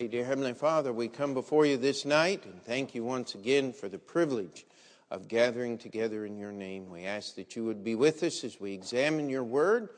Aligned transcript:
Dear 0.00 0.24
Heavenly 0.24 0.54
Father, 0.54 0.92
we 0.92 1.06
come 1.06 1.34
before 1.34 1.64
you 1.64 1.76
this 1.76 2.04
night 2.04 2.44
and 2.46 2.60
thank 2.64 2.96
you 2.96 3.04
once 3.04 3.36
again 3.36 3.72
for 3.72 3.88
the 3.88 3.96
privilege 3.96 4.66
of 5.08 5.28
gathering 5.28 5.78
together 5.78 6.26
in 6.26 6.36
your 6.36 6.50
name. 6.50 6.90
We 6.90 7.04
ask 7.04 7.36
that 7.36 7.54
you 7.54 7.64
would 7.66 7.84
be 7.84 7.94
with 7.94 8.24
us 8.24 8.42
as 8.42 8.60
we 8.60 8.72
examine 8.72 9.28
your 9.30 9.44
word, 9.44 9.90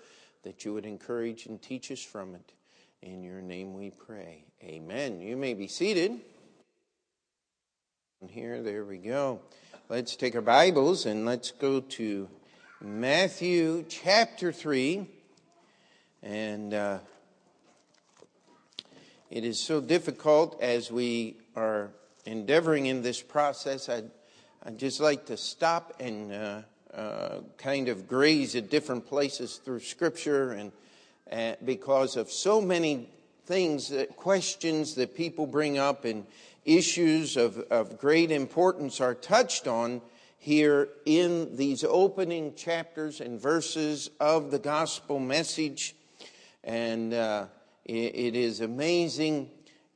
that 0.43 0.67
you 0.67 0.75
would 0.75 0.85
encourage 0.85 1.47
and 1.47 1.63
teach 1.63 1.91
us 1.91 2.03
from 2.03 2.35
it. 2.35 2.53
In 3.01 3.23
your 3.23 3.41
name 3.41 3.73
we 3.73 3.89
pray. 3.89 4.45
Amen. 4.63 5.19
You 5.23 5.35
may 5.35 5.55
be 5.55 5.67
seated. 5.67 6.21
Here, 8.29 8.63
there 8.63 8.85
we 8.85 8.99
go. 8.99 9.41
Let's 9.89 10.15
take 10.15 10.35
our 10.35 10.43
Bibles 10.43 11.07
and 11.07 11.25
let's 11.25 11.53
go 11.53 11.81
to 11.81 12.29
Matthew 12.83 13.87
chapter 13.89 14.53
3. 14.53 15.09
And. 16.23 16.75
Uh, 16.75 16.99
it 19.31 19.45
is 19.45 19.59
so 19.59 19.81
difficult 19.81 20.61
as 20.61 20.91
we 20.91 21.37
are 21.57 21.91
endeavoring 22.25 22.87
in 22.87 23.03
this 23.03 23.21
process. 23.21 23.89
I'd, 23.89 24.11
I'd 24.65 24.79
just 24.79 25.01
like 25.01 25.27
to 25.27 25.37
stop 25.37 25.95
and 25.99 26.33
uh, 26.33 26.63
uh, 26.95 27.41
kind 27.59 27.89
of 27.89 28.07
graze 28.07 28.55
at 28.55 28.71
different 28.71 29.07
places 29.07 29.57
through 29.57 29.81
Scripture, 29.81 30.53
and 30.53 30.73
uh, 31.33 31.57
because 31.65 32.17
of 32.17 32.31
so 32.31 32.61
many 32.61 33.09
things, 33.47 33.89
that, 33.89 34.17
questions 34.17 34.95
that 34.95 35.15
people 35.15 35.47
bring 35.47 35.79
up, 35.79 36.05
and 36.05 36.25
issues 36.65 37.37
of, 37.37 37.59
of 37.71 37.99
great 37.99 38.31
importance 38.31 39.01
are 39.01 39.15
touched 39.15 39.67
on 39.67 40.01
here 40.39 40.89
in 41.05 41.57
these 41.57 41.85
opening 41.85 42.55
chapters 42.55 43.21
and 43.21 43.41
verses 43.41 44.11
of 44.21 44.51
the 44.51 44.59
gospel 44.59 45.19
message. 45.19 45.95
And 46.63 47.13
uh, 47.13 47.47
it 47.89 48.35
is 48.35 48.61
amazing 48.61 49.51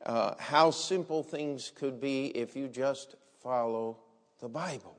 uh, 0.06 0.34
how 0.38 0.70
simple 0.70 1.22
things 1.22 1.72
could 1.74 2.00
be 2.00 2.26
if 2.26 2.54
you 2.54 2.68
just 2.68 3.16
follow 3.42 3.98
the 4.40 4.48
Bible. 4.48 4.96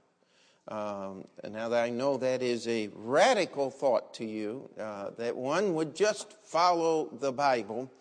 Um, 0.67 1.25
now 1.49 1.69
that 1.69 1.83
I 1.83 1.89
know 1.89 2.17
that 2.17 2.41
is 2.43 2.67
a 2.67 2.89
radical 2.93 3.71
thought 3.71 4.13
to 4.15 4.25
you, 4.25 4.69
uh, 4.79 5.11
that 5.17 5.35
one 5.35 5.73
would 5.73 5.95
just 5.95 6.35
follow 6.43 7.09
the 7.19 7.31
Bible, 7.31 7.91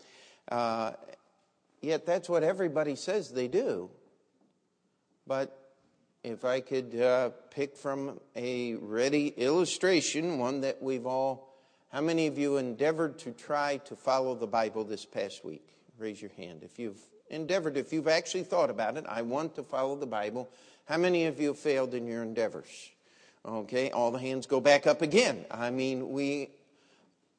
uh, 0.50 0.92
yet 1.80 2.04
that's 2.04 2.28
what 2.28 2.42
everybody 2.42 2.96
says 2.96 3.30
they 3.30 3.48
do. 3.48 3.90
But 5.26 5.56
if 6.22 6.44
I 6.44 6.60
could 6.60 7.00
uh, 7.00 7.30
pick 7.50 7.76
from 7.76 8.20
a 8.36 8.74
ready 8.74 9.28
illustration, 9.28 10.38
one 10.38 10.60
that 10.60 10.82
we've 10.82 11.06
all 11.06 11.49
how 11.92 12.00
many 12.00 12.28
of 12.28 12.38
you 12.38 12.56
endeavored 12.56 13.18
to 13.20 13.32
try 13.32 13.78
to 13.78 13.96
follow 13.96 14.34
the 14.34 14.46
Bible 14.46 14.84
this 14.84 15.04
past 15.04 15.44
week? 15.44 15.66
Raise 15.98 16.22
your 16.22 16.30
hand. 16.36 16.62
If 16.62 16.78
you've 16.78 17.00
endeavored, 17.30 17.76
if 17.76 17.92
you've 17.92 18.08
actually 18.08 18.44
thought 18.44 18.70
about 18.70 18.96
it, 18.96 19.04
I 19.08 19.22
want 19.22 19.56
to 19.56 19.64
follow 19.64 19.96
the 19.96 20.06
Bible. 20.06 20.48
How 20.86 20.98
many 20.98 21.26
of 21.26 21.40
you 21.40 21.52
failed 21.52 21.94
in 21.94 22.06
your 22.06 22.22
endeavors? 22.22 22.90
Okay, 23.44 23.90
all 23.90 24.10
the 24.10 24.18
hands 24.18 24.46
go 24.46 24.60
back 24.60 24.86
up 24.86 25.02
again. 25.02 25.44
I 25.50 25.70
mean, 25.70 26.10
we, 26.10 26.50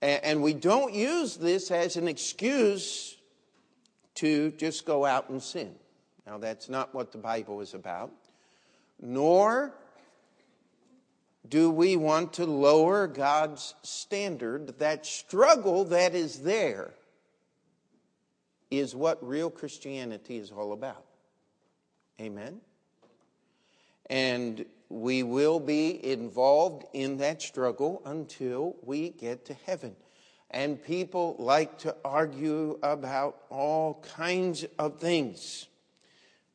and 0.02 0.42
we 0.42 0.54
don't 0.54 0.94
use 0.94 1.38
this 1.38 1.72
as 1.72 1.96
an 1.96 2.08
excuse 2.08 3.16
to 4.16 4.52
just 4.52 4.86
go 4.86 5.06
out 5.06 5.30
and 5.30 5.42
sin. 5.42 5.76
Now, 6.26 6.38
that's 6.38 6.70
not 6.70 6.94
what 6.94 7.12
the 7.12 7.18
Bible 7.18 7.62
is 7.62 7.74
about. 7.74 8.12
Nor 9.00 9.74
do 11.47 11.72
we 11.72 11.95
want 11.95 12.34
to 12.34 12.45
lower 12.45 13.08
God's 13.08 13.73
standard? 13.81 14.80
That 14.80 15.06
struggle 15.06 15.86
that 15.86 16.14
is 16.14 16.42
there 16.42 16.94
is 18.70 18.95
what 18.95 19.25
real 19.28 19.50
Christianity 19.50 20.38
is 20.38 20.52
all 20.52 20.72
about. 20.72 21.03
Amen? 22.20 22.61
And 24.09 24.66
we 24.89 25.23
will 25.23 25.59
be 25.59 26.06
involved 26.06 26.86
in 26.94 27.17
that 27.17 27.42
struggle 27.42 28.02
until 28.05 28.76
we 28.83 29.10
get 29.10 29.45
to 29.45 29.54
heaven. 29.66 29.95
And 30.52 30.83
people 30.83 31.36
like 31.39 31.80
to 31.80 31.95
argue 32.04 32.77
about 32.83 33.37
all 33.49 34.05
kinds 34.16 34.66
of 34.77 34.99
things. 34.99 35.67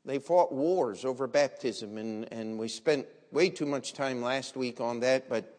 They 0.05 0.19
fought 0.19 0.53
wars 0.53 1.05
over 1.05 1.27
baptism, 1.27 1.99
and, 1.99 2.31
and 2.33 2.59
we 2.59 2.69
spent 2.69 3.07
way 3.37 3.51
too 3.51 3.67
much 3.67 3.93
time 3.93 4.23
last 4.23 4.57
week 4.57 4.81
on 4.81 5.01
that, 5.01 5.29
but 5.29 5.59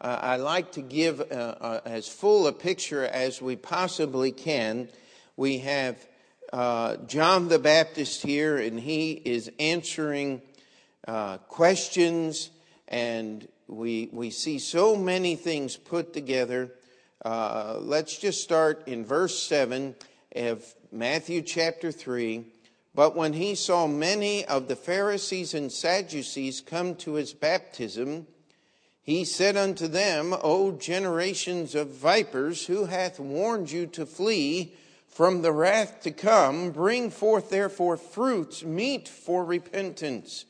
uh, 0.00 0.18
I 0.20 0.36
like 0.38 0.72
to 0.72 0.82
give 0.82 1.20
uh, 1.20 1.24
uh, 1.24 1.80
as 1.84 2.08
full 2.08 2.48
a 2.48 2.52
picture 2.52 3.04
as 3.04 3.40
we 3.40 3.54
possibly 3.54 4.32
can. 4.32 4.88
We 5.36 5.58
have 5.58 6.04
uh, 6.52 6.96
John 7.06 7.46
the 7.46 7.60
Baptist 7.60 8.22
here, 8.22 8.56
and 8.56 8.80
he 8.80 9.12
is 9.12 9.52
answering 9.60 10.42
uh, 11.06 11.38
questions, 11.46 12.50
and 12.88 13.46
we, 13.68 14.08
we 14.10 14.30
see 14.30 14.58
so 14.58 14.96
many 14.96 15.36
things 15.36 15.76
put 15.76 16.12
together. 16.12 16.72
Uh, 17.24 17.76
let's 17.78 18.18
just 18.18 18.42
start 18.42 18.88
in 18.88 19.04
verse 19.04 19.40
7 19.44 19.94
of 20.34 20.74
Matthew 20.90 21.42
chapter 21.42 21.92
3. 21.92 22.44
But 22.94 23.16
when 23.16 23.32
he 23.32 23.54
saw 23.54 23.86
many 23.86 24.44
of 24.44 24.68
the 24.68 24.76
Pharisees 24.76 25.54
and 25.54 25.72
Sadducees 25.72 26.60
come 26.60 26.94
to 26.96 27.14
his 27.14 27.32
baptism, 27.32 28.26
he 29.02 29.24
said 29.24 29.56
unto 29.56 29.88
them, 29.88 30.34
O 30.42 30.72
generations 30.72 31.74
of 31.74 31.88
vipers, 31.88 32.66
who 32.66 32.84
hath 32.84 33.18
warned 33.18 33.70
you 33.70 33.86
to 33.88 34.04
flee 34.04 34.74
from 35.08 35.42
the 35.42 35.52
wrath 35.52 36.02
to 36.02 36.10
come? 36.10 36.70
Bring 36.70 37.10
forth 37.10 37.50
therefore 37.50 37.96
fruits 37.96 38.62
meet 38.62 39.08
for 39.08 39.44
repentance. 39.44 40.44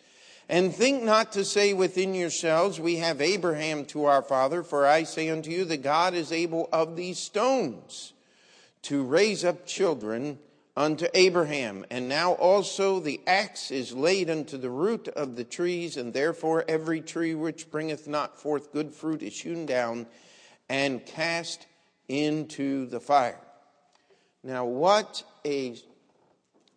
And 0.49 0.75
think 0.75 1.03
not 1.03 1.33
to 1.33 1.45
say 1.45 1.73
within 1.73 2.13
yourselves, 2.13 2.79
We 2.79 2.97
have 2.97 3.21
Abraham 3.21 3.87
to 3.87 4.05
our 4.05 4.23
father, 4.23 4.63
for 4.63 4.87
I 4.87 5.05
say 5.05 5.31
unto 5.31 5.51
you 5.51 5.65
that 5.67 5.83
God 5.83 6.13
is 6.13 6.33
able 6.33 6.69
of 6.73 6.97
these 6.97 7.19
stones 7.19 8.13
to 8.83 9.05
raise 9.05 9.45
up 9.45 9.65
children 9.65 10.39
unto 10.77 11.06
Abraham. 11.15 11.84
And 11.91 12.09
now 12.09 12.33
also 12.33 13.00
the 13.00 13.21
axe 13.27 13.71
is 13.71 13.93
laid 13.93 14.31
unto 14.31 14.56
the 14.56 14.71
root 14.71 15.09
of 15.09 15.37
the 15.37 15.44
trees, 15.44 15.97
and 15.97 16.12
therefore 16.12 16.65
every 16.69 17.00
tree 17.00 17.34
which 17.34 17.71
bringeth 17.71 18.09
not 18.09 18.38
forth 18.38 18.72
good 18.72 18.93
fruit 18.93 19.22
is 19.22 19.38
hewn 19.38 19.66
down 19.66 20.06
and 20.69 21.05
cast 21.05 21.66
into 22.09 22.87
the 22.87 23.00
fire. 23.00 23.41
Now, 24.43 24.65
what 24.65 25.22
a 25.44 25.77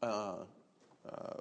uh, 0.04 0.36
uh, 1.10 1.38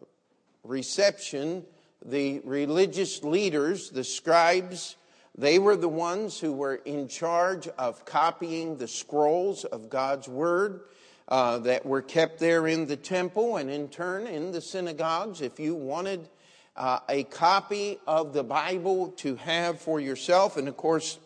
reception 0.62 1.64
the 2.04 2.41
religious 2.44 3.22
leaders, 3.25 3.91
the 3.91 4.04
scribes, 4.04 4.97
they 5.37 5.59
were 5.59 5.76
the 5.76 5.88
ones 5.88 6.38
who 6.38 6.53
were 6.53 6.76
in 6.76 7.09
charge 7.09 7.66
of 7.66 8.04
copying 8.04 8.76
the 8.76 8.87
scrolls 8.87 9.64
of 9.64 9.88
God's 9.88 10.28
word 10.28 10.82
uh, 11.29 11.59
that 11.59 11.87
were 11.87 12.03
kept 12.03 12.39
there 12.39 12.67
in 12.67 12.87
the 12.87 12.97
temple 12.97 13.57
and 13.57 13.71
in 13.71 13.89
turn 13.89 14.27
in 14.27 14.53
the 14.53 14.61
synagogues. 14.61 15.41
If 15.41 15.59
you 15.59 15.75
wanted 15.75 16.29
uh, 16.77 17.01
a 17.09 17.25
copy 17.25 17.99
of 18.07 18.33
the 18.33 18.45
Bible 18.45 19.09
to 19.19 19.37
have 19.37 19.81
for 19.81 20.01
yourself, 20.01 20.57
and 20.57 20.69
of 20.69 20.77
course, 20.77 21.19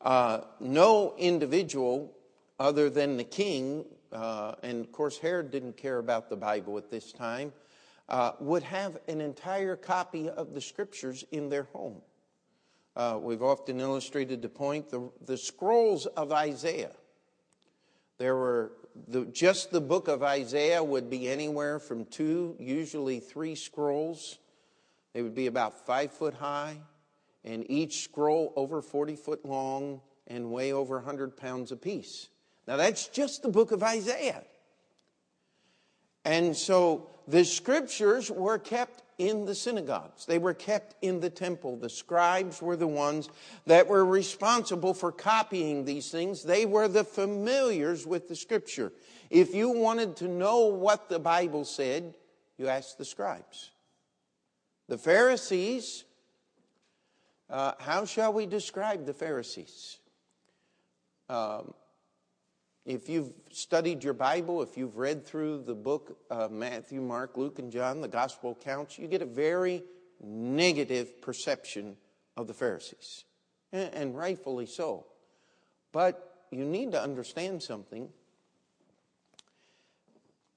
uh, 0.00 0.40
no 0.58 1.14
individual 1.18 2.12
other 2.58 2.90
than 2.90 3.16
the 3.16 3.24
king, 3.24 3.84
uh, 4.12 4.54
and 4.62 4.80
of 4.80 4.92
course, 4.92 5.18
Herod 5.18 5.50
didn't 5.50 5.76
care 5.76 5.98
about 5.98 6.28
the 6.28 6.36
Bible 6.36 6.78
at 6.78 6.90
this 6.90 7.12
time, 7.12 7.52
uh, 8.08 8.32
would 8.40 8.64
have 8.64 8.98
an 9.06 9.20
entire 9.20 9.76
copy 9.76 10.28
of 10.28 10.54
the 10.54 10.60
scriptures 10.60 11.24
in 11.30 11.48
their 11.48 11.68
home. 11.72 12.02
Uh, 12.96 13.18
we've 13.20 13.42
often 13.42 13.78
illustrated 13.78 14.42
the 14.42 14.48
point 14.48 14.90
the, 14.90 15.08
the 15.24 15.36
scrolls 15.36 16.06
of 16.06 16.32
Isaiah 16.32 16.90
there 18.20 18.36
were 18.36 18.72
the, 19.08 19.24
just 19.24 19.70
the 19.70 19.80
book 19.80 20.06
of 20.06 20.22
Isaiah 20.22 20.84
would 20.84 21.08
be 21.08 21.26
anywhere 21.26 21.78
from 21.78 22.04
two, 22.04 22.54
usually 22.58 23.18
three 23.18 23.54
scrolls. 23.54 24.38
They 25.14 25.22
would 25.22 25.34
be 25.34 25.46
about 25.46 25.86
five 25.86 26.12
foot 26.12 26.34
high, 26.34 26.76
and 27.44 27.64
each 27.70 28.04
scroll 28.04 28.52
over 28.56 28.82
40 28.82 29.16
foot 29.16 29.46
long 29.46 30.02
and 30.26 30.52
weigh 30.52 30.70
over 30.70 30.96
100 30.96 31.34
pounds 31.34 31.72
apiece. 31.72 32.28
Now, 32.68 32.76
that's 32.76 33.08
just 33.08 33.42
the 33.42 33.48
book 33.48 33.72
of 33.72 33.82
Isaiah. 33.82 34.44
And 36.26 36.54
so 36.54 37.08
the 37.26 37.42
scriptures 37.42 38.30
were 38.30 38.58
kept 38.58 38.99
in 39.20 39.44
the 39.44 39.54
synagogues. 39.54 40.24
They 40.24 40.38
were 40.38 40.54
kept 40.54 40.94
in 41.02 41.20
the 41.20 41.28
temple. 41.28 41.76
The 41.76 41.90
scribes 41.90 42.62
were 42.62 42.74
the 42.74 42.88
ones 42.88 43.28
that 43.66 43.86
were 43.86 44.02
responsible 44.02 44.94
for 44.94 45.12
copying 45.12 45.84
these 45.84 46.10
things. 46.10 46.42
They 46.42 46.64
were 46.64 46.88
the 46.88 47.04
familiars 47.04 48.06
with 48.06 48.28
the 48.28 48.34
scripture. 48.34 48.92
If 49.28 49.54
you 49.54 49.68
wanted 49.68 50.16
to 50.16 50.28
know 50.28 50.60
what 50.68 51.10
the 51.10 51.18
Bible 51.18 51.66
said, 51.66 52.14
you 52.56 52.68
asked 52.68 52.96
the 52.96 53.04
scribes. 53.04 53.70
The 54.88 54.96
Pharisees, 54.96 56.04
uh, 57.50 57.72
how 57.78 58.06
shall 58.06 58.32
we 58.32 58.46
describe 58.46 59.04
the 59.04 59.12
Pharisees? 59.12 59.98
Um, 61.28 61.74
if 62.86 63.08
you've 63.08 63.32
studied 63.50 64.02
your 64.02 64.14
Bible, 64.14 64.62
if 64.62 64.76
you've 64.76 64.96
read 64.96 65.26
through 65.26 65.62
the 65.62 65.74
book 65.74 66.18
uh, 66.30 66.48
Matthew, 66.50 67.00
Mark, 67.00 67.36
Luke, 67.36 67.58
and 67.58 67.70
John, 67.70 68.00
the 68.00 68.08
gospel 68.08 68.52
accounts, 68.52 68.98
you 68.98 69.06
get 69.06 69.22
a 69.22 69.26
very 69.26 69.82
negative 70.22 71.20
perception 71.20 71.96
of 72.36 72.46
the 72.46 72.54
Pharisees, 72.54 73.24
and, 73.72 73.94
and 73.94 74.16
rightfully 74.16 74.66
so. 74.66 75.06
But 75.92 76.46
you 76.50 76.64
need 76.64 76.92
to 76.92 77.02
understand 77.02 77.62
something. 77.62 78.08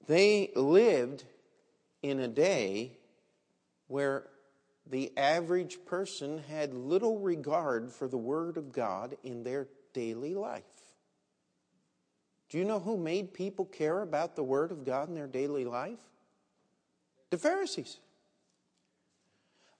They 0.06 0.50
lived 0.54 1.24
in 2.02 2.20
a 2.20 2.28
day 2.28 2.98
where 3.88 4.26
the 4.86 5.16
average 5.16 5.78
person 5.86 6.42
had 6.48 6.74
little 6.74 7.18
regard 7.18 7.90
for 7.90 8.08
the 8.08 8.18
Word 8.18 8.56
of 8.56 8.72
God 8.72 9.16
in 9.22 9.42
their 9.42 9.68
daily 9.92 10.34
life. 10.34 10.62
Do 12.54 12.60
you 12.60 12.64
know 12.64 12.78
who 12.78 12.96
made 12.96 13.34
people 13.34 13.64
care 13.64 14.00
about 14.00 14.36
the 14.36 14.44
Word 14.44 14.70
of 14.70 14.84
God 14.84 15.08
in 15.08 15.16
their 15.16 15.26
daily 15.26 15.64
life? 15.64 15.98
The 17.30 17.36
Pharisees. 17.36 17.96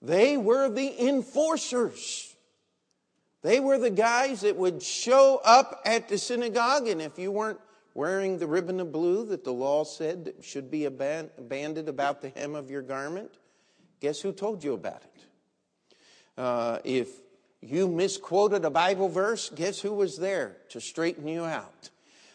They 0.02 0.36
were 0.36 0.68
the 0.68 1.06
enforcers. 1.06 2.34
They 3.42 3.60
were 3.60 3.78
the 3.78 3.90
guys 3.90 4.40
that 4.40 4.56
would 4.56 4.82
show 4.82 5.40
up 5.44 5.82
at 5.84 6.08
the 6.08 6.18
synagogue, 6.18 6.88
and 6.88 7.00
if 7.00 7.16
you 7.16 7.30
weren't 7.30 7.60
wearing 7.94 8.38
the 8.38 8.48
ribbon 8.48 8.80
of 8.80 8.90
blue 8.90 9.24
that 9.26 9.44
the 9.44 9.52
law 9.52 9.84
said 9.84 10.34
should 10.42 10.68
be 10.68 10.88
banded 10.88 11.88
about 11.88 12.22
the 12.22 12.30
hem 12.30 12.56
of 12.56 12.72
your 12.72 12.82
garment, 12.82 13.30
guess 14.00 14.20
who 14.20 14.32
told 14.32 14.64
you 14.64 14.72
about 14.72 15.02
it? 15.04 15.24
Uh, 16.36 16.80
if 16.82 17.08
you 17.60 17.86
misquoted 17.86 18.64
a 18.64 18.70
Bible 18.70 19.08
verse, 19.08 19.48
guess 19.54 19.80
who 19.80 19.92
was 19.92 20.16
there 20.16 20.56
to 20.70 20.80
straighten 20.80 21.28
you 21.28 21.44
out? 21.44 21.90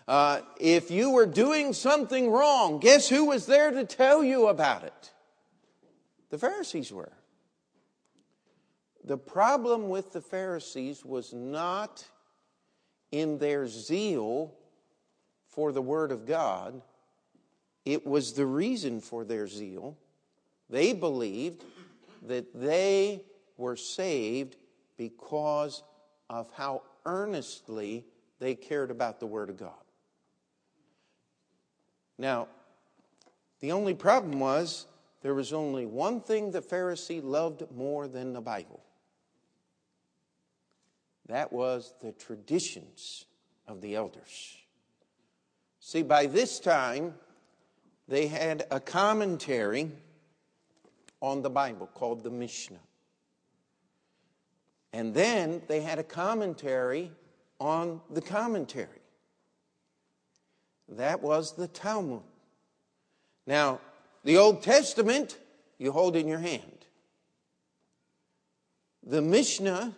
Uh, 0.10 0.42
if 0.60 0.90
you 0.90 1.12
were 1.12 1.28
doing 1.28 1.72
something 1.72 2.32
wrong, 2.32 2.80
guess 2.80 3.08
who 3.08 3.26
was 3.26 3.46
there 3.46 3.70
to 3.70 3.86
tell 3.86 4.24
you 4.24 4.48
about 4.48 4.84
it? 4.84 5.12
The 6.32 6.40
Pharisees 6.40 6.92
were. 6.92 7.12
The 9.04 9.20
problem 9.20 9.88
with 9.88 10.12
the 10.12 10.22
Pharisees 10.22 11.06
was 11.06 11.32
not 11.32 12.04
in 13.12 13.38
their 13.38 13.68
zeal 13.68 14.56
for 15.48 15.72
the 15.72 15.82
Word 15.82 16.12
of 16.12 16.26
God, 16.26 16.82
it 17.86 18.04
was 18.04 18.34
the 18.34 18.48
reason 18.48 19.02
for 19.02 19.24
their 19.24 19.48
zeal. 19.48 19.96
They 20.72 20.94
believed 20.94 21.64
that 22.24 22.60
they 22.60 23.26
were 23.58 23.76
saved 23.76 24.56
because 24.98 25.84
of 26.32 26.50
how 26.56 26.82
earnestly 27.06 28.06
they 28.40 28.56
cared 28.56 28.90
about 28.90 29.20
the 29.20 29.28
Word 29.28 29.52
of 29.52 29.58
God. 29.58 29.74
Now, 32.20 32.50
the 33.62 33.72
only 33.72 33.96
problem 33.96 34.40
was 34.40 34.86
there 35.22 35.34
was 35.34 35.54
only 35.54 35.88
one 35.88 36.22
thing 36.22 36.52
the 36.52 36.62
Pharisee 36.62 37.24
loved 37.24 37.64
more 37.76 38.08
than 38.08 38.34
the 38.34 38.42
Bible 38.42 38.84
that 41.30 41.54
was 41.54 41.94
the 42.02 42.12
traditions 42.12 43.26
of 43.68 43.82
the 43.82 43.96
elders. 43.96 44.58
See, 45.80 46.02
by 46.02 46.26
this 46.26 46.60
time, 46.60 47.14
they 48.08 48.28
had 48.28 48.66
a 48.72 48.80
commentary 48.80 49.92
on 51.22 51.44
the 51.44 51.50
Bible 51.50 51.88
called 51.94 52.24
the 52.24 52.32
Mishnah. 52.32 52.80
And 54.92 55.14
then 55.14 55.62
they 55.68 55.82
had 55.82 56.00
a 56.00 56.04
commentary 56.04 57.12
on 57.60 58.02
the 58.10 58.22
commentary. 58.22 58.99
That 60.92 61.22
was 61.22 61.54
the 61.54 61.68
Talmud. 61.68 62.22
Now, 63.46 63.80
the 64.24 64.38
Old 64.38 64.64
Testament 64.64 65.38
you 65.78 65.92
hold 65.92 66.16
in 66.16 66.28
your 66.28 66.40
hand. 66.40 66.86
The 69.04 69.22
Mishnah 69.22 69.94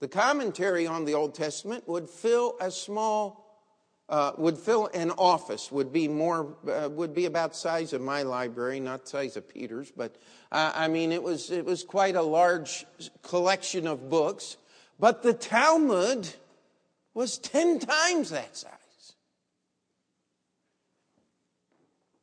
the 0.00 0.08
commentary 0.08 0.86
on 0.86 1.04
the 1.04 1.14
Old 1.14 1.34
Testament 1.34 1.88
would 1.88 2.08
fill 2.08 2.56
a 2.60 2.70
small, 2.70 3.60
uh, 4.08 4.32
would 4.36 4.58
fill 4.58 4.90
an 4.92 5.10
office, 5.12 5.72
would 5.72 5.92
be 5.92 6.06
more, 6.06 6.54
uh, 6.70 6.88
would 6.90 7.14
be 7.14 7.24
about 7.24 7.56
size 7.56 7.92
of 7.94 8.02
my 8.02 8.22
library, 8.22 8.78
not 8.78 9.08
size 9.08 9.36
of 9.36 9.48
Peter's, 9.48 9.90
but 9.90 10.16
uh, 10.52 10.72
I 10.74 10.88
mean, 10.88 11.12
it 11.12 11.22
was, 11.22 11.50
it 11.50 11.64
was 11.64 11.82
quite 11.82 12.14
a 12.14 12.22
large 12.22 12.84
collection 13.22 13.86
of 13.86 14.10
books. 14.10 14.58
But 15.00 15.22
the 15.22 15.32
Talmud 15.32 16.28
was 17.14 17.38
10 17.38 17.78
times 17.78 18.30
that 18.30 18.56
size. 18.56 18.72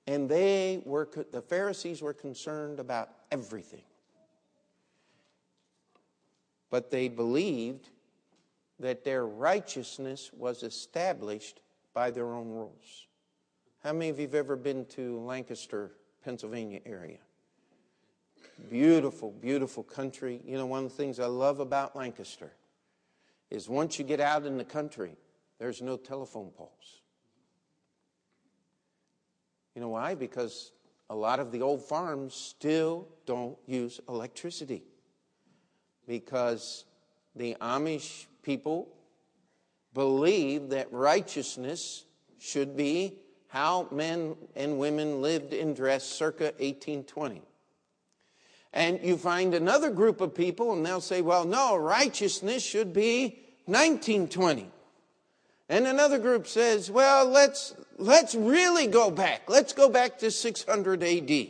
And 0.08 0.30
they 0.30 0.82
were, 0.86 1.10
the 1.32 1.42
Pharisees 1.42 2.02
were 2.02 2.14
concerned 2.14 2.80
about 2.80 3.10
everything 3.32 3.84
but 6.74 6.90
they 6.90 7.08
believed 7.08 7.92
that 8.80 9.04
their 9.04 9.28
righteousness 9.28 10.32
was 10.34 10.64
established 10.64 11.62
by 11.94 12.10
their 12.10 12.34
own 12.34 12.50
rules. 12.50 13.06
How 13.84 13.94
many 13.94 14.10
of 14.10 14.18
you 14.18 14.26
have 14.26 14.34
ever 14.34 14.56
been 14.56 14.88
to 14.88 15.20
Lancaster, 15.20 15.92
Pennsylvania 16.26 16.80
area? 16.84 17.20
Beautiful, 18.72 19.30
beautiful 19.34 19.84
country. 19.84 20.42
You 20.44 20.58
know, 20.58 20.66
one 20.66 20.86
of 20.86 20.90
the 20.90 20.98
things 20.98 21.20
I 21.20 21.28
love 21.28 21.60
about 21.60 21.96
Lancaster 21.96 22.52
is 23.52 23.70
once 23.70 24.00
you 24.00 24.04
get 24.04 24.20
out 24.20 24.48
in 24.48 24.58
the 24.58 24.66
country, 24.66 25.16
there's 25.60 25.80
no 25.80 25.96
telephone 25.96 26.50
poles. 26.58 27.03
You 29.76 29.82
know 29.82 29.90
why? 29.90 30.16
Because 30.16 30.72
a 31.10 31.16
lot 31.16 31.40
of 31.40 31.52
the 31.52 31.62
old 31.62 31.84
farms 31.84 32.34
still 32.34 33.08
don't 33.26 33.58
use 33.66 34.00
electricity 34.08 34.84
because 36.08 36.86
the 37.36 37.56
Amish 37.62 38.26
people 38.44 38.90
believe 39.94 40.70
that 40.70 40.92
righteousness 40.92 42.06
should 42.40 42.76
be 42.76 43.20
how 43.48 43.88
men 43.92 44.36
and 44.56 44.80
women 44.80 45.22
lived 45.22 45.54
and 45.54 45.76
dressed 45.76 46.14
circa 46.14 46.46
1820. 46.58 47.42
And 48.74 49.00
you 49.04 49.18
find 49.18 49.54
another 49.54 49.92
group 49.92 50.20
of 50.20 50.34
people, 50.34 50.74
and 50.74 50.84
they'll 50.84 51.00
say, 51.00 51.22
well, 51.22 51.46
no, 51.46 51.76
righteousness 51.76 52.64
should 52.64 52.92
be 52.92 53.40
1920. 53.66 54.72
And 55.74 55.88
another 55.88 56.20
group 56.20 56.46
says, 56.46 56.92
well, 56.92 57.28
let's, 57.28 57.74
let's 57.98 58.36
really 58.36 58.88
go 58.88 59.10
back. 59.10 59.50
Let's 59.50 59.74
go 59.74 59.90
back 59.90 60.20
to 60.20 60.30
600 60.30 61.04
AD. 61.04 61.48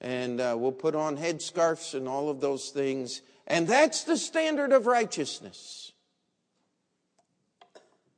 And 0.00 0.40
uh, 0.40 0.54
we'll 0.58 0.72
put 0.72 0.94
on 0.94 1.16
headscarves 1.16 1.94
and 1.94 2.06
all 2.06 2.28
of 2.28 2.40
those 2.40 2.70
things 2.70 3.22
and 3.46 3.68
that's 3.68 4.04
the 4.04 4.16
standard 4.16 4.72
of 4.72 4.86
righteousness. 4.86 5.92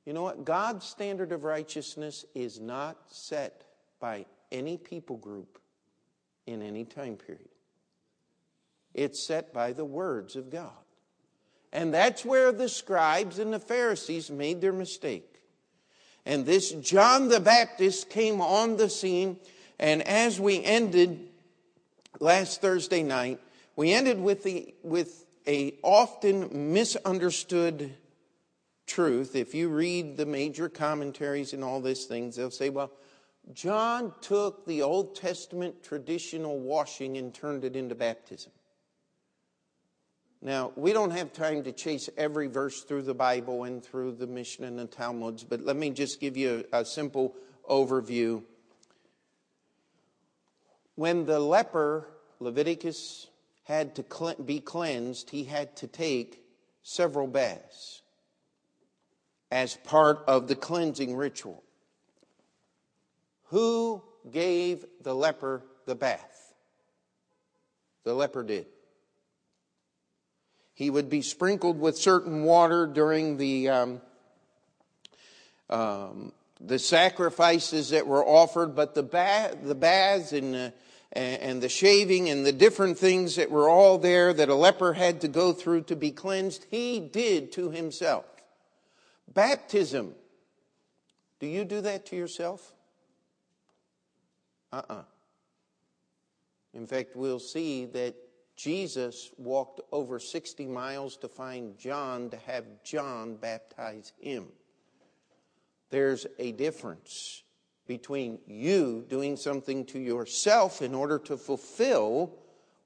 You 0.06 0.14
know 0.14 0.23
what? 0.23 0.44
God's 0.44 0.87
standard 0.87 1.33
of 1.33 1.44
righteousness 1.44 2.25
is 2.35 2.59
not 2.59 2.97
set 3.11 3.64
by 4.00 4.25
any 4.50 4.78
people 4.78 5.18
group 5.18 5.59
in 6.47 6.62
any 6.62 6.87
time 6.87 7.16
period. 7.16 7.50
It's 8.94 9.23
set 9.23 9.52
by 9.52 9.75
the 9.75 9.85
words 9.85 10.35
of 10.35 10.49
God. 10.49 10.73
And 11.72 11.92
that's 11.92 12.25
where 12.25 12.52
the 12.52 12.68
scribes 12.68 13.38
and 13.38 13.52
the 13.52 13.60
Pharisees 13.60 14.30
made 14.30 14.60
their 14.60 14.72
mistake. 14.72 15.42
And 16.25 16.44
this 16.44 16.72
John 16.72 17.28
the 17.28 17.40
Baptist 17.40 18.10
came 18.10 18.40
on 18.40 18.76
the 18.76 18.90
scene, 18.90 19.38
and 19.78 20.02
as 20.02 20.40
we 20.40 20.62
ended 20.62 21.28
last 22.20 22.60
Thursday 22.60 23.02
night, 23.02 23.40
we 23.76 23.92
ended 23.92 24.20
with, 24.20 24.42
the, 24.42 24.75
with 24.82 25.25
a 25.46 25.75
often 25.82 26.72
misunderstood 26.72 27.94
truth. 28.87 29.37
If 29.37 29.54
you 29.54 29.68
read 29.68 30.16
the 30.16 30.26
major 30.26 30.68
commentaries 30.68 31.52
and 31.52 31.62
all 31.62 31.80
these 31.80 32.06
things, 32.06 32.37
they'll 32.37 32.50
say, 32.50 32.70
well, 32.70 32.90
John 33.54 34.12
took 34.20 34.66
the 34.66 34.82
Old 34.82 35.16
Testament 35.16 35.82
traditional 35.82 36.58
washing 36.58 37.16
and 37.16 37.32
turned 37.32 37.64
it 37.64 37.76
into 37.76 37.94
baptism. 37.94 38.52
Now, 40.40 40.73
we 40.76 40.92
don't 40.92 41.11
have 41.11 41.33
time 41.33 41.64
to 41.64 41.73
chase 41.73 42.09
every 42.16 42.47
verse 42.47 42.83
through 42.83 43.02
the 43.02 43.14
Bible 43.14 43.64
and 43.64 43.85
through 43.85 44.12
the 44.12 44.26
Mishnah 44.26 44.68
and 44.68 44.78
the 44.78 44.87
Talmuds, 44.87 45.42
but 45.42 45.62
let 45.62 45.76
me 45.76 45.90
just 45.90 46.21
give 46.21 46.37
you 46.37 46.64
a, 46.73 46.80
a 46.80 46.85
simple 46.85 47.35
overview. 47.68 48.42
When 50.95 51.26
the 51.26 51.40
leper, 51.40 52.09
Leviticus 52.38 53.26
had 53.64 53.97
to 53.97 54.35
be 54.45 54.61
cleansed, 54.61 55.30
he 55.30 55.45
had 55.45 55.76
to 55.76 55.88
take 55.88 56.42
several 56.83 57.26
baths 57.26 58.02
as 59.50 59.76
part 59.76 60.23
of 60.28 60.47
the 60.47 60.54
cleansing 60.54 61.16
ritual. 61.16 61.64
Who 63.47 64.02
gave 64.30 64.85
the 65.02 65.14
leper 65.14 65.64
the 65.87 65.95
bath? 65.95 66.54
The 68.04 68.14
leper 68.14 68.42
did. 68.42 68.66
He 70.78 70.90
would 70.90 71.11
be 71.11 71.23
sprinkled 71.23 71.80
with 71.80 71.99
certain 71.99 72.44
water 72.44 72.87
during 72.87 73.37
the 73.37 73.68
um, 73.68 74.00
um, 75.68 76.32
the 76.61 76.78
sacrifices 76.78 77.90
that 77.90 78.06
were 78.06 78.25
offered, 78.25 78.76
but 78.76 78.94
the, 78.94 79.02
the 79.61 79.75
baths 79.75 80.32
and, 80.32 80.54
uh, 80.54 80.70
and 81.12 81.61
the 81.61 81.68
shaving 81.68 82.30
and 82.30 82.47
the 82.47 82.52
different 82.52 82.97
things 82.97 83.35
that 83.35 83.50
were 83.50 83.68
all 83.68 83.99
there 83.99 84.32
that 84.32 84.49
a 84.49 84.54
leper 84.54 84.92
had 84.92 85.20
to 85.23 85.28
go 85.28 85.52
through 85.52 85.80
to 85.82 85.97
be 85.97 86.12
cleansed, 86.12 86.64
he 86.70 87.00
did 87.00 87.50
to 87.52 87.70
himself. 87.73 88.25
Baptism. 89.35 90.14
Do 91.40 91.49
you 91.49 91.64
do 91.64 91.80
that 91.80 92.06
to 92.06 92.16
yourself? 92.16 92.73
Uh 94.73 94.76
uh-uh. 94.76 94.94
uh 94.94 95.02
In 96.73 96.87
fact, 96.87 97.16
we'll 97.16 97.40
see 97.40 97.87
that 97.87 98.14
Jesus 98.59 99.31
walked 99.38 99.81
over 99.93 100.19
60 100.19 100.67
miles 100.67 101.17
to 101.19 101.29
find 101.29 101.79
John 101.79 102.29
to 102.31 102.37
have 102.38 102.65
John 102.83 103.37
baptize 103.37 104.12
him. 104.19 104.49
There's 105.91 106.27
a 106.41 106.50
difference 106.50 107.45
between 107.87 108.41
you 108.49 109.07
doing 109.09 109.37
something 109.37 109.87
to 109.87 110.00
yourself 110.00 110.83
in 110.83 110.93
order 110.93 111.21
to 111.21 111.37
fulfill 111.37 112.35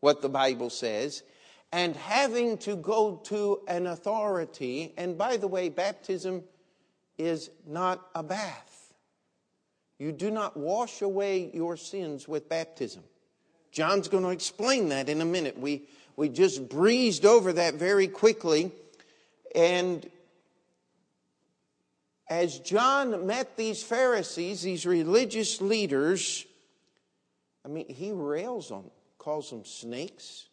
what 0.00 0.20
the 0.20 0.28
Bible 0.28 0.68
says 0.68 1.22
and 1.72 1.96
having 1.96 2.58
to 2.58 2.76
go 2.76 3.16
to 3.24 3.62
an 3.66 3.86
authority. 3.86 4.92
And 4.98 5.16
by 5.16 5.38
the 5.38 5.48
way, 5.48 5.70
baptism 5.70 6.44
is 7.16 7.48
not 7.66 8.10
a 8.14 8.22
bath. 8.22 8.92
You 9.98 10.12
do 10.12 10.30
not 10.30 10.54
wash 10.54 11.00
away 11.00 11.50
your 11.54 11.78
sins 11.78 12.28
with 12.28 12.50
baptism. 12.50 13.04
John's 13.72 14.08
going 14.08 14.22
to 14.22 14.30
explain 14.30 14.90
that 14.90 15.08
in 15.08 15.20
a 15.20 15.24
minute. 15.24 15.58
We, 15.58 15.82
we 16.14 16.28
just 16.28 16.68
breezed 16.68 17.24
over 17.24 17.54
that 17.54 17.74
very 17.74 18.06
quickly. 18.06 18.70
And 19.54 20.08
as 22.28 22.58
John 22.58 23.26
met 23.26 23.56
these 23.56 23.82
Pharisees, 23.82 24.62
these 24.62 24.86
religious 24.86 25.60
leaders, 25.60 26.46
I 27.64 27.68
mean, 27.68 27.88
he 27.88 28.12
rails 28.12 28.70
on 28.70 28.82
them, 28.82 28.90
calls 29.18 29.50
them 29.50 29.64
snakes. 29.64 30.48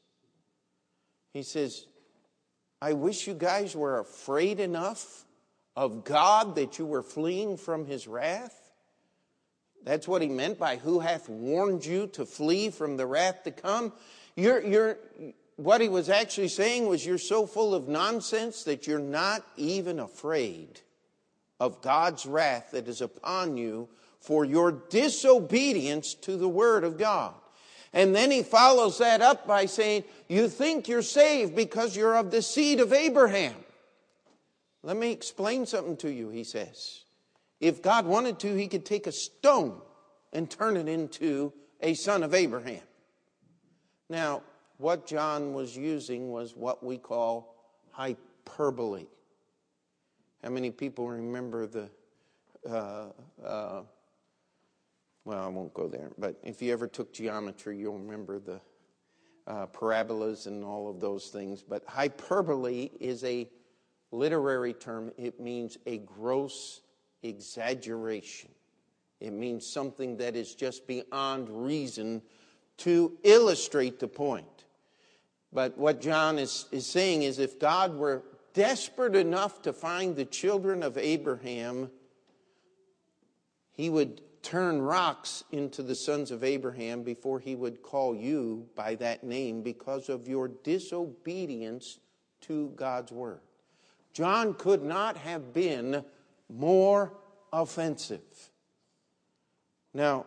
He 1.33 1.43
says, 1.43 1.85
I 2.81 2.93
wish 2.93 3.27
you 3.27 3.33
guys 3.33 3.75
were 3.75 3.99
afraid 3.99 4.59
enough 4.59 5.25
of 5.75 6.03
God 6.03 6.55
that 6.55 6.79
you 6.79 6.85
were 6.85 7.03
fleeing 7.03 7.57
from 7.57 7.85
his 7.85 8.07
wrath. 8.07 8.58
That's 9.83 10.07
what 10.07 10.21
he 10.21 10.27
meant 10.27 10.59
by 10.59 10.77
who 10.77 10.99
hath 10.99 11.29
warned 11.29 11.85
you 11.85 12.07
to 12.07 12.25
flee 12.25 12.69
from 12.69 12.97
the 12.97 13.05
wrath 13.05 13.43
to 13.43 13.51
come. 13.51 13.93
You're, 14.35 14.61
you're, 14.63 14.97
what 15.55 15.81
he 15.81 15.89
was 15.89 16.09
actually 16.09 16.49
saying 16.49 16.87
was, 16.87 17.05
You're 17.05 17.17
so 17.17 17.45
full 17.45 17.73
of 17.73 17.87
nonsense 17.87 18.63
that 18.63 18.87
you're 18.87 18.99
not 18.99 19.45
even 19.57 19.99
afraid 19.99 20.81
of 21.59 21.81
God's 21.81 22.25
wrath 22.25 22.71
that 22.71 22.87
is 22.87 23.01
upon 23.01 23.57
you 23.57 23.89
for 24.19 24.45
your 24.45 24.71
disobedience 24.71 26.13
to 26.13 26.37
the 26.37 26.49
Word 26.49 26.83
of 26.83 26.97
God. 26.97 27.33
And 27.93 28.15
then 28.15 28.29
he 28.29 28.43
follows 28.43 28.99
that 28.99 29.21
up 29.21 29.47
by 29.47 29.65
saying, 29.65 30.03
You 30.27 30.47
think 30.47 30.87
you're 30.87 31.01
saved 31.01 31.55
because 31.55 31.95
you're 31.95 32.15
of 32.15 32.31
the 32.31 32.41
seed 32.41 32.79
of 32.79 32.93
Abraham. 32.93 33.55
Let 34.83 34.95
me 34.95 35.11
explain 35.11 35.65
something 35.65 35.97
to 35.97 36.11
you, 36.11 36.29
he 36.29 36.43
says. 36.43 37.01
If 37.59 37.81
God 37.81 38.05
wanted 38.05 38.39
to, 38.39 38.55
he 38.55 38.67
could 38.67 38.85
take 38.85 39.07
a 39.07 39.11
stone 39.11 39.81
and 40.31 40.49
turn 40.49 40.77
it 40.77 40.87
into 40.87 41.53
a 41.81 41.93
son 41.93 42.23
of 42.23 42.33
Abraham. 42.33 42.81
Now, 44.09 44.43
what 44.77 45.05
John 45.05 45.53
was 45.53 45.75
using 45.75 46.29
was 46.29 46.55
what 46.55 46.83
we 46.83 46.97
call 46.97 47.55
hyperbole. 47.91 49.07
How 50.43 50.49
many 50.49 50.71
people 50.71 51.09
remember 51.09 51.67
the, 51.67 51.89
uh, 52.67 53.07
uh, 53.43 53.81
well, 55.25 55.43
I 55.43 55.47
won't 55.47 55.73
go 55.73 55.87
there, 55.87 56.11
but 56.17 56.39
if 56.43 56.61
you 56.61 56.71
ever 56.71 56.87
took 56.87 57.13
geometry, 57.13 57.77
you'll 57.77 57.99
remember 57.99 58.39
the 58.39 58.61
uh, 59.47 59.65
parabolas 59.65 60.47
and 60.47 60.63
all 60.63 60.89
of 60.89 61.01
those 61.01 61.27
things. 61.27 61.61
But 61.61 61.83
hyperbole 61.85 62.89
is 63.01 63.23
a 63.25 63.49
literary 64.11 64.73
term, 64.73 65.11
it 65.17 65.41
means 65.41 65.77
a 65.85 65.97
gross 65.97 66.81
exaggeration. 67.23 68.49
It 69.19 69.33
means 69.33 69.65
something 69.65 70.17
that 70.17 70.35
is 70.35 70.55
just 70.55 70.87
beyond 70.87 71.49
reason 71.49 72.21
to 72.77 73.17
illustrate 73.23 73.99
the 73.99 74.07
point. 74.07 74.65
But 75.51 75.77
what 75.77 75.99
John 75.99 76.39
is, 76.39 76.67
is 76.71 76.85
saying 76.85 77.23
is 77.23 77.39
if 77.39 77.59
God 77.59 77.95
were 77.95 78.23
desperate 78.53 79.15
enough 79.15 79.61
to 79.63 79.73
find 79.73 80.15
the 80.15 80.25
children 80.25 80.83
of 80.83 80.97
Abraham, 80.97 81.89
he 83.71 83.89
would 83.89 84.21
turn 84.41 84.81
rocks 84.81 85.43
into 85.51 85.83
the 85.83 85.95
sons 85.95 86.31
of 86.31 86.43
Abraham 86.43 87.03
before 87.03 87.39
he 87.39 87.55
would 87.55 87.81
call 87.81 88.15
you 88.15 88.67
by 88.75 88.95
that 88.95 89.23
name 89.23 89.61
because 89.61 90.07
of 90.07 90.27
your 90.27 90.47
disobedience 90.47 91.99
to 92.41 92.71
God's 92.75 93.11
word. 93.11 93.41
John 94.13 94.53
could 94.53 94.83
not 94.83 95.17
have 95.17 95.53
been 95.53 96.03
more 96.49 97.13
offensive. 97.53 98.21
Now, 99.93 100.25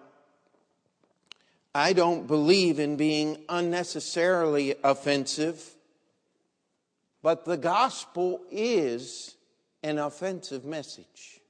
I 1.75 1.93
don't 1.93 2.27
believe 2.27 2.79
in 2.79 2.97
being 2.97 3.39
unnecessarily 3.49 4.75
offensive, 4.85 5.63
but 7.23 7.45
the 7.45 7.57
gospel 7.57 8.41
is 8.51 9.37
an 9.83 9.99
offensive 9.99 10.65
message. 10.65 11.41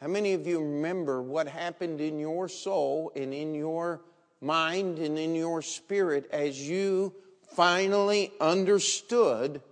How 0.00 0.08
many 0.08 0.32
of 0.32 0.46
you 0.46 0.60
remember 0.60 1.22
what 1.22 1.48
happened 1.48 2.00
in 2.00 2.18
your 2.18 2.48
soul 2.48 3.12
and 3.14 3.32
in 3.32 3.54
your 3.54 4.00
mind 4.40 4.98
and 4.98 5.18
in 5.18 5.34
your 5.34 5.62
spirit 5.62 6.28
as 6.30 6.68
you 6.68 7.14
finally 7.54 8.32
understood 8.40 9.62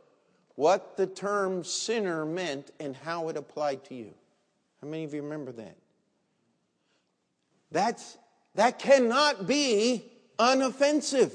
what 0.54 0.97
the 0.97 1.06
term 1.06 1.64
sinner 1.64 2.25
meant 2.25 2.71
and 2.78 2.94
how 2.97 3.28
it 3.28 3.37
applied 3.37 3.85
to 3.85 3.94
you. 3.94 4.12
How 4.80 4.88
many 4.88 5.04
of 5.04 5.14
you 5.14 5.23
remember 5.23 5.52
that? 5.52 5.76
That's, 7.71 8.18
that 8.54 8.78
cannot 8.78 9.47
be 9.47 10.04
unoffensive. 10.38 11.32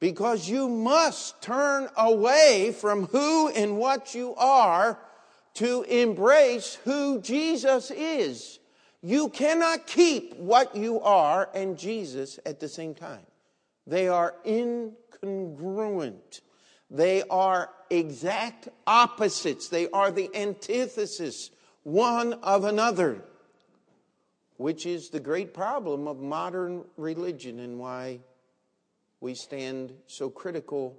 Because 0.00 0.48
you 0.48 0.68
must 0.68 1.40
turn 1.42 1.88
away 1.96 2.74
from 2.78 3.06
who 3.06 3.48
and 3.48 3.78
what 3.78 4.14
you 4.14 4.34
are 4.36 4.98
to 5.54 5.82
embrace 5.82 6.78
who 6.84 7.20
Jesus 7.20 7.90
is. 7.90 8.58
You 9.02 9.28
cannot 9.28 9.86
keep 9.86 10.36
what 10.36 10.74
you 10.74 11.00
are 11.00 11.48
and 11.54 11.78
Jesus 11.78 12.38
at 12.44 12.60
the 12.60 12.68
same 12.68 12.94
time. 12.94 13.26
They 13.86 14.08
are 14.08 14.34
incongruent. 14.46 16.40
They 16.94 17.24
are 17.24 17.70
exact 17.90 18.68
opposites. 18.86 19.68
They 19.68 19.90
are 19.90 20.12
the 20.12 20.30
antithesis 20.32 21.50
one 21.82 22.34
of 22.34 22.62
another, 22.62 23.20
which 24.58 24.86
is 24.86 25.10
the 25.10 25.18
great 25.18 25.52
problem 25.52 26.06
of 26.06 26.20
modern 26.20 26.84
religion 26.96 27.58
and 27.58 27.80
why 27.80 28.20
we 29.20 29.34
stand 29.34 29.92
so 30.06 30.30
critical 30.30 30.96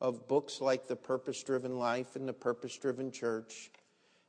of 0.00 0.26
books 0.26 0.60
like 0.60 0.88
The 0.88 0.96
Purpose 0.96 1.40
Driven 1.44 1.78
Life 1.78 2.16
and 2.16 2.26
The 2.26 2.32
Purpose 2.32 2.76
Driven 2.76 3.12
Church 3.12 3.70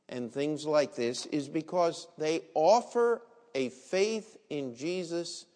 and 0.08 0.32
things 0.32 0.64
like 0.66 0.94
this 0.94 1.26
is 1.26 1.48
because 1.48 2.06
they 2.16 2.42
offer 2.54 3.22
a 3.56 3.70
faith 3.70 4.36
in 4.50 4.76
Jesus 4.76 5.46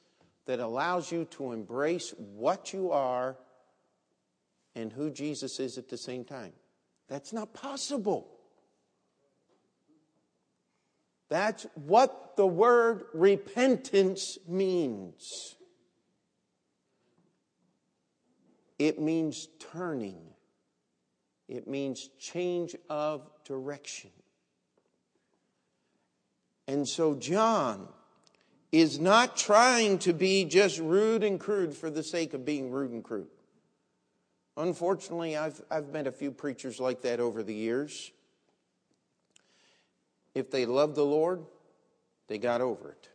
that 0.46 0.58
allows 0.58 1.12
you 1.12 1.24
to 1.26 1.52
embrace 1.52 2.12
what 2.18 2.72
you 2.72 2.90
are 2.90 3.36
and 4.74 4.92
who 4.92 5.10
Jesus 5.10 5.60
is 5.60 5.78
at 5.78 5.88
the 5.88 5.96
same 5.96 6.24
time. 6.24 6.52
That's 7.08 7.32
not 7.32 7.52
possible. 7.52 8.28
That's 11.28 11.66
what 11.74 12.36
the 12.36 12.46
word 12.46 13.04
repentance 13.14 14.38
means. 14.46 15.56
It 18.78 19.00
means 19.00 19.48
turning, 19.72 20.20
it 21.48 21.68
means 21.68 22.08
change 22.18 22.74
of 22.90 23.30
direction. 23.44 24.10
And 26.68 26.88
so, 26.88 27.14
John 27.14 27.88
is 28.70 28.98
not 28.98 29.36
trying 29.36 29.98
to 29.98 30.12
be 30.12 30.44
just 30.44 30.78
rude 30.78 31.22
and 31.22 31.38
crude 31.38 31.74
for 31.74 31.90
the 31.90 32.02
sake 32.02 32.34
of 32.34 32.44
being 32.44 32.70
rude 32.70 32.90
and 32.90 33.04
crude. 33.04 33.28
Unfortunately, 34.56 35.36
I've, 35.36 35.60
I've 35.70 35.88
met 35.88 36.06
a 36.06 36.12
few 36.12 36.30
preachers 36.30 36.78
like 36.78 37.02
that 37.02 37.20
over 37.20 37.42
the 37.42 37.54
years. 37.54 38.10
If 40.34 40.50
they 40.50 40.66
loved 40.66 40.94
the 40.94 41.04
Lord, 41.04 41.44
they 42.28 42.38
got 42.38 42.60
over 42.60 42.90
it. 42.90 43.08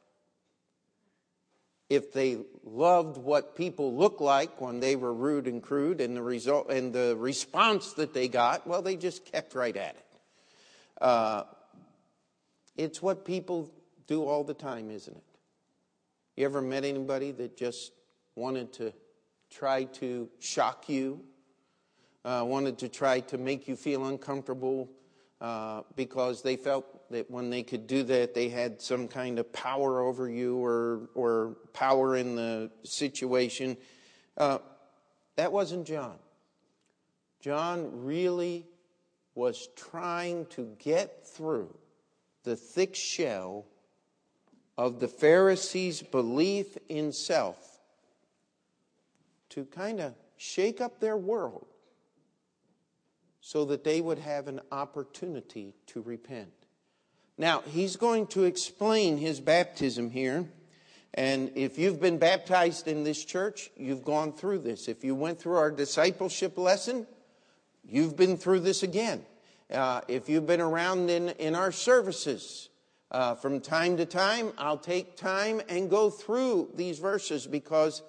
If 1.89 2.12
they 2.12 2.39
loved 2.63 3.17
what 3.17 3.56
people 3.56 3.96
looked 3.96 4.20
like 4.20 4.60
when 4.60 4.79
they 4.79 4.96
were 4.96 5.13
rude 5.13 5.48
and 5.48 5.63
crude 5.63 6.01
and 6.01 6.17
the 6.17 6.22
result 6.22 6.70
and 6.70 6.91
the 6.91 7.15
response 7.17 7.94
that 7.94 8.13
they 8.13 8.27
got, 8.27 8.67
well, 8.67 8.82
they 8.82 8.98
just 8.98 9.24
kept 9.24 9.56
right 9.56 9.75
at 9.75 9.96
it. 9.96 10.06
Uh, 11.00 11.44
it's 12.75 13.01
what 13.01 13.24
people 13.25 13.72
do 14.06 14.24
all 14.25 14.44
the 14.44 14.53
time, 14.53 14.91
isn't 14.91 15.15
it? 15.15 15.24
You 16.36 16.46
ever 16.46 16.62
met 16.62 16.84
anybody 16.84 17.32
that 17.32 17.56
just 17.56 17.94
wanted 18.36 18.74
to 18.74 18.94
try 19.50 19.86
to 19.86 20.30
shock 20.39 20.89
you, 20.89 21.22
uh, 22.25 22.44
wanted 22.46 22.77
to 22.80 22.89
try 22.89 23.20
to 23.22 23.38
make 23.38 23.68
you 23.68 23.75
feel 23.75 24.06
uncomfortable 24.06 24.89
uh, 25.39 25.82
because 25.96 26.42
they 26.42 26.56
felt 26.56 27.10
that 27.12 27.30
when 27.30 27.50
they 27.50 27.63
could 27.63 27.88
do 27.88 28.04
that, 28.04 28.34
they 28.34 28.50
had 28.50 28.82
some 28.82 29.08
kind 29.08 29.39
of 29.39 29.51
power 29.54 30.01
over 30.01 30.30
you 30.30 30.58
or, 30.58 31.10
or 31.16 31.56
power 31.74 32.16
in 32.16 32.36
the 32.36 32.72
situation? 32.84 33.77
Uh, 34.38 34.58
that 35.36 35.51
wasn't 35.51 35.86
John. 35.86 36.18
John 37.39 38.04
really 38.04 38.66
was 39.36 39.70
trying 39.75 40.48
to 40.48 40.75
get 40.80 41.27
through 41.27 41.74
the 42.44 42.56
thick 42.56 42.96
shell 42.96 43.66
of 44.77 45.00
the 45.00 45.08
Pharisees' 45.08 46.01
belief 46.01 46.77
in 46.89 47.12
self 47.12 47.67
to 49.58 49.66
kind 49.66 50.00
of 50.00 50.14
shake 50.36 50.80
up 50.82 51.00
their 51.00 51.18
world 51.18 51.66
so 53.42 53.66
that 53.66 53.84
they 53.84 54.00
would 54.02 54.20
have 54.20 54.48
an 54.48 54.62
opportunity 54.72 55.74
to 55.88 56.00
repent. 56.04 56.54
Now, 57.40 57.64
he's 57.66 57.96
going 57.96 58.28
to 58.28 58.44
explain 58.44 59.18
his 59.18 59.40
baptism 59.40 60.12
here. 60.12 60.48
And 61.16 61.52
if 61.56 61.80
you've 61.80 62.00
been 62.00 62.20
baptized 62.20 62.88
in 62.88 63.04
this 63.04 63.26
church, 63.26 63.72
you've 63.76 64.04
gone 64.04 64.32
through 64.32 64.60
this. 64.60 64.88
If 64.88 65.04
you 65.04 65.16
went 65.16 65.40
through 65.40 65.56
our 65.56 65.72
discipleship 65.72 66.56
lesson, 66.60 67.08
you've 67.84 68.16
been 68.16 68.38
through 68.38 68.60
this 68.60 68.84
again. 68.84 69.26
Uh, 69.74 70.02
if 70.08 70.30
you've 70.30 70.46
been 70.46 70.62
around 70.62 71.10
in, 71.10 71.30
in 71.30 71.56
our 71.56 71.72
services, 71.72 72.70
uh, 73.10 73.34
from 73.34 73.60
time 73.60 73.98
to 73.98 74.06
time, 74.06 74.54
I'll 74.60 74.78
take 74.78 75.16
time 75.16 75.64
and 75.68 75.90
go 75.90 76.12
through 76.12 76.74
these 76.76 77.00
verses 77.00 77.48
because 77.48 78.04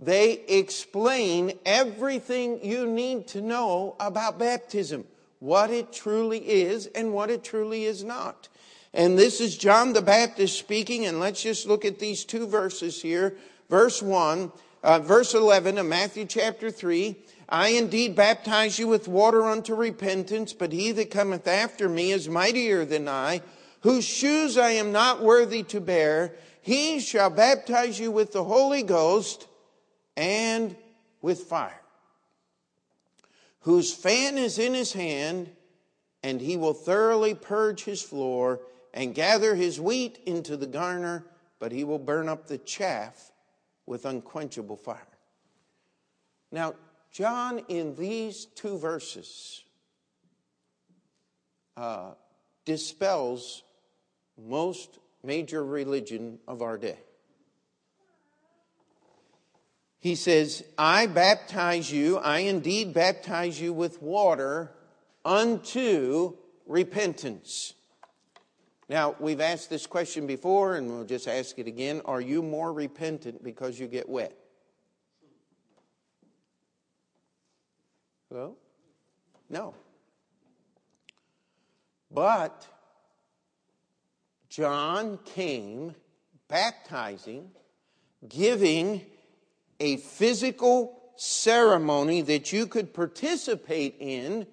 they 0.00 0.32
explain 0.48 1.52
everything 1.64 2.64
you 2.64 2.86
need 2.86 3.28
to 3.28 3.40
know 3.40 3.94
about 4.00 4.38
baptism, 4.38 5.04
what 5.38 5.70
it 5.70 5.92
truly 5.92 6.38
is 6.38 6.86
and 6.86 7.12
what 7.12 7.30
it 7.30 7.44
truly 7.44 7.84
is 7.84 8.02
not. 8.02 8.48
And 8.92 9.18
this 9.18 9.40
is 9.40 9.56
John 9.56 9.92
the 9.92 10.02
Baptist 10.02 10.58
speaking, 10.58 11.06
and 11.06 11.20
let's 11.20 11.42
just 11.42 11.66
look 11.66 11.84
at 11.84 11.98
these 11.98 12.24
two 12.24 12.46
verses 12.46 13.00
here. 13.00 13.36
Verse 13.68 14.02
1, 14.02 14.50
uh, 14.82 14.98
verse 14.98 15.34
11 15.34 15.78
of 15.78 15.86
Matthew 15.86 16.24
chapter 16.24 16.70
3. 16.70 17.14
I 17.48 17.68
indeed 17.68 18.16
baptize 18.16 18.78
you 18.78 18.88
with 18.88 19.06
water 19.06 19.44
unto 19.44 19.74
repentance, 19.74 20.52
but 20.52 20.72
he 20.72 20.92
that 20.92 21.10
cometh 21.10 21.46
after 21.46 21.88
me 21.88 22.10
is 22.10 22.28
mightier 22.28 22.84
than 22.84 23.06
I 23.06 23.42
whose 23.80 24.04
shoes 24.04 24.58
I 24.58 24.72
am 24.72 24.92
not 24.92 25.22
worthy 25.22 25.62
to 25.64 25.80
bear, 25.80 26.34
he 26.62 27.00
shall 27.00 27.30
baptize 27.30 27.98
you 27.98 28.10
with 28.10 28.32
the 28.32 28.44
Holy 28.44 28.82
Ghost 28.82 29.46
and 30.16 30.76
with 31.22 31.40
fire, 31.44 31.80
whose 33.60 33.92
fan 33.92 34.38
is 34.38 34.58
in 34.58 34.74
his 34.74 34.92
hand, 34.92 35.50
and 36.22 36.40
he 36.40 36.56
will 36.56 36.74
thoroughly 36.74 37.34
purge 37.34 37.84
his 37.84 38.02
floor 38.02 38.60
and 38.92 39.14
gather 39.14 39.54
his 39.54 39.80
wheat 39.80 40.18
into 40.26 40.56
the 40.56 40.66
garner, 40.66 41.24
but 41.58 41.72
he 41.72 41.84
will 41.84 41.98
burn 41.98 42.28
up 42.28 42.46
the 42.46 42.58
chaff 42.58 43.32
with 43.86 44.04
unquenchable 44.04 44.76
fire. 44.76 45.06
Now, 46.52 46.74
John, 47.12 47.60
in 47.68 47.94
these 47.94 48.46
two 48.46 48.78
verses, 48.78 49.64
uh, 51.76 52.12
dispels 52.64 53.62
most 54.38 54.98
major 55.22 55.64
religion 55.64 56.38
of 56.46 56.62
our 56.62 56.78
day. 56.78 56.98
He 60.00 60.14
says, 60.14 60.64
I 60.78 61.06
baptize 61.06 61.92
you, 61.92 62.16
I 62.16 62.40
indeed 62.40 62.94
baptize 62.94 63.60
you 63.60 63.74
with 63.74 64.00
water 64.00 64.72
unto 65.26 66.36
repentance. 66.66 67.74
Now, 68.88 69.14
we've 69.20 69.40
asked 69.40 69.68
this 69.68 69.86
question 69.86 70.26
before, 70.26 70.74
and 70.74 70.88
we'll 70.88 71.04
just 71.04 71.28
ask 71.28 71.58
it 71.58 71.66
again. 71.66 72.00
Are 72.06 72.20
you 72.20 72.42
more 72.42 72.72
repentant 72.72 73.44
because 73.44 73.78
you 73.78 73.86
get 73.86 74.08
wet? 74.08 74.36
Well, 78.30 78.56
no. 79.50 79.74
But 82.10 82.66
John 84.48 85.18
came 85.24 85.94
baptizing, 86.48 87.50
giving 88.28 89.02
a 89.80 89.96
physical 89.96 91.00
ceremony 91.16 92.22
that 92.22 92.52
you 92.52 92.66
could 92.66 92.94
participate 92.94 93.96
in 93.98 94.46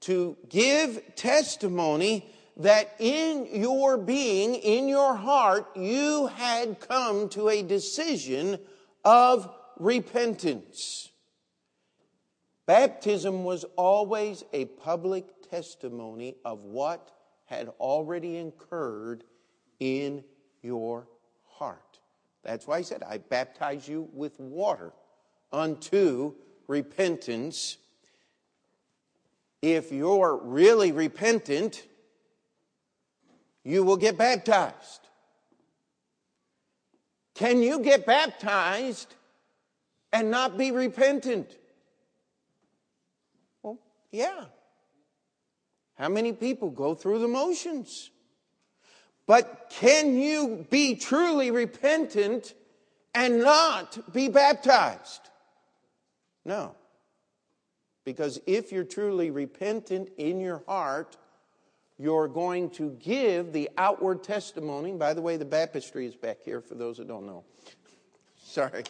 to 0.00 0.36
give 0.48 1.02
testimony 1.16 2.30
that 2.58 2.94
in 2.98 3.46
your 3.52 3.98
being, 3.98 4.54
in 4.54 4.88
your 4.88 5.14
heart, 5.14 5.76
you 5.76 6.26
had 6.26 6.80
come 6.80 7.28
to 7.30 7.48
a 7.48 7.62
decision 7.62 8.58
of 9.04 9.52
repentance. 9.78 11.10
Baptism 12.66 13.44
was 13.44 13.64
always 13.76 14.42
a 14.52 14.64
public 14.64 15.50
testimony 15.50 16.36
of 16.44 16.64
what 16.64 17.10
had 17.44 17.68
already 17.78 18.36
incurred 18.36 19.22
in 19.78 20.24
your 20.62 21.06
heart. 21.44 21.85
That's 22.46 22.64
why 22.64 22.78
he 22.78 22.84
said, 22.84 23.02
I 23.02 23.18
baptize 23.18 23.88
you 23.88 24.08
with 24.12 24.38
water 24.38 24.92
unto 25.52 26.34
repentance. 26.68 27.76
If 29.62 29.90
you're 29.90 30.38
really 30.44 30.92
repentant, 30.92 31.84
you 33.64 33.82
will 33.82 33.96
get 33.96 34.16
baptized. 34.16 35.08
Can 37.34 37.62
you 37.62 37.80
get 37.80 38.06
baptized 38.06 39.12
and 40.12 40.30
not 40.30 40.56
be 40.56 40.70
repentant? 40.70 41.50
Well, 43.64 43.80
yeah. 44.12 44.44
How 45.94 46.08
many 46.08 46.32
people 46.32 46.70
go 46.70 46.94
through 46.94 47.18
the 47.18 47.28
motions? 47.28 48.10
But 49.26 49.70
can 49.70 50.18
you 50.18 50.66
be 50.70 50.94
truly 50.94 51.50
repentant 51.50 52.54
and 53.14 53.42
not 53.42 54.12
be 54.12 54.28
baptized? 54.28 55.20
No. 56.44 56.74
Because 58.04 58.40
if 58.46 58.70
you're 58.70 58.84
truly 58.84 59.32
repentant 59.32 60.10
in 60.16 60.40
your 60.40 60.62
heart, 60.68 61.16
you're 61.98 62.28
going 62.28 62.70
to 62.70 62.90
give 63.02 63.52
the 63.52 63.68
outward 63.76 64.22
testimony. 64.22 64.92
By 64.92 65.12
the 65.12 65.22
way, 65.22 65.36
the 65.36 65.44
baptistry 65.44 66.06
is 66.06 66.14
back 66.14 66.38
here 66.44 66.60
for 66.60 66.74
those 66.74 66.98
that 66.98 67.08
don't 67.08 67.26
know. 67.26 67.42
Sorry. 68.44 68.84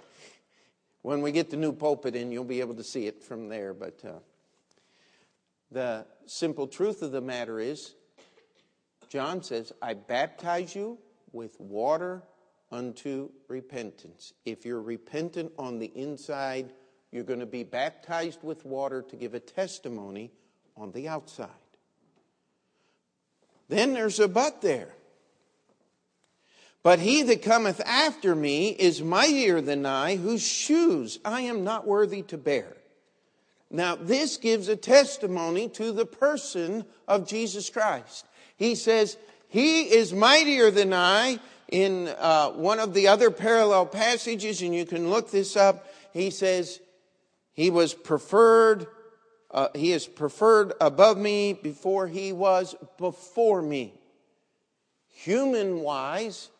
When 1.00 1.22
we 1.22 1.32
get 1.32 1.50
the 1.50 1.56
new 1.56 1.72
pulpit 1.72 2.14
in, 2.14 2.30
you'll 2.30 2.44
be 2.44 2.60
able 2.60 2.74
to 2.74 2.84
see 2.84 3.06
it 3.06 3.22
from 3.22 3.48
there. 3.48 3.72
But 3.72 4.04
uh, 4.04 4.18
the 5.70 6.04
simple 6.26 6.66
truth 6.66 7.00
of 7.00 7.12
the 7.12 7.20
matter 7.20 7.58
is 7.58 7.94
John 9.08 9.42
says, 9.42 9.72
I 9.80 9.94
baptize 9.94 10.74
you 10.74 10.98
with 11.32 11.58
water 11.60 12.22
unto 12.70 13.30
repentance. 13.48 14.32
If 14.44 14.64
you're 14.64 14.82
repentant 14.82 15.52
on 15.58 15.78
the 15.78 15.92
inside, 15.94 16.72
you're 17.12 17.24
going 17.24 17.40
to 17.40 17.46
be 17.46 17.62
baptized 17.62 18.42
with 18.42 18.64
water 18.64 19.02
to 19.02 19.16
give 19.16 19.34
a 19.34 19.40
testimony 19.40 20.32
on 20.76 20.92
the 20.92 21.08
outside. 21.08 21.48
Then 23.68 23.92
there's 23.92 24.20
a 24.20 24.28
but 24.28 24.62
there. 24.62 24.92
But 26.82 27.00
he 27.00 27.22
that 27.22 27.42
cometh 27.42 27.80
after 27.84 28.34
me 28.36 28.68
is 28.68 29.02
mightier 29.02 29.60
than 29.60 29.84
I, 29.84 30.16
whose 30.16 30.46
shoes 30.46 31.18
I 31.24 31.40
am 31.42 31.64
not 31.64 31.86
worthy 31.86 32.22
to 32.22 32.38
bear. 32.38 32.76
Now, 33.70 33.96
this 33.96 34.36
gives 34.36 34.68
a 34.68 34.76
testimony 34.76 35.68
to 35.70 35.90
the 35.90 36.06
person 36.06 36.84
of 37.08 37.26
Jesus 37.26 37.68
Christ. 37.70 38.26
He 38.56 38.74
says, 38.74 39.16
He 39.48 39.82
is 39.82 40.12
mightier 40.12 40.70
than 40.70 40.92
I. 40.92 41.38
In 41.68 42.06
uh, 42.18 42.50
one 42.50 42.78
of 42.78 42.94
the 42.94 43.08
other 43.08 43.30
parallel 43.30 43.86
passages, 43.86 44.62
and 44.62 44.72
you 44.72 44.86
can 44.86 45.10
look 45.10 45.32
this 45.32 45.56
up, 45.56 45.88
he 46.12 46.30
says, 46.30 46.80
He 47.52 47.70
was 47.70 47.92
preferred, 47.92 48.86
uh, 49.50 49.68
He 49.74 49.92
is 49.92 50.06
preferred 50.06 50.74
above 50.80 51.18
me 51.18 51.52
before 51.54 52.06
He 52.06 52.32
was 52.32 52.76
before 52.98 53.62
me. 53.62 53.94
Human 55.08 55.80
wise, 55.80 56.50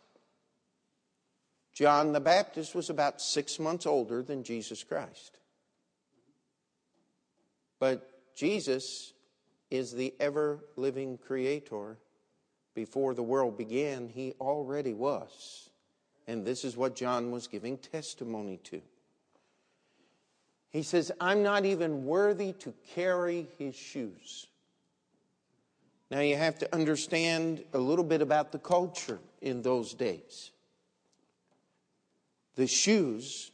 John 1.72 2.12
the 2.12 2.20
Baptist 2.20 2.74
was 2.74 2.90
about 2.90 3.20
six 3.20 3.58
months 3.58 3.86
older 3.86 4.22
than 4.22 4.42
Jesus 4.42 4.82
Christ. 4.82 5.38
But 7.78 8.34
Jesus 8.34 9.12
is 9.70 9.92
the 9.92 10.14
ever 10.20 10.60
living 10.76 11.18
creator 11.18 11.96
before 12.74 13.14
the 13.14 13.22
world 13.22 13.56
began, 13.56 14.08
he 14.08 14.34
already 14.40 14.92
was. 14.92 15.70
And 16.26 16.44
this 16.44 16.64
is 16.64 16.76
what 16.76 16.94
John 16.94 17.30
was 17.30 17.46
giving 17.46 17.78
testimony 17.78 18.58
to. 18.64 18.82
He 20.70 20.82
says, 20.82 21.10
I'm 21.20 21.42
not 21.42 21.64
even 21.64 22.04
worthy 22.04 22.52
to 22.54 22.74
carry 22.94 23.46
his 23.58 23.74
shoes. 23.74 24.46
Now, 26.10 26.20
you 26.20 26.36
have 26.36 26.58
to 26.58 26.74
understand 26.74 27.64
a 27.72 27.78
little 27.78 28.04
bit 28.04 28.20
about 28.22 28.52
the 28.52 28.58
culture 28.58 29.18
in 29.40 29.62
those 29.62 29.94
days. 29.94 30.50
The 32.54 32.66
shoes 32.66 33.50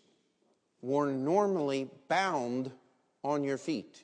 were 0.83 1.11
normally 1.13 1.89
bound 2.09 2.71
on 3.25 3.45
your 3.45 3.57
feet. 3.57 4.03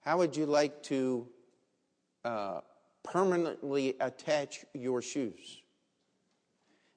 How 0.00 0.18
would 0.18 0.36
you 0.36 0.46
like 0.46 0.82
to 0.84 1.26
uh, 2.24 2.60
permanently 3.02 3.96
attach 4.00 4.64
your 4.74 5.02
shoes? 5.02 5.60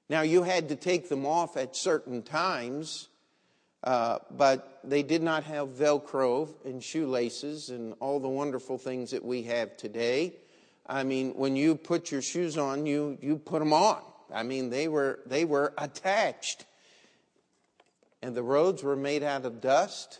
Now, 0.08 0.22
you 0.22 0.42
had 0.42 0.68
to 0.68 0.76
take 0.76 1.08
them 1.08 1.24
off 1.24 1.56
at 1.56 1.76
certain 1.76 2.22
times 2.22 3.08
uh, 3.84 4.18
but 4.30 4.80
they 4.82 5.02
did 5.02 5.22
not 5.22 5.44
have 5.44 5.68
Velcro 5.68 6.48
and 6.64 6.82
shoelaces 6.82 7.68
and 7.68 7.94
all 8.00 8.18
the 8.18 8.28
wonderful 8.28 8.78
things 8.78 9.10
that 9.10 9.22
we 9.22 9.42
have 9.42 9.76
today. 9.76 10.32
I 10.86 11.04
mean, 11.04 11.34
when 11.34 11.54
you 11.54 11.74
put 11.74 12.10
your 12.10 12.22
shoes 12.22 12.56
on, 12.56 12.86
you, 12.86 13.18
you 13.20 13.36
put 13.36 13.58
them 13.58 13.74
on. 13.74 14.00
I 14.32 14.42
mean, 14.42 14.70
they 14.70 14.88
were, 14.88 15.20
they 15.26 15.44
were 15.44 15.74
attached. 15.76 16.64
And 18.22 18.34
the 18.34 18.42
roads 18.42 18.82
were 18.82 18.96
made 18.96 19.22
out 19.22 19.44
of 19.44 19.60
dust, 19.60 20.18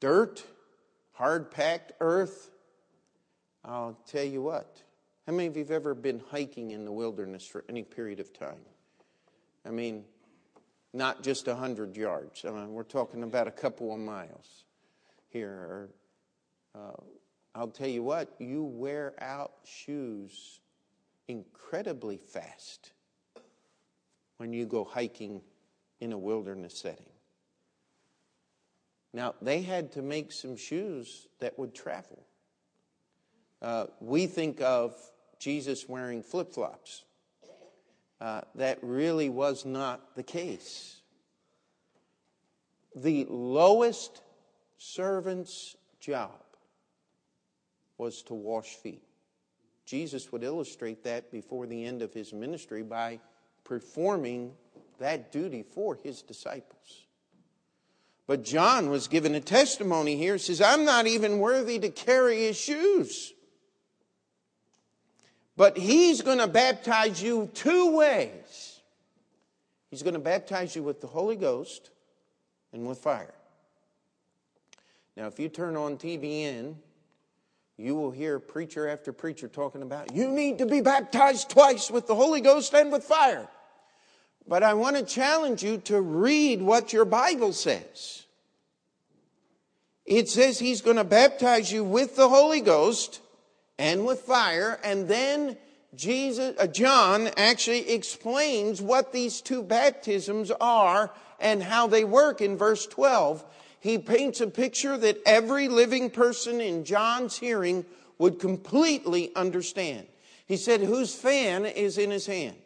dirt, 0.00 0.42
hard 1.12 1.50
packed 1.50 1.92
earth. 2.00 2.50
I'll 3.64 3.98
tell 4.06 4.24
you 4.24 4.42
what. 4.42 4.82
How 5.26 5.32
many 5.32 5.46
of 5.46 5.56
you 5.56 5.62
have 5.62 5.70
ever 5.70 5.94
been 5.94 6.20
hiking 6.30 6.72
in 6.72 6.84
the 6.84 6.92
wilderness 6.92 7.46
for 7.46 7.64
any 7.68 7.82
period 7.82 8.18
of 8.18 8.32
time? 8.32 8.64
I 9.64 9.70
mean, 9.70 10.04
not 10.92 11.22
just 11.22 11.46
100 11.46 11.96
yards. 11.96 12.44
I 12.44 12.50
mean, 12.50 12.72
we're 12.72 12.82
talking 12.82 13.22
about 13.22 13.46
a 13.46 13.52
couple 13.52 13.92
of 13.92 14.00
miles 14.00 14.64
here. 15.28 15.90
Uh, 16.74 17.00
I'll 17.54 17.68
tell 17.68 17.88
you 17.88 18.02
what, 18.02 18.34
you 18.38 18.64
wear 18.64 19.14
out 19.20 19.52
shoes 19.64 20.60
incredibly 21.28 22.16
fast 22.16 22.92
when 24.38 24.52
you 24.52 24.66
go 24.66 24.84
hiking 24.84 25.40
in 26.00 26.12
a 26.12 26.18
wilderness 26.18 26.76
setting. 26.76 27.11
Now, 29.12 29.34
they 29.42 29.62
had 29.62 29.92
to 29.92 30.02
make 30.02 30.32
some 30.32 30.56
shoes 30.56 31.26
that 31.40 31.58
would 31.58 31.74
travel. 31.74 32.24
Uh, 33.60 33.86
we 34.00 34.26
think 34.26 34.60
of 34.60 34.94
Jesus 35.38 35.88
wearing 35.88 36.22
flip 36.22 36.52
flops. 36.52 37.04
Uh, 38.20 38.42
that 38.54 38.78
really 38.82 39.28
was 39.28 39.64
not 39.64 40.14
the 40.14 40.22
case. 40.22 41.00
The 42.94 43.26
lowest 43.28 44.22
servant's 44.78 45.76
job 46.00 46.30
was 47.98 48.22
to 48.22 48.34
wash 48.34 48.74
feet. 48.76 49.02
Jesus 49.84 50.32
would 50.32 50.42
illustrate 50.42 51.04
that 51.04 51.30
before 51.30 51.66
the 51.66 51.84
end 51.84 52.02
of 52.02 52.14
his 52.14 52.32
ministry 52.32 52.82
by 52.82 53.20
performing 53.64 54.52
that 54.98 55.32
duty 55.32 55.62
for 55.62 55.96
his 55.96 56.22
disciples. 56.22 57.06
But 58.32 58.44
John 58.44 58.88
was 58.88 59.08
given 59.08 59.34
a 59.34 59.40
testimony 59.40 60.16
here. 60.16 60.36
He 60.36 60.38
says, 60.38 60.62
I'm 60.62 60.86
not 60.86 61.06
even 61.06 61.38
worthy 61.38 61.78
to 61.80 61.90
carry 61.90 62.46
his 62.46 62.58
shoes. 62.58 63.34
But 65.54 65.76
he's 65.76 66.22
going 66.22 66.38
to 66.38 66.46
baptize 66.46 67.22
you 67.22 67.50
two 67.52 67.94
ways. 67.94 68.80
He's 69.90 70.02
going 70.02 70.14
to 70.14 70.18
baptize 70.18 70.74
you 70.74 70.82
with 70.82 71.02
the 71.02 71.08
Holy 71.08 71.36
Ghost 71.36 71.90
and 72.72 72.86
with 72.86 72.96
fire. 72.96 73.34
Now, 75.14 75.26
if 75.26 75.38
you 75.38 75.50
turn 75.50 75.76
on 75.76 75.98
TBN, 75.98 76.76
you 77.76 77.94
will 77.94 78.12
hear 78.12 78.38
preacher 78.38 78.88
after 78.88 79.12
preacher 79.12 79.46
talking 79.46 79.82
about 79.82 80.14
you 80.14 80.28
need 80.28 80.56
to 80.56 80.64
be 80.64 80.80
baptized 80.80 81.50
twice 81.50 81.90
with 81.90 82.06
the 82.06 82.14
Holy 82.14 82.40
Ghost 82.40 82.72
and 82.72 82.90
with 82.90 83.04
fire. 83.04 83.50
But 84.46 84.62
I 84.62 84.74
want 84.74 84.96
to 84.96 85.04
challenge 85.04 85.62
you 85.62 85.78
to 85.78 86.00
read 86.00 86.62
what 86.62 86.92
your 86.92 87.04
Bible 87.04 87.52
says. 87.52 88.26
It 90.04 90.28
says 90.28 90.58
he's 90.58 90.80
going 90.80 90.96
to 90.96 91.04
baptize 91.04 91.70
you 91.72 91.84
with 91.84 92.16
the 92.16 92.28
Holy 92.28 92.60
Ghost 92.60 93.20
and 93.78 94.04
with 94.04 94.20
fire. 94.20 94.78
And 94.82 95.08
then 95.08 95.56
Jesus, 95.94 96.56
uh, 96.58 96.66
John 96.66 97.30
actually 97.36 97.90
explains 97.90 98.82
what 98.82 99.12
these 99.12 99.40
two 99.40 99.62
baptisms 99.62 100.50
are 100.60 101.12
and 101.38 101.62
how 101.62 101.86
they 101.86 102.04
work 102.04 102.40
in 102.40 102.56
verse 102.56 102.86
12. 102.86 103.44
He 103.80 103.98
paints 103.98 104.40
a 104.40 104.46
picture 104.46 104.96
that 104.96 105.20
every 105.26 105.68
living 105.68 106.10
person 106.10 106.60
in 106.60 106.84
John's 106.84 107.38
hearing 107.38 107.84
would 108.18 108.38
completely 108.38 109.34
understand. 109.34 110.06
He 110.46 110.56
said, 110.56 110.80
Whose 110.80 111.14
fan 111.14 111.66
is 111.66 111.98
in 111.98 112.10
his 112.10 112.26
hand? 112.26 112.56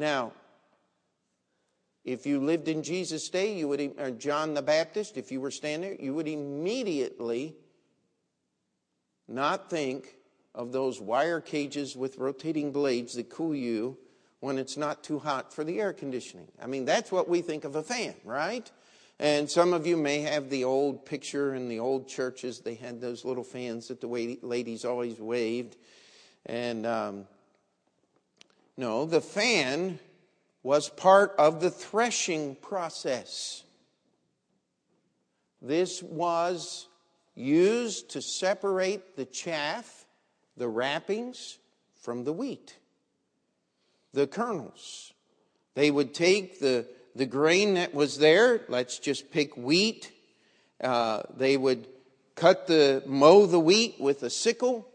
Now, 0.00 0.32
if 2.06 2.24
you 2.24 2.40
lived 2.40 2.68
in 2.68 2.82
Jesus' 2.82 3.28
day, 3.28 3.54
you 3.54 3.68
would, 3.68 3.92
or 3.98 4.10
John 4.10 4.54
the 4.54 4.62
Baptist, 4.62 5.18
if 5.18 5.30
you 5.30 5.42
were 5.42 5.50
standing 5.50 5.90
there, 5.90 6.00
you 6.00 6.14
would 6.14 6.26
immediately 6.26 7.54
not 9.28 9.68
think 9.68 10.16
of 10.54 10.72
those 10.72 11.02
wire 11.02 11.42
cages 11.42 11.96
with 11.96 12.16
rotating 12.16 12.72
blades 12.72 13.12
that 13.16 13.28
cool 13.28 13.54
you 13.54 13.98
when 14.40 14.56
it's 14.56 14.78
not 14.78 15.04
too 15.04 15.18
hot 15.18 15.52
for 15.52 15.64
the 15.64 15.78
air 15.78 15.92
conditioning. 15.92 16.48
I 16.62 16.66
mean, 16.66 16.86
that's 16.86 17.12
what 17.12 17.28
we 17.28 17.42
think 17.42 17.64
of 17.64 17.76
a 17.76 17.82
fan, 17.82 18.14
right? 18.24 18.70
And 19.18 19.50
some 19.50 19.74
of 19.74 19.86
you 19.86 19.98
may 19.98 20.22
have 20.22 20.48
the 20.48 20.64
old 20.64 21.04
picture 21.04 21.54
in 21.54 21.68
the 21.68 21.78
old 21.78 22.08
churches. 22.08 22.60
They 22.60 22.76
had 22.76 23.02
those 23.02 23.26
little 23.26 23.44
fans 23.44 23.88
that 23.88 24.00
the 24.00 24.38
ladies 24.40 24.86
always 24.86 25.20
waved. 25.20 25.76
And 26.46 26.86
um, 26.86 27.26
no, 28.80 29.04
the 29.04 29.20
fan 29.20 29.98
was 30.62 30.88
part 30.88 31.34
of 31.38 31.60
the 31.60 31.70
threshing 31.70 32.56
process. 32.56 33.62
This 35.60 36.02
was 36.02 36.88
used 37.34 38.10
to 38.12 38.22
separate 38.22 39.16
the 39.16 39.26
chaff, 39.26 40.06
the 40.56 40.66
wrappings, 40.66 41.58
from 42.00 42.24
the 42.24 42.32
wheat, 42.32 42.78
the 44.14 44.26
kernels. 44.26 45.12
They 45.74 45.90
would 45.90 46.14
take 46.14 46.58
the, 46.58 46.86
the 47.14 47.26
grain 47.26 47.74
that 47.74 47.92
was 47.92 48.18
there, 48.18 48.62
let's 48.68 48.98
just 48.98 49.30
pick 49.30 49.58
wheat. 49.58 50.10
Uh, 50.82 51.22
they 51.36 51.58
would 51.58 51.86
cut 52.34 52.66
the, 52.66 53.02
mow 53.04 53.44
the 53.44 53.60
wheat 53.60 53.96
with 54.00 54.22
a 54.22 54.30
sickle 54.30 54.89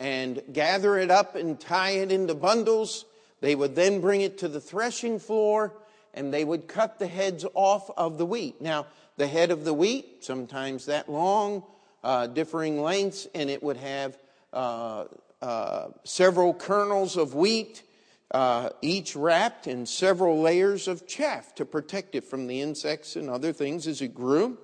and 0.00 0.42
gather 0.52 0.98
it 0.98 1.10
up 1.10 1.34
and 1.34 1.58
tie 1.58 1.90
it 1.90 2.12
into 2.12 2.34
bundles. 2.34 3.04
They 3.40 3.54
would 3.54 3.74
then 3.74 4.00
bring 4.00 4.20
it 4.20 4.38
to 4.38 4.48
the 4.48 4.60
threshing 4.60 5.18
floor 5.18 5.72
and 6.14 6.32
they 6.32 6.44
would 6.44 6.66
cut 6.68 6.98
the 6.98 7.06
heads 7.06 7.44
off 7.54 7.90
of 7.96 8.18
the 8.18 8.26
wheat. 8.26 8.60
Now, 8.60 8.86
the 9.16 9.26
head 9.26 9.50
of 9.50 9.64
the 9.64 9.74
wheat, 9.74 10.24
sometimes 10.24 10.86
that 10.86 11.08
long, 11.08 11.62
uh, 12.02 12.28
differing 12.28 12.80
lengths, 12.80 13.26
and 13.34 13.50
it 13.50 13.62
would 13.62 13.76
have 13.76 14.16
uh, 14.52 15.04
uh, 15.42 15.88
several 16.04 16.54
kernels 16.54 17.16
of 17.16 17.34
wheat, 17.34 17.82
uh, 18.30 18.70
each 18.82 19.16
wrapped 19.16 19.66
in 19.66 19.86
several 19.86 20.40
layers 20.40 20.86
of 20.88 21.06
chaff 21.06 21.54
to 21.56 21.64
protect 21.64 22.14
it 22.14 22.24
from 22.24 22.46
the 22.46 22.60
insects 22.60 23.16
and 23.16 23.28
other 23.28 23.52
things 23.52 23.86
as 23.86 24.00
it 24.02 24.14
grew. 24.14 24.58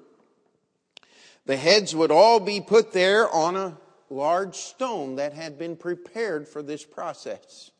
The 1.46 1.56
heads 1.56 1.94
would 1.94 2.10
all 2.10 2.40
be 2.40 2.60
put 2.60 2.92
there 2.92 3.28
on 3.28 3.56
a 3.56 3.76
large 4.14 4.54
stone 4.54 5.16
that 5.16 5.32
had 5.32 5.58
been 5.58 5.76
prepared 5.76 6.46
for 6.46 6.62
this 6.62 6.84
process. 6.84 7.70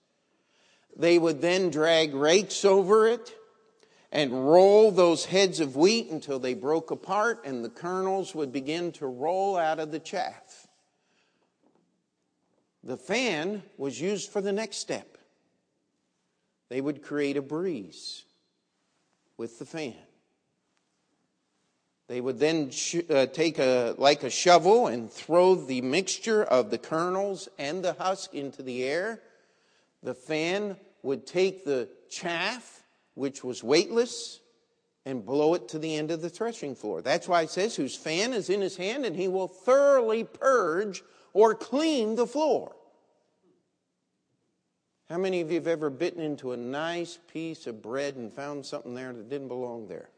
They 0.97 1.19
would 1.19 1.41
then 1.41 1.71
drag 1.71 2.15
rakes 2.15 2.65
over 2.65 3.07
it 3.07 3.33
and 4.13 4.49
roll 4.49 4.91
those 4.91 5.25
heads 5.25 5.61
of 5.61 5.77
wheat 5.77 6.11
until 6.11 6.39
they 6.39 6.55
broke 6.55 6.91
apart 6.91 7.43
and 7.45 7.65
the 7.65 7.71
kernels 7.71 8.35
would 8.35 8.53
begin 8.53 8.93
to 8.93 9.07
roll 9.07 9.57
out 9.57 9.81
of 9.81 9.91
the 9.91 9.99
chaff. 9.99 10.69
The 12.85 12.97
fan 12.97 13.63
was 13.77 14.01
used 14.01 14.31
for 14.31 14.41
the 14.41 14.53
next 14.53 14.77
step. 14.77 15.19
They 16.69 16.81
would 16.81 17.03
create 17.03 17.37
a 17.37 17.43
breeze 17.43 18.25
with 19.37 19.59
the 19.59 19.67
fan. 19.67 19.95
They 22.09 22.21
would 22.21 22.39
then 22.39 22.71
sh- 22.71 22.97
uh, 23.09 23.27
take 23.27 23.59
a 23.59 23.95
like 23.97 24.25
a 24.25 24.31
shovel 24.31 24.89
and 24.89 25.11
throw 25.11 25.55
the 25.55 25.81
mixture 25.81 26.45
of 26.45 26.71
the 26.71 26.79
kernels 26.79 27.49
and 27.59 27.83
the 27.83 27.95
husk 27.95 28.35
into 28.35 28.63
the 28.63 28.85
air. 28.85 29.23
The 30.03 30.15
fan 30.15 30.77
would 31.03 31.27
take 31.27 31.65
the 31.65 31.89
chaff 32.11 32.85
which 33.15 33.45
was 33.45 33.63
weightless, 33.63 34.41
and 35.07 35.25
blow 35.25 35.55
it 35.55 35.69
to 35.69 35.79
the 35.79 35.97
end 35.97 36.11
of 36.11 36.23
the 36.23 36.29
threshing 36.29 36.75
floor. 36.75 37.03
That's 37.03 37.29
why 37.29 37.43
it 37.43 37.51
says, 37.51 37.77
whose 37.77 37.95
fan 37.95 38.33
is 38.33 38.51
in 38.51 38.61
his 38.61 38.77
hand, 38.77 39.05
and 39.05 39.15
he 39.15 39.29
will 39.29 39.49
thoroughly 39.49 40.25
purge 40.25 41.03
or 41.33 41.55
clean 41.55 42.15
the 42.15 42.27
floor. 42.27 42.75
How 45.09 45.19
many 45.19 45.43
of 45.43 45.51
you 45.51 45.57
have 45.57 45.67
ever 45.67 45.91
bitten 45.91 46.23
into 46.23 46.53
a 46.53 46.57
nice 46.57 47.19
piece 47.31 47.67
of 47.67 47.83
bread 47.83 48.17
and 48.17 48.33
found 48.33 48.65
something 48.65 48.95
there 48.95 49.13
that 49.13 49.29
didn't 49.29 49.49
belong 49.49 49.87
there? 49.87 50.09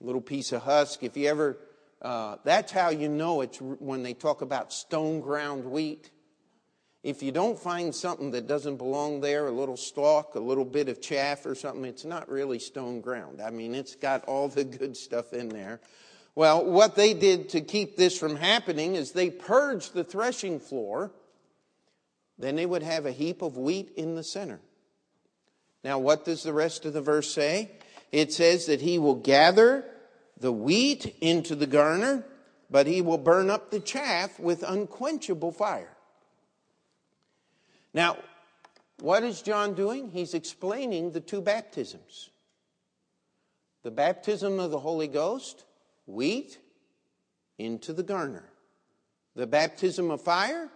Little 0.00 0.20
piece 0.20 0.52
of 0.52 0.62
husk. 0.62 1.02
If 1.02 1.16
you 1.16 1.28
ever, 1.28 1.58
uh, 2.00 2.36
that's 2.44 2.72
how 2.72 2.90
you 2.90 3.08
know 3.08 3.42
it's 3.42 3.58
when 3.60 4.02
they 4.02 4.14
talk 4.14 4.40
about 4.42 4.72
stone 4.72 5.20
ground 5.20 5.64
wheat. 5.64 6.10
If 7.02 7.22
you 7.22 7.32
don't 7.32 7.58
find 7.58 7.94
something 7.94 8.30
that 8.32 8.46
doesn't 8.46 8.76
belong 8.76 9.20
there, 9.20 9.46
a 9.46 9.50
little 9.50 9.76
stalk, 9.76 10.34
a 10.34 10.40
little 10.40 10.66
bit 10.66 10.88
of 10.88 11.00
chaff 11.00 11.46
or 11.46 11.54
something, 11.54 11.84
it's 11.84 12.04
not 12.04 12.28
really 12.28 12.58
stone 12.58 13.00
ground. 13.00 13.40
I 13.40 13.50
mean, 13.50 13.74
it's 13.74 13.94
got 13.94 14.24
all 14.24 14.48
the 14.48 14.64
good 14.64 14.96
stuff 14.96 15.32
in 15.32 15.48
there. 15.48 15.80
Well, 16.34 16.64
what 16.64 16.96
they 16.96 17.14
did 17.14 17.48
to 17.50 17.60
keep 17.60 17.96
this 17.96 18.18
from 18.18 18.36
happening 18.36 18.94
is 18.94 19.12
they 19.12 19.30
purged 19.30 19.94
the 19.94 20.04
threshing 20.04 20.60
floor. 20.60 21.10
Then 22.38 22.56
they 22.56 22.66
would 22.66 22.82
have 22.82 23.06
a 23.06 23.12
heap 23.12 23.42
of 23.42 23.56
wheat 23.56 23.92
in 23.96 24.14
the 24.14 24.22
center. 24.22 24.60
Now, 25.82 25.98
what 25.98 26.24
does 26.24 26.42
the 26.42 26.52
rest 26.52 26.84
of 26.84 26.92
the 26.92 27.00
verse 27.00 27.32
say? 27.32 27.70
It 28.12 28.32
says 28.32 28.66
that 28.66 28.80
he 28.80 28.98
will 28.98 29.14
gather 29.14 29.84
the 30.38 30.52
wheat 30.52 31.16
into 31.20 31.54
the 31.54 31.66
garner, 31.66 32.24
but 32.70 32.86
he 32.86 33.02
will 33.02 33.18
burn 33.18 33.50
up 33.50 33.70
the 33.70 33.80
chaff 33.80 34.38
with 34.38 34.62
unquenchable 34.62 35.52
fire. 35.52 35.96
Now, 37.92 38.18
what 39.00 39.22
is 39.22 39.42
John 39.42 39.74
doing? 39.74 40.10
He's 40.10 40.34
explaining 40.34 41.12
the 41.12 41.20
two 41.20 41.40
baptisms 41.40 42.30
the 43.82 43.90
baptism 43.90 44.60
of 44.60 44.70
the 44.70 44.78
Holy 44.78 45.08
Ghost, 45.08 45.64
wheat, 46.06 46.58
into 47.58 47.92
the 47.92 48.02
garner. 48.02 48.44
The 49.34 49.46
baptism 49.46 50.10
of 50.10 50.20
fire, 50.20 50.68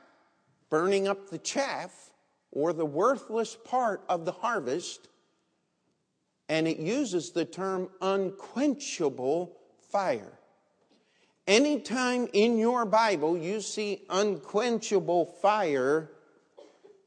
burning 0.70 1.06
up 1.06 1.28
the 1.28 1.38
chaff 1.38 2.10
or 2.50 2.72
the 2.72 2.86
worthless 2.86 3.56
part 3.56 4.02
of 4.08 4.24
the 4.24 4.32
harvest. 4.32 5.08
And 6.48 6.68
it 6.68 6.78
uses 6.78 7.30
the 7.30 7.44
term 7.44 7.88
unquenchable 8.00 9.56
fire. 9.90 10.32
Anytime 11.46 12.28
in 12.32 12.58
your 12.58 12.84
Bible 12.84 13.36
you 13.36 13.60
see 13.60 14.02
unquenchable 14.08 15.26
fire, 15.26 16.10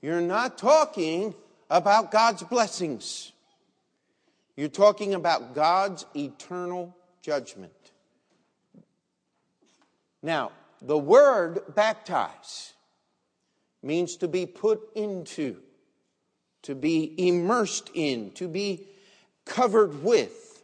you're 0.01 0.21
not 0.21 0.57
talking 0.57 1.33
about 1.69 2.11
God's 2.11 2.43
blessings. 2.43 3.31
You're 4.55 4.69
talking 4.69 5.13
about 5.13 5.53
God's 5.53 6.05
eternal 6.15 6.95
judgment. 7.21 7.73
Now, 10.21 10.51
the 10.81 10.97
word 10.97 11.61
baptize 11.75 12.73
means 13.81 14.17
to 14.17 14.27
be 14.27 14.45
put 14.45 14.81
into, 14.95 15.57
to 16.63 16.75
be 16.75 17.13
immersed 17.17 17.89
in, 17.93 18.31
to 18.31 18.47
be 18.47 18.87
covered 19.47 20.03
with. 20.03 20.63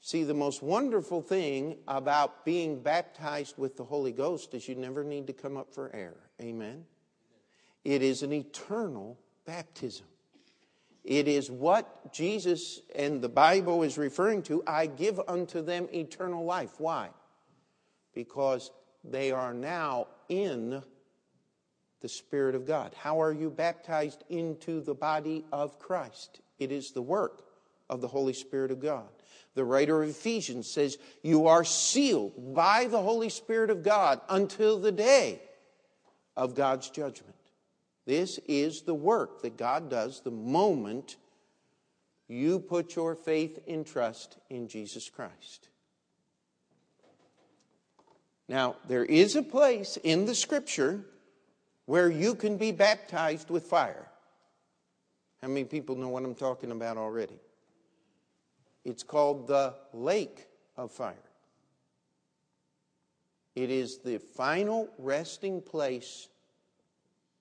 See, 0.00 0.24
the 0.24 0.34
most 0.34 0.60
wonderful 0.60 1.22
thing 1.22 1.76
about 1.86 2.44
being 2.44 2.82
baptized 2.82 3.56
with 3.56 3.76
the 3.76 3.84
Holy 3.84 4.10
Ghost 4.10 4.54
is 4.54 4.66
you 4.66 4.74
never 4.74 5.04
need 5.04 5.28
to 5.28 5.32
come 5.32 5.56
up 5.56 5.72
for 5.72 5.94
air. 5.94 6.16
Amen? 6.42 6.84
It 7.84 8.02
is 8.02 8.22
an 8.22 8.32
eternal 8.32 9.18
baptism. 9.46 10.06
It 11.04 11.28
is 11.28 11.50
what 11.50 12.12
Jesus 12.12 12.80
and 12.94 13.22
the 13.22 13.28
Bible 13.28 13.82
is 13.82 13.96
referring 13.96 14.42
to. 14.44 14.62
I 14.66 14.86
give 14.86 15.20
unto 15.28 15.62
them 15.62 15.88
eternal 15.92 16.44
life. 16.44 16.74
Why? 16.78 17.10
Because 18.12 18.70
they 19.04 19.30
are 19.30 19.54
now 19.54 20.08
in 20.28 20.82
the 22.00 22.08
Spirit 22.08 22.54
of 22.54 22.66
God. 22.66 22.94
How 22.96 23.20
are 23.20 23.32
you 23.32 23.50
baptized 23.50 24.24
into 24.28 24.80
the 24.80 24.94
body 24.94 25.44
of 25.52 25.78
Christ? 25.78 26.40
It 26.58 26.72
is 26.72 26.92
the 26.92 27.02
work 27.02 27.42
of 27.88 28.00
the 28.00 28.08
Holy 28.08 28.32
Spirit 28.32 28.70
of 28.70 28.80
God. 28.80 29.08
The 29.54 29.64
writer 29.64 30.02
of 30.02 30.10
Ephesians 30.10 30.70
says, 30.70 30.96
You 31.22 31.48
are 31.48 31.64
sealed 31.64 32.54
by 32.54 32.86
the 32.86 33.02
Holy 33.02 33.28
Spirit 33.28 33.70
of 33.70 33.82
God 33.82 34.20
until 34.28 34.78
the 34.78 34.92
day 34.92 35.40
of 36.36 36.54
God's 36.54 36.88
judgment. 36.88 37.34
This 38.06 38.38
is 38.48 38.82
the 38.82 38.94
work 38.94 39.42
that 39.42 39.56
God 39.56 39.90
does 39.90 40.20
the 40.20 40.30
moment 40.30 41.16
you 42.28 42.60
put 42.60 42.94
your 42.94 43.16
faith 43.16 43.58
and 43.66 43.84
trust 43.84 44.38
in 44.48 44.68
Jesus 44.68 45.10
Christ. 45.10 45.68
Now, 48.48 48.76
there 48.88 49.04
is 49.04 49.36
a 49.36 49.42
place 49.42 49.98
in 50.02 50.26
the 50.26 50.34
scripture 50.34 51.04
where 51.90 52.08
you 52.08 52.36
can 52.36 52.56
be 52.56 52.70
baptized 52.70 53.50
with 53.50 53.64
fire. 53.64 54.06
How 55.42 55.48
many 55.48 55.64
people 55.64 55.96
know 55.96 56.08
what 56.08 56.22
I'm 56.22 56.36
talking 56.36 56.70
about 56.70 56.96
already? 56.96 57.40
It's 58.84 59.02
called 59.02 59.48
the 59.48 59.74
lake 59.92 60.46
of 60.76 60.92
fire. 60.92 61.16
It 63.56 63.70
is 63.72 63.98
the 63.98 64.18
final 64.18 64.88
resting 64.98 65.60
place 65.60 66.28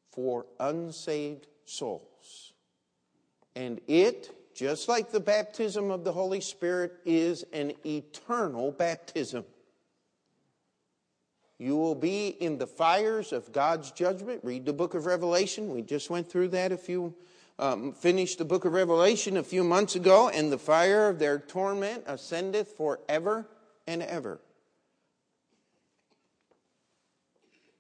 for 0.10 0.48
unsaved 0.60 1.46
souls. 1.66 2.54
And 3.56 3.80
it, 3.88 4.32
just 4.56 4.90
like 4.90 5.12
the 5.12 5.20
baptism 5.20 5.92
of 5.92 6.04
the 6.04 6.12
Holy 6.12 6.42
Spirit, 6.42 6.94
is 7.06 7.46
an 7.54 7.74
eternal 7.86 8.72
baptism. 8.72 9.46
You 11.60 11.76
will 11.76 11.96
be 11.96 12.30
in 12.30 12.58
the 12.58 12.66
fires 12.66 13.34
of 13.34 13.52
God's 13.52 13.92
judgment. 13.92 14.40
Read 14.44 14.66
the 14.66 14.74
book 14.74 14.96
of 14.96 15.06
Revelation. 15.06 15.70
We 15.70 15.82
just 15.82 16.10
went 16.10 16.32
through 16.32 16.48
that 16.50 16.72
a 16.72 16.78
few 16.78 17.14
um, 17.60 17.92
finished 17.92 18.38
the 18.38 18.46
book 18.46 18.64
of 18.64 18.72
Revelation 18.72 19.36
a 19.36 19.44
few 19.44 19.66
months 19.66 19.96
ago, 19.96 20.30
and 20.30 20.50
the 20.50 20.58
fire 20.58 21.10
of 21.10 21.20
their 21.20 21.38
torment 21.38 22.04
ascendeth 22.08 22.70
forever 22.78 23.50
and 23.86 24.02
ever. 24.02 24.40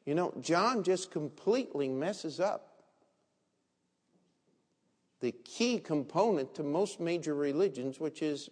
You 0.05 0.15
know, 0.15 0.33
John 0.41 0.83
just 0.83 1.11
completely 1.11 1.87
messes 1.87 2.41
up 2.41 2.83
the 5.21 5.31
key 5.31 5.79
component 5.79 6.55
to 6.55 6.63
most 6.63 6.99
major 6.99 7.35
religions, 7.35 7.99
which 7.99 8.21
is 8.21 8.49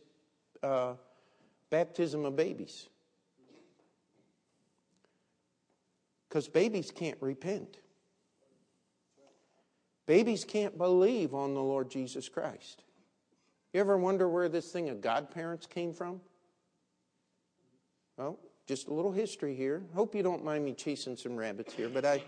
uh, 0.63 0.93
baptism 1.69 2.23
of 2.23 2.35
babies. 2.35 2.87
Because 6.27 6.47
babies 6.47 6.91
can't 6.91 7.17
repent. 7.21 7.77
Babies 10.05 10.45
can't 10.45 10.77
believe 10.77 11.33
on 11.33 11.53
the 11.53 11.61
Lord 11.61 11.89
Jesus 11.89 12.29
Christ. 12.29 12.83
You 13.73 13.81
ever 13.81 13.97
wonder 13.97 14.27
where 14.27 14.49
this 14.49 14.71
thing 14.71 14.89
of 14.89 15.01
godparents 15.01 15.65
came 15.65 15.93
from? 15.93 16.21
Well, 18.17 18.39
just 18.65 18.87
a 18.87 18.93
little 18.93 19.11
history 19.11 19.55
here. 19.55 19.83
Hope 19.93 20.15
you 20.15 20.23
don't 20.23 20.43
mind 20.43 20.65
me 20.65 20.73
chasing 20.73 21.15
some 21.15 21.35
rabbits 21.35 21.73
here, 21.73 21.89
but 21.89 22.05
I 22.05 22.23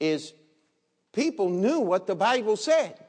is 0.00 0.32
people 1.12 1.48
knew 1.48 1.80
what 1.80 2.06
the 2.06 2.14
Bible 2.14 2.56
said. 2.56 3.02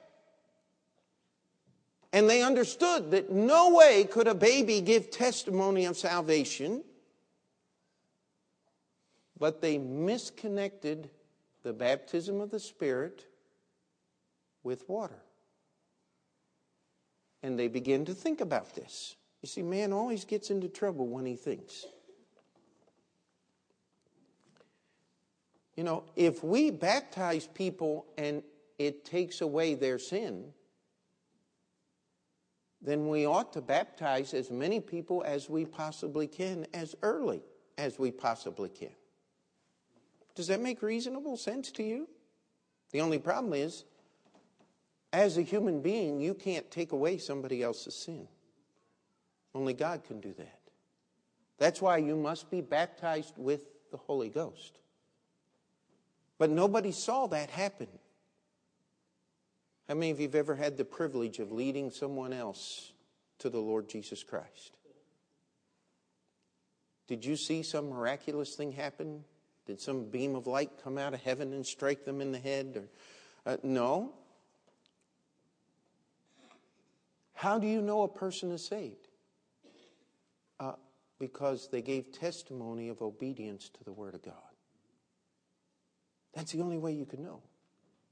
And 2.14 2.30
they 2.30 2.42
understood 2.42 3.12
that 3.12 3.32
no 3.32 3.76
way 3.76 4.06
could 4.06 4.28
a 4.28 4.34
baby 4.34 4.82
give 4.82 5.12
testimony 5.12 5.86
of 5.86 5.98
salvation, 5.98 6.84
but 9.40 9.62
they 9.62 9.78
misconnected 9.78 11.10
the 11.64 11.74
baptism 11.74 12.42
of 12.42 12.50
the 12.50 12.60
Spirit 12.60 13.26
with 14.64 14.88
water. 14.90 15.22
And 17.44 17.58
they 17.58 17.68
begin 17.68 18.06
to 18.06 18.14
think 18.14 18.42
about 18.42 18.76
this. 18.76 19.16
You 19.42 19.48
see, 19.48 19.62
man 19.62 19.94
always 19.94 20.26
gets 20.26 20.50
into 20.50 20.68
trouble 20.68 21.08
when 21.08 21.26
he 21.26 21.36
thinks. 21.36 21.86
You 25.76 25.84
know, 25.84 26.04
if 26.16 26.44
we 26.44 26.72
baptize 26.72 27.48
people 27.48 28.08
and 28.18 28.42
it 28.80 29.06
takes 29.06 29.42
away 29.42 29.76
their 29.76 30.00
sin, 30.00 30.52
then 32.82 33.08
we 33.08 33.28
ought 33.28 33.54
to 33.54 33.62
baptize 33.62 34.34
as 34.34 34.50
many 34.50 34.80
people 34.80 35.24
as 35.26 35.50
we 35.50 35.66
possibly 35.66 36.26
can, 36.26 36.66
as 36.74 36.96
early 37.04 37.42
as 37.78 38.00
we 38.00 38.10
possibly 38.12 38.70
can. 38.70 38.90
Does 40.38 40.48
that 40.48 40.62
make 40.62 40.84
reasonable 40.84 41.36
sense 41.36 41.72
to 41.72 41.84
you? 41.84 42.08
The 42.92 43.02
only 43.02 43.18
problem 43.18 43.56
is, 43.56 43.86
as 45.12 45.36
a 45.36 45.42
human 45.42 45.82
being, 45.82 46.20
you 46.20 46.36
can't 46.36 46.70
take 46.70 46.92
away 46.92 47.18
somebody 47.18 47.64
else's 47.64 47.96
sin. 47.96 48.28
Only 49.56 49.74
God 49.74 50.04
can 50.04 50.20
do 50.20 50.32
that. 50.38 50.60
That's 51.58 51.82
why 51.82 51.98
you 51.98 52.16
must 52.16 52.52
be 52.52 52.62
baptized 52.62 53.34
with 53.36 53.64
the 53.90 53.98
Holy 53.98 54.30
Ghost. 54.30 54.78
But 56.38 56.52
nobody 56.52 56.92
saw 56.92 57.26
that 57.26 57.50
happen. 57.50 57.88
How 59.88 59.96
many 59.96 60.12
of 60.12 60.20
you 60.20 60.28
have 60.28 60.36
ever 60.36 60.54
had 60.54 60.78
the 60.78 60.86
privilege 60.86 61.40
of 61.40 61.52
leading 61.52 61.90
someone 61.90 62.32
else 62.32 62.94
to 63.40 63.50
the 63.50 63.58
Lord 63.58 63.90
Jesus 63.90 64.24
Christ? 64.24 64.78
Did 67.08 67.26
you 67.26 67.36
see 67.36 67.64
some 67.64 67.90
miraculous 67.90 68.54
thing 68.54 68.74
happen? 68.74 69.24
Did 69.68 69.82
some 69.82 70.06
beam 70.06 70.36
of 70.36 70.48
light 70.48 70.72
come 70.82 70.98
out 70.98 71.14
of 71.14 71.22
heaven 71.22 71.54
and 71.54 71.66
strike 71.66 72.06
them 72.06 72.22
in 72.22 72.32
the 72.32 72.40
head? 72.40 72.88
Or, 73.46 73.52
uh, 73.54 73.58
no. 73.64 74.14
How 77.34 77.60
do 77.60 77.68
you 77.68 77.82
know 77.82 78.04
a 78.04 78.08
person 78.08 78.52
is 78.52 78.66
saved? 78.66 79.10
Uh, 80.60 80.74
because 81.20 81.68
they 81.70 81.82
gave 81.82 82.12
testimony 82.12 82.88
of 82.88 83.02
obedience 83.02 83.70
to 83.70 83.84
the 83.84 83.92
Word 83.92 84.16
of 84.16 84.24
God. 84.24 84.34
That's 86.34 86.54
the 86.54 86.62
only 86.62 86.78
way 86.78 86.94
you 86.94 87.06
can 87.06 87.22
know. 87.22 87.42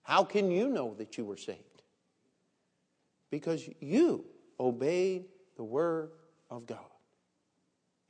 How 0.03 0.23
can 0.23 0.51
you 0.51 0.67
know 0.67 0.93
that 0.95 1.17
you 1.17 1.23
were 1.23 1.37
saved? 1.37 1.81
Because 3.31 3.67
you 3.79 4.25
obeyed 4.59 5.25
the 5.55 5.63
Word 5.63 6.11
of 6.49 6.65
God. 6.65 6.79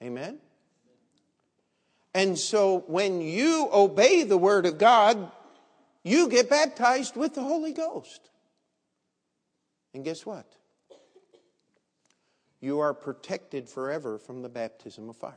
Amen? 0.03 0.39
And 2.15 2.39
so 2.39 2.85
when 2.87 3.19
you 3.19 3.67
obey 3.73 4.23
the 4.23 4.37
Word 4.37 4.65
of 4.65 4.77
God, 4.77 5.29
you 6.01 6.29
get 6.29 6.49
baptized 6.49 7.17
with 7.17 7.35
the 7.35 7.41
Holy 7.41 7.73
Ghost. 7.73 8.29
And 9.93 10.01
guess 10.05 10.25
what? 10.25 10.45
You 12.61 12.79
are 12.79 12.93
protected 12.93 13.67
forever 13.67 14.17
from 14.17 14.43
the 14.43 14.47
baptism 14.47 15.09
of 15.09 15.17
fire. 15.17 15.33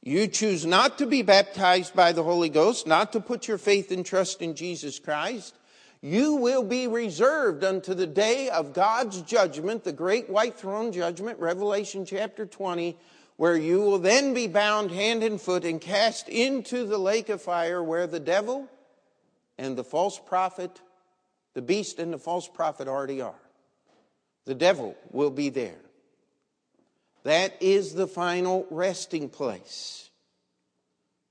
You 0.00 0.28
choose 0.28 0.64
not 0.64 0.98
to 0.98 1.06
be 1.06 1.22
baptized 1.22 1.92
by 1.92 2.12
the 2.12 2.22
Holy 2.22 2.50
Ghost, 2.50 2.86
not 2.86 3.12
to 3.14 3.20
put 3.20 3.48
your 3.48 3.58
faith 3.58 3.90
and 3.90 4.06
trust 4.06 4.40
in 4.40 4.54
Jesus 4.54 5.00
Christ. 5.00 5.55
You 6.00 6.34
will 6.34 6.62
be 6.62 6.86
reserved 6.86 7.64
unto 7.64 7.94
the 7.94 8.06
day 8.06 8.48
of 8.50 8.72
God's 8.72 9.22
judgment, 9.22 9.84
the 9.84 9.92
great 9.92 10.28
white 10.28 10.56
throne 10.56 10.92
judgment, 10.92 11.38
Revelation 11.38 12.04
chapter 12.04 12.46
20, 12.46 12.96
where 13.36 13.56
you 13.56 13.80
will 13.80 13.98
then 13.98 14.34
be 14.34 14.46
bound 14.46 14.90
hand 14.90 15.22
and 15.22 15.40
foot 15.40 15.64
and 15.64 15.80
cast 15.80 16.28
into 16.28 16.86
the 16.86 16.98
lake 16.98 17.28
of 17.28 17.42
fire 17.42 17.82
where 17.82 18.06
the 18.06 18.20
devil 18.20 18.68
and 19.58 19.76
the 19.76 19.84
false 19.84 20.18
prophet, 20.18 20.80
the 21.54 21.62
beast 21.62 21.98
and 21.98 22.12
the 22.12 22.18
false 22.18 22.48
prophet 22.48 22.88
already 22.88 23.20
are. 23.20 23.40
The 24.44 24.54
devil 24.54 24.96
will 25.10 25.30
be 25.30 25.48
there. 25.48 25.80
That 27.24 27.60
is 27.60 27.94
the 27.94 28.06
final 28.06 28.66
resting 28.70 29.28
place. 29.28 30.10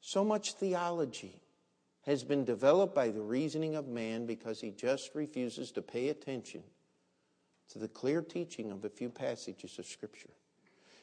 So 0.02 0.24
much 0.24 0.54
theology 0.54 1.42
has 2.06 2.24
been 2.24 2.46
developed 2.46 2.94
by 2.94 3.10
the 3.10 3.22
reasoning 3.22 3.76
of 3.76 3.88
man 3.88 4.26
because 4.26 4.62
he 4.62 4.72
just 4.72 5.16
refuses 5.16 5.72
to 5.72 5.82
pay 5.82 6.10
attention 6.10 6.64
to 7.70 7.80
the 7.80 7.88
clear 7.88 8.22
teaching 8.22 8.72
of 8.72 8.86
a 8.86 8.90
few 8.90 9.10
passages 9.10 9.80
of 9.80 9.86
Scripture. 9.86 10.30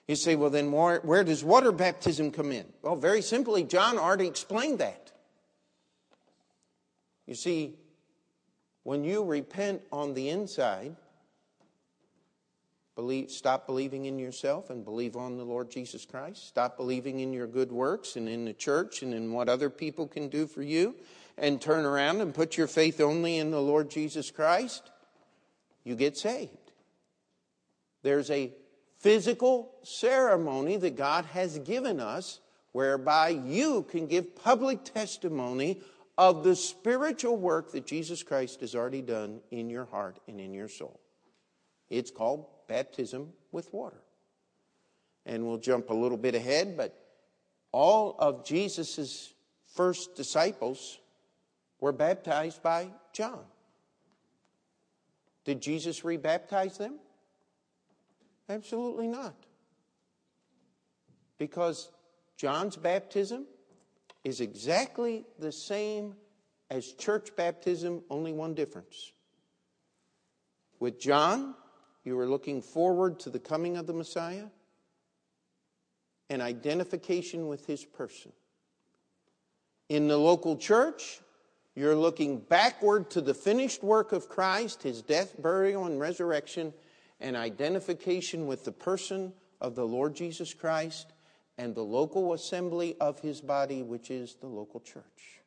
You 0.07 0.17
say, 0.17 0.37
well, 0.37 0.51
then 0.51 0.71
where, 0.71 1.01
where 1.01 1.25
does 1.25 1.45
water 1.45 1.73
baptism 1.73 2.31
come 2.31 2.53
in? 2.53 2.67
Well, 2.83 2.97
very 2.97 3.23
simply, 3.23 3.65
John 3.65 3.99
already 3.99 4.27
explained 4.27 4.79
that. 4.79 5.13
You 7.27 7.35
see, 7.35 7.75
when 8.83 9.05
you 9.05 9.25
repent 9.25 9.83
on 9.93 10.15
the 10.15 10.29
inside, 10.29 10.97
Believe, 12.95 13.31
stop 13.31 13.67
believing 13.67 14.05
in 14.05 14.19
yourself 14.19 14.69
and 14.69 14.85
believe 14.85 15.17
on 15.17 15.39
the 15.39 15.45
Lord 15.45 15.71
Jesus 15.71 16.05
Christ. 16.05 16.47
Stop 16.47 16.77
believing 16.77 17.21
in 17.21 17.33
your 17.33 17.47
good 17.47 17.73
works 17.73 18.17
and 18.17 18.29
in 18.29 18.45
the 18.45 18.53
church 18.53 19.03
and 19.03 19.15
in 19.15 19.33
what 19.33 19.49
other 19.49 19.71
people 19.71 20.07
can 20.07 20.29
do 20.29 20.47
for 20.47 20.63
you 20.63 20.95
and 21.39 21.61
turn 21.61 21.87
around 21.87 22.21
and 22.21 22.35
put 22.35 22.59
your 22.59 22.67
faith 22.67 23.01
only 23.01 23.39
in 23.39 23.51
the 23.51 23.63
Lord 23.63 23.91
Jesus 23.91 24.31
Christ. 24.31 24.91
You 25.85 25.97
get 25.97 26.19
saved. 26.19 26.73
There's 28.03 28.31
a 28.31 28.53
physical 28.99 29.75
ceremony 29.83 30.77
that 30.77 30.97
God 30.97 31.25
has 31.27 31.59
given 31.61 31.99
us 31.99 32.41
whereby 32.73 33.29
you 33.31 33.85
can 33.85 34.07
give 34.07 34.37
public 34.37 34.85
testimony 34.85 35.81
of 36.19 36.45
the 36.45 36.55
spiritual 36.55 37.37
work 37.37 37.73
that 37.73 37.87
Jesus 37.87 38.23
Christ 38.23 38.61
has 38.61 38.75
already 38.75 39.03
done 39.03 39.41
in 39.51 39.71
your 39.71 39.87
heart 39.87 40.21
and 40.29 40.41
in 40.41 40.53
your 40.53 40.69
soul. 40.69 41.01
It's 41.89 42.11
called 42.11 42.47
baptism 42.69 43.33
with 43.51 43.73
water. 43.73 44.03
And 45.25 45.47
we'll 45.47 45.59
jump 45.59 45.91
a 45.91 45.95
little 45.95 46.19
bit 46.19 46.35
ahead, 46.35 46.77
but 46.77 46.99
all 47.71 48.17
of 48.19 48.45
Jesus' 48.45 49.33
first 49.75 50.15
disciples 50.17 50.99
were 51.81 51.93
baptized 51.93 52.63
by 52.63 52.89
John. 53.13 53.45
Did 55.45 55.61
Jesus 55.61 56.01
rebaptize 56.01 56.79
them? 56.79 56.99
Absolutely 58.49 59.09
not. 59.09 59.35
Because 61.39 61.91
John's 62.37 62.77
baptism 62.77 63.47
is 64.25 64.41
exactly 64.41 65.25
the 65.39 65.51
same 65.51 66.15
as 66.71 66.93
church 66.93 67.35
baptism, 67.37 68.03
only 68.09 68.33
one 68.33 68.55
difference. 68.55 69.13
With 70.79 71.01
John, 71.01 71.55
you 72.05 72.19
are 72.19 72.27
looking 72.27 72.63
forward 72.63 73.21
to 73.21 73.31
the 73.31 73.39
coming 73.39 73.77
of 73.77 73.87
the 73.87 73.93
Messiah 73.93 74.47
and 76.29 76.43
identification 76.43 77.49
with 77.49 77.67
his 77.67 77.85
person. 77.85 78.33
In 79.89 80.09
the 80.09 80.17
local 80.17 80.57
church, 80.57 81.21
you're 81.75 81.95
looking 81.95 82.39
backward 82.39 83.11
to 83.11 83.21
the 83.21 83.35
finished 83.35 83.83
work 83.83 84.13
of 84.13 84.29
Christ, 84.29 84.83
his 84.83 85.03
death, 85.03 85.41
burial, 85.41 85.87
and 85.87 86.01
resurrection, 86.01 86.73
and 87.21 87.37
identification 87.37 88.47
with 88.47 88.65
the 88.65 88.73
person 88.73 89.33
of 89.61 89.75
the 89.75 89.87
Lord 89.87 90.15
Jesus 90.15 90.53
Christ 90.53 91.13
and 91.59 91.75
the 91.75 91.83
local 91.83 92.33
assembly 92.33 92.97
of 93.01 93.21
his 93.21 93.41
body, 93.41 93.83
which 93.83 94.11
is 94.11 94.35
the 94.41 94.47
local 94.47 94.81
church. 94.81 95.41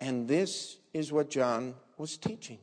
And 0.00 0.28
this 0.28 0.76
is 0.92 1.12
what 1.12 1.30
John 1.30 1.74
was 1.96 2.16
teaching 2.16 2.58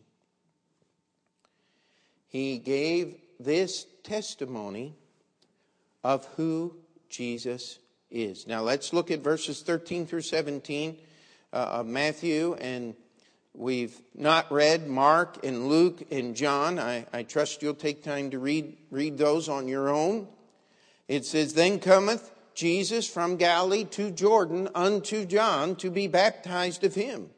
he 2.31 2.59
gave 2.59 3.17
this 3.41 3.85
testimony 4.03 4.95
of 6.01 6.25
who 6.37 6.73
Jesus 7.09 7.77
is. 8.09 8.47
Now 8.47 8.61
let's 8.61 8.93
look 8.93 9.11
at 9.11 9.19
verses 9.19 9.61
13 9.61 10.07
through 10.07 10.21
17 10.21 10.97
uh, 11.51 11.55
of 11.55 11.87
Matthew, 11.87 12.53
and 12.53 12.95
we've 13.53 13.99
not 14.15 14.49
read 14.49 14.87
Mark 14.87 15.45
and 15.45 15.67
Luke 15.67 16.03
and 16.09 16.33
John. 16.33 16.79
I, 16.79 17.05
I 17.11 17.23
trust 17.23 17.61
you'll 17.61 17.73
take 17.73 18.01
time 18.01 18.31
to 18.31 18.39
read, 18.39 18.77
read 18.91 19.17
those 19.17 19.49
on 19.49 19.67
your 19.67 19.89
own. 19.89 20.29
It 21.09 21.25
says, 21.25 21.53
Then 21.53 21.79
cometh 21.79 22.31
Jesus 22.53 23.09
from 23.09 23.35
Galilee 23.35 23.83
to 23.91 24.09
Jordan 24.09 24.69
unto 24.73 25.25
John 25.25 25.75
to 25.75 25.91
be 25.91 26.07
baptized 26.07 26.85
of 26.85 26.95
him. 26.95 27.29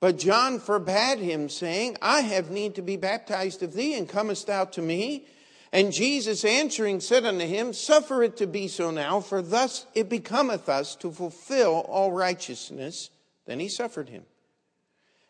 But 0.00 0.18
John 0.18 0.58
forbade 0.58 1.18
him, 1.18 1.48
saying, 1.48 1.96
I 2.02 2.20
have 2.20 2.50
need 2.50 2.74
to 2.74 2.82
be 2.82 2.96
baptized 2.96 3.62
of 3.62 3.72
thee, 3.72 3.94
and 3.94 4.08
comest 4.08 4.46
thou 4.46 4.66
to 4.66 4.82
me? 4.82 5.26
And 5.72 5.92
Jesus 5.92 6.44
answering 6.44 7.00
said 7.00 7.24
unto 7.24 7.46
him, 7.46 7.72
Suffer 7.72 8.22
it 8.22 8.36
to 8.36 8.46
be 8.46 8.68
so 8.68 8.90
now, 8.90 9.20
for 9.20 9.42
thus 9.42 9.86
it 9.94 10.08
becometh 10.08 10.68
us 10.68 10.94
to 10.96 11.10
fulfill 11.10 11.86
all 11.88 12.12
righteousness. 12.12 13.10
Then 13.46 13.58
he 13.58 13.68
suffered 13.68 14.08
him. 14.08 14.24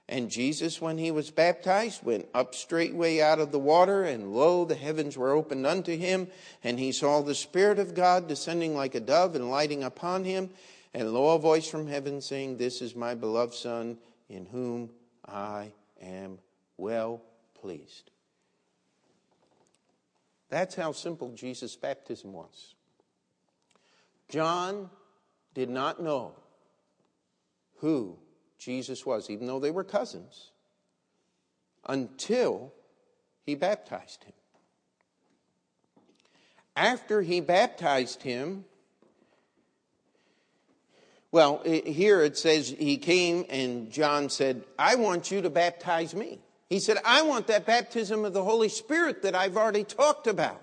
And 0.08 0.30
Jesus, 0.30 0.80
when 0.80 0.98
he 0.98 1.10
was 1.10 1.30
baptized, 1.30 2.04
went 2.04 2.28
up 2.32 2.54
straightway 2.54 3.20
out 3.20 3.40
of 3.40 3.50
the 3.50 3.58
water, 3.58 4.04
and 4.04 4.32
lo, 4.32 4.64
the 4.64 4.76
heavens 4.76 5.16
were 5.16 5.32
opened 5.32 5.66
unto 5.66 5.96
him, 5.96 6.28
and 6.62 6.78
he 6.78 6.92
saw 6.92 7.22
the 7.22 7.34
Spirit 7.34 7.80
of 7.80 7.94
God 7.94 8.28
descending 8.28 8.76
like 8.76 8.94
a 8.94 9.00
dove 9.00 9.34
and 9.34 9.50
lighting 9.50 9.82
upon 9.82 10.24
him. 10.24 10.50
And 10.94 11.12
lo, 11.12 11.34
a 11.34 11.38
voice 11.38 11.68
from 11.68 11.88
heaven 11.88 12.20
saying, 12.20 12.56
This 12.56 12.82
is 12.82 12.94
my 12.94 13.14
beloved 13.14 13.54
Son 13.54 13.98
in 14.28 14.46
whom 14.46 14.90
I 15.26 15.72
am 16.00 16.38
well 16.76 17.22
pleased. 17.60 18.10
That's 20.48 20.74
how 20.74 20.92
simple 20.92 21.32
Jesus' 21.32 21.76
baptism 21.76 22.32
was. 22.32 22.74
John 24.28 24.90
did 25.54 25.68
not 25.70 26.02
know 26.02 26.34
who 27.78 28.18
Jesus 28.58 29.04
was, 29.04 29.30
even 29.30 29.46
though 29.46 29.60
they 29.60 29.70
were 29.70 29.84
cousins, 29.84 30.50
until 31.86 32.72
he 33.44 33.54
baptized 33.54 34.24
him. 34.24 34.32
After 36.74 37.22
he 37.22 37.40
baptized 37.40 38.22
him, 38.22 38.64
well, 41.36 41.60
here 41.66 42.22
it 42.22 42.38
says 42.38 42.74
he 42.78 42.96
came 42.96 43.44
and 43.50 43.90
John 43.92 44.30
said, 44.30 44.64
I 44.78 44.94
want 44.94 45.30
you 45.30 45.42
to 45.42 45.50
baptize 45.50 46.14
me. 46.14 46.38
He 46.70 46.80
said, 46.80 46.96
I 47.04 47.20
want 47.24 47.48
that 47.48 47.66
baptism 47.66 48.24
of 48.24 48.32
the 48.32 48.42
Holy 48.42 48.70
Spirit 48.70 49.20
that 49.20 49.34
I've 49.34 49.58
already 49.58 49.84
talked 49.84 50.28
about. 50.28 50.62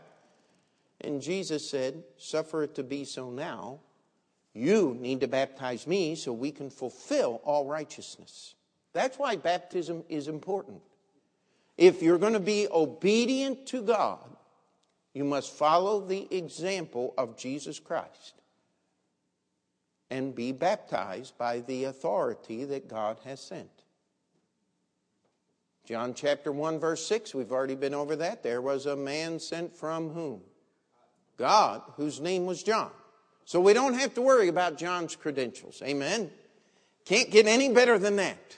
And 1.00 1.22
Jesus 1.22 1.70
said, 1.70 2.04
Suffer 2.18 2.64
it 2.64 2.74
to 2.74 2.84
be 2.84 3.06
so 3.06 3.30
now. 3.30 3.82
You 4.56 4.98
need 5.00 5.22
to 5.22 5.28
baptize 5.28 5.86
me 5.86 6.16
so 6.16 6.34
we 6.34 6.50
can 6.50 6.72
fulfill 6.72 7.40
all 7.44 7.68
righteousness. 7.68 8.56
That's 8.94 9.20
why 9.20 9.36
baptism 9.36 10.04
is 10.10 10.28
important. 10.28 10.82
If 11.78 12.02
you're 12.02 12.18
going 12.18 12.34
to 12.34 12.40
be 12.40 12.68
obedient 12.72 13.68
to 13.68 13.84
God, 13.84 14.28
You 15.14 15.24
must 15.24 15.54
follow 15.54 16.02
the 16.02 16.36
example 16.36 17.14
of 17.16 17.38
Jesus 17.38 17.80
Christ 17.80 18.34
and 20.14 20.36
be 20.36 20.52
baptized 20.52 21.36
by 21.40 21.62
the 21.62 21.86
authority 21.86 22.66
that 22.66 22.88
God 22.88 23.18
has 23.26 23.42
sent. 23.42 23.72
John 25.88 26.14
chapter 26.14 26.52
1, 26.52 26.80
verse 26.80 27.04
6, 27.08 27.34
we've 27.34 27.52
already 27.52 27.74
been 27.74 27.96
over 27.96 28.16
that. 28.18 28.44
There 28.44 28.62
was 28.62 28.86
a 28.86 28.96
man 28.96 29.40
sent 29.40 29.76
from 29.76 30.12
whom? 30.12 30.42
God, 31.36 31.82
whose 31.98 32.22
name 32.22 32.46
was 32.46 32.62
John. 32.62 32.92
So 33.46 33.60
we 33.60 33.74
don't 33.74 33.96
have 33.96 34.14
to 34.14 34.22
worry 34.22 34.50
about 34.50 34.78
John's 34.78 35.16
credentials. 35.16 35.82
Amen. 35.82 36.30
Can't 37.06 37.32
get 37.32 37.48
any 37.48 37.74
better 37.74 37.98
than 37.98 38.18
that. 38.18 38.58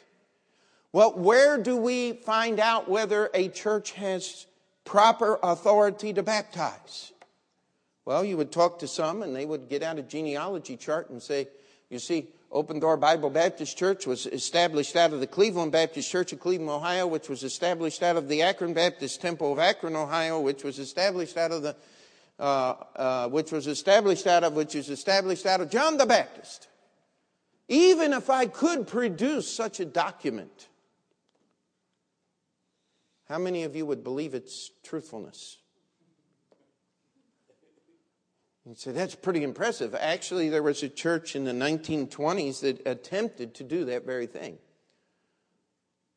Well, 0.91 1.14
where 1.14 1.58
do 1.58 1.78
we 1.78 2.14
find 2.14 2.60
out 2.60 2.89
whether 2.89 3.30
a 3.34 3.47
church 3.47 3.93
has 3.93 4.45
proper 4.84 5.39
authority 5.41 6.12
to 6.12 6.22
baptize? 6.22 7.14
Well, 8.06 8.24
you 8.24 8.38
would 8.38 8.51
talk 8.51 8.80
to 8.80 8.88
some 8.88 9.24
and 9.24 9.36
they 9.36 9.45
would 9.45 9.68
get 9.68 9.82
out 9.82 9.97
a 9.97 10.03
genealogy 10.03 10.78
chart 10.78 11.10
and 11.10 11.22
say, 11.22 11.47
you 11.89 11.99
see, 11.99 12.28
Open 12.51 12.80
Door 12.80 12.97
Bible 12.97 13.30
Baptist 13.30 13.78
Church 13.78 14.08
was 14.08 14.28
established 14.28 14.95
out 14.95 15.12
of 15.12 15.20
the 15.20 15.28
Cleveland 15.28 15.72
Baptist 15.72 16.10
Church 16.10 16.32
of 16.32 16.39
Cleveland, 16.39 16.70
Ohio, 16.70 17.08
which 17.08 17.28
was 17.28 17.43
established 17.43 18.01
out 18.01 18.16
of 18.16 18.30
the 18.30 18.43
Akron 18.43 18.74
Baptist 18.74 19.22
Temple 19.22 19.51
of 19.51 19.60
Akron, 19.60 19.95
Ohio, 19.95 20.39
which 20.39 20.64
was 20.64 20.80
established 20.80 21.36
out 21.36 21.51
of 21.51 21.64
the, 21.64 21.76
uh, 22.39 22.76
uh, 22.95 23.28
which 23.30 23.51
was 23.51 23.68
established 23.68 24.28
out 24.28 24.43
of, 24.43 24.53
which 24.53 24.76
is 24.76 24.89
established 24.89 25.45
out 25.45 25.62
of 25.62 25.70
John 25.70 25.97
the 25.97 26.06
Baptist. 26.06 26.68
Even 27.68 28.14
if 28.14 28.30
I 28.30 28.45
could 28.45 28.88
produce 28.88 29.51
such 29.51 29.80
a 29.80 29.86
document, 29.86 30.68
how 33.28 33.39
many 33.39 33.64
of 33.64 33.76
you 33.76 33.86
would 33.86 34.03
believe 34.03 34.36
its 34.36 34.70
truthfulness? 34.84 35.58
You 38.68 38.74
say, 38.74 38.91
that's 38.91 39.13
pretty 39.13 39.43
impressive. 39.43 39.93
Actually, 39.93 40.49
there 40.49 40.63
was 40.63 40.82
a 40.82 40.89
church 40.89 41.36
in 41.36 41.43
the 41.43 41.51
1920s 41.51 42.61
that 42.61 42.88
attempted 42.88 43.53
to 43.55 43.63
do 43.63 43.86
that 43.86 44.07
very 44.07 44.26
thing. 44.26 44.57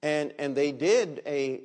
And, 0.02 0.32
and 0.38 0.56
they 0.56 0.72
did 0.72 1.20
a 1.26 1.60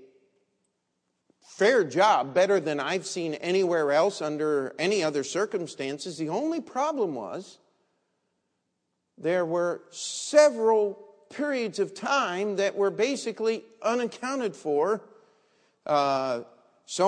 fair 1.42 1.86
job, 1.86 2.34
better 2.34 2.60
than 2.60 2.82
I've 2.82 3.06
seen 3.06 3.36
anywhere 3.36 3.94
else 3.94 4.22
under 4.22 4.76
any 4.78 5.04
other 5.04 5.24
circumstances. 5.24 6.18
The 6.18 6.28
only 6.28 6.60
problem 6.60 7.16
was 7.16 7.60
there 9.18 9.46
were 9.46 9.84
several 9.90 11.00
periods 11.30 11.80
of 11.80 11.94
time 11.94 12.58
that 12.58 12.76
were 12.76 12.92
basically 12.92 13.64
unaccounted 13.82 14.54
for. 14.54 15.02
So 15.86 16.46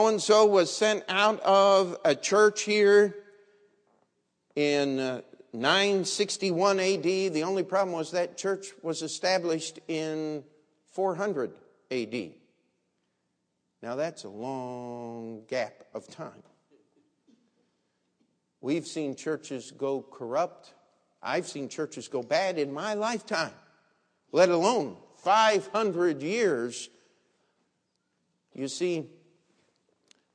and 0.07 0.21
so 0.21 0.45
was 0.45 0.73
sent 0.73 1.03
out 1.09 1.41
of 1.41 1.97
a 2.05 2.15
church 2.15 2.61
here 2.61 3.15
in 4.55 4.99
uh, 4.99 5.21
961 5.53 6.79
AD. 6.79 7.03
The 7.03 7.43
only 7.43 7.63
problem 7.63 7.95
was 7.95 8.11
that 8.11 8.37
church 8.37 8.67
was 8.81 9.01
established 9.01 9.79
in 9.87 10.43
400 10.91 11.51
AD. 11.91 12.31
Now 13.81 13.95
that's 13.95 14.23
a 14.23 14.29
long 14.29 15.43
gap 15.47 15.85
of 15.93 16.07
time. 16.09 16.43
We've 18.61 18.87
seen 18.87 19.15
churches 19.15 19.71
go 19.71 20.01
corrupt. 20.01 20.73
I've 21.21 21.47
seen 21.47 21.69
churches 21.69 22.07
go 22.07 22.23
bad 22.23 22.57
in 22.57 22.73
my 22.73 22.95
lifetime, 22.95 23.53
let 24.31 24.49
alone 24.49 24.97
500 25.23 26.21
years. 26.21 26.89
You 28.53 28.67
see, 28.67 29.09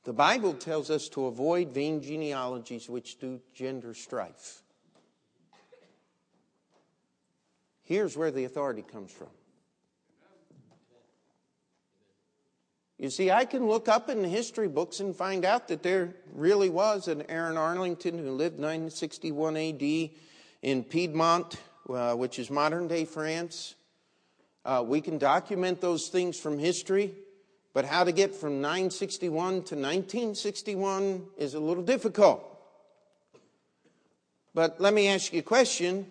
the 0.03 0.13
Bible 0.13 0.53
tells 0.53 0.89
us 0.89 1.09
to 1.09 1.25
avoid 1.25 1.71
vain 1.71 2.01
genealogies 2.01 2.89
which 2.89 3.19
do 3.19 3.39
gender 3.53 3.93
strife. 3.93 4.61
Here's 7.83 8.17
where 8.17 8.31
the 8.31 8.45
authority 8.45 8.83
comes 8.83 9.11
from. 9.11 9.27
You 12.97 13.09
see, 13.09 13.31
I 13.31 13.45
can 13.45 13.67
look 13.67 13.89
up 13.89 14.09
in 14.09 14.21
the 14.21 14.27
history 14.27 14.67
books 14.67 14.99
and 14.99 15.15
find 15.15 15.43
out 15.43 15.67
that 15.69 15.81
there 15.81 16.13
really 16.33 16.69
was 16.69 17.07
an 17.07 17.23
Aaron 17.29 17.57
Arlington 17.57 18.19
who 18.19 18.29
lived 18.31 18.59
961 18.59 19.57
AD 19.57 20.09
in 20.61 20.83
Piedmont, 20.83 21.57
uh, 21.89 22.13
which 22.13 22.37
is 22.37 22.51
modern 22.51 22.87
day 22.87 23.05
France. 23.05 23.73
Uh, 24.63 24.83
we 24.85 25.01
can 25.01 25.17
document 25.17 25.81
those 25.81 26.09
things 26.09 26.39
from 26.39 26.59
history. 26.59 27.15
But 27.73 27.85
how 27.85 28.03
to 28.03 28.11
get 28.11 28.35
from 28.35 28.61
961 28.61 29.31
to 29.31 29.75
1961 29.75 31.25
is 31.37 31.53
a 31.53 31.59
little 31.59 31.83
difficult. 31.83 32.45
But 34.53 34.81
let 34.81 34.93
me 34.93 35.07
ask 35.07 35.31
you 35.31 35.39
a 35.39 35.43
question. 35.43 36.07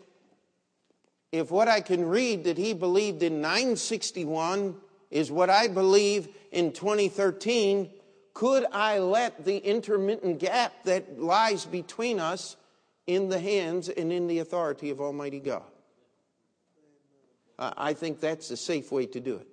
If 1.32 1.50
what 1.50 1.68
I 1.68 1.80
can 1.80 2.08
read 2.08 2.44
that 2.44 2.56
he 2.56 2.72
believed 2.72 3.22
in 3.22 3.40
961 3.40 4.76
is 5.10 5.30
what 5.30 5.50
I 5.50 5.68
believe 5.68 6.28
in 6.50 6.72
2013, 6.72 7.90
could 8.32 8.64
I 8.72 8.98
let 8.98 9.44
the 9.44 9.58
intermittent 9.58 10.38
gap 10.38 10.72
that 10.84 11.20
lies 11.20 11.66
between 11.66 12.18
us 12.18 12.56
in 13.06 13.28
the 13.28 13.38
hands 13.38 13.88
and 13.88 14.12
in 14.12 14.26
the 14.28 14.38
authority 14.38 14.90
of 14.90 15.00
Almighty 15.00 15.40
God? 15.40 15.62
I 17.58 17.92
think 17.92 18.20
that's 18.20 18.50
a 18.50 18.56
safe 18.56 18.90
way 18.90 19.04
to 19.06 19.20
do 19.20 19.36
it. 19.36 19.49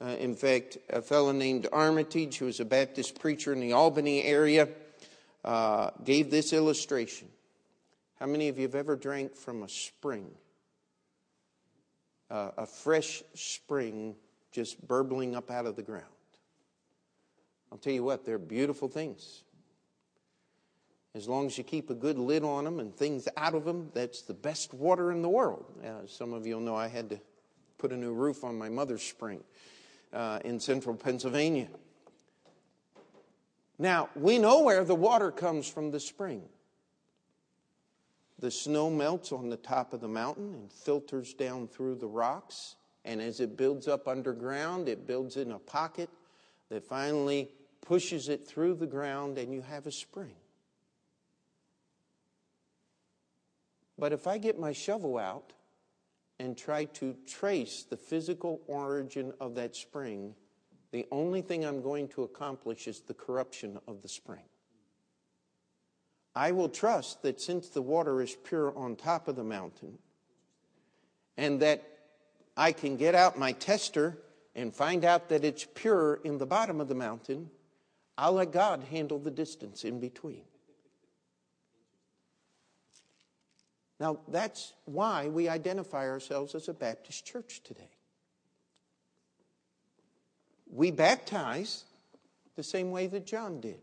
Uh, 0.00 0.08
in 0.18 0.34
fact, 0.34 0.76
a 0.90 1.00
fellow 1.00 1.32
named 1.32 1.66
Armitage, 1.72 2.36
who 2.36 2.46
was 2.46 2.60
a 2.60 2.64
Baptist 2.64 3.18
preacher 3.18 3.52
in 3.52 3.60
the 3.60 3.72
Albany 3.72 4.22
area, 4.22 4.68
uh, 5.44 5.90
gave 6.04 6.30
this 6.30 6.52
illustration. 6.52 7.28
How 8.20 8.26
many 8.26 8.48
of 8.48 8.58
you 8.58 8.62
have 8.62 8.74
ever 8.74 8.96
drank 8.96 9.34
from 9.34 9.62
a 9.62 9.68
spring? 9.68 10.30
Uh, 12.30 12.50
a 12.58 12.66
fresh 12.66 13.22
spring 13.34 14.16
just 14.52 14.86
burbling 14.86 15.34
up 15.34 15.50
out 15.50 15.64
of 15.64 15.76
the 15.76 15.82
ground. 15.82 16.04
I'll 17.72 17.78
tell 17.78 17.92
you 17.92 18.04
what, 18.04 18.24
they're 18.24 18.38
beautiful 18.38 18.88
things. 18.88 19.44
As 21.14 21.26
long 21.26 21.46
as 21.46 21.56
you 21.56 21.64
keep 21.64 21.88
a 21.88 21.94
good 21.94 22.18
lid 22.18 22.44
on 22.44 22.64
them 22.64 22.80
and 22.80 22.94
things 22.94 23.26
out 23.38 23.54
of 23.54 23.64
them, 23.64 23.90
that's 23.94 24.22
the 24.22 24.34
best 24.34 24.74
water 24.74 25.10
in 25.10 25.22
the 25.22 25.28
world. 25.28 25.64
Uh, 25.82 26.06
some 26.06 26.34
of 26.34 26.46
you 26.46 26.60
know 26.60 26.74
I 26.74 26.88
had 26.88 27.08
to 27.10 27.20
put 27.78 27.92
a 27.92 27.96
new 27.96 28.12
roof 28.12 28.44
on 28.44 28.58
my 28.58 28.68
mother's 28.68 29.02
spring 29.02 29.42
uh, 30.12 30.40
in 30.44 30.60
central 30.60 30.94
Pennsylvania. 30.94 31.68
Now, 33.78 34.08
we 34.14 34.38
know 34.38 34.62
where 34.62 34.84
the 34.84 34.94
water 34.94 35.30
comes 35.30 35.68
from 35.68 35.90
the 35.90 36.00
spring. 36.00 36.42
The 38.38 38.50
snow 38.50 38.90
melts 38.90 39.32
on 39.32 39.48
the 39.48 39.56
top 39.56 39.92
of 39.92 40.00
the 40.00 40.08
mountain 40.08 40.54
and 40.54 40.72
filters 40.72 41.34
down 41.34 41.68
through 41.68 41.96
the 41.96 42.06
rocks. 42.06 42.76
And 43.04 43.20
as 43.20 43.40
it 43.40 43.56
builds 43.56 43.86
up 43.88 44.08
underground, 44.08 44.88
it 44.88 45.06
builds 45.06 45.36
in 45.36 45.52
a 45.52 45.58
pocket 45.58 46.10
that 46.68 46.84
finally 46.84 47.50
pushes 47.80 48.28
it 48.28 48.46
through 48.46 48.74
the 48.74 48.86
ground, 48.86 49.38
and 49.38 49.52
you 49.52 49.62
have 49.62 49.86
a 49.86 49.92
spring. 49.92 50.34
But 53.98 54.12
if 54.12 54.26
I 54.26 54.38
get 54.38 54.58
my 54.58 54.72
shovel 54.72 55.18
out 55.18 55.52
and 56.38 56.56
try 56.56 56.84
to 56.84 57.16
trace 57.26 57.84
the 57.88 57.96
physical 57.96 58.60
origin 58.66 59.32
of 59.40 59.54
that 59.54 59.74
spring, 59.74 60.34
the 60.92 61.06
only 61.10 61.42
thing 61.42 61.64
I'm 61.64 61.82
going 61.82 62.08
to 62.08 62.22
accomplish 62.22 62.86
is 62.86 63.00
the 63.00 63.14
corruption 63.14 63.78
of 63.88 64.02
the 64.02 64.08
spring. 64.08 64.44
I 66.34 66.52
will 66.52 66.68
trust 66.68 67.22
that 67.22 67.40
since 67.40 67.68
the 67.70 67.82
water 67.82 68.20
is 68.20 68.36
pure 68.36 68.76
on 68.76 68.96
top 68.96 69.26
of 69.26 69.36
the 69.36 69.44
mountain, 69.44 69.98
and 71.36 71.60
that 71.60 71.82
I 72.56 72.72
can 72.72 72.96
get 72.96 73.14
out 73.14 73.38
my 73.38 73.52
tester 73.52 74.18
and 74.54 74.74
find 74.74 75.04
out 75.04 75.28
that 75.30 75.44
it's 75.44 75.66
pure 75.74 76.20
in 76.24 76.38
the 76.38 76.46
bottom 76.46 76.80
of 76.80 76.88
the 76.88 76.94
mountain, 76.94 77.50
I'll 78.18 78.32
let 78.32 78.52
God 78.52 78.84
handle 78.90 79.18
the 79.18 79.30
distance 79.30 79.84
in 79.84 80.00
between. 80.00 80.42
Now, 83.98 84.18
that's 84.28 84.74
why 84.84 85.28
we 85.28 85.48
identify 85.48 86.08
ourselves 86.08 86.54
as 86.54 86.68
a 86.68 86.74
Baptist 86.74 87.24
church 87.24 87.62
today. 87.64 87.90
We 90.70 90.90
baptize 90.90 91.84
the 92.56 92.62
same 92.62 92.90
way 92.90 93.06
that 93.06 93.26
John 93.26 93.60
did. 93.60 93.78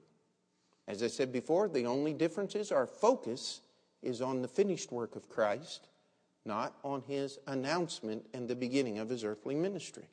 As 0.88 1.02
I 1.02 1.08
said 1.08 1.32
before, 1.32 1.68
the 1.68 1.86
only 1.86 2.14
difference 2.14 2.56
is 2.56 2.72
our 2.72 2.86
focus 2.86 3.62
is 4.02 4.22
on 4.22 4.42
the 4.42 4.48
finished 4.48 4.92
work 4.92 5.16
of 5.16 5.30
Christ, 5.30 5.88
not 6.46 6.76
on 6.84 7.02
his 7.08 7.40
announcement 7.48 8.26
and 8.34 8.48
the 8.48 8.56
beginning 8.56 9.00
of 9.00 9.10
his 9.10 9.24
earthly 9.24 9.56
ministry. 9.56 10.08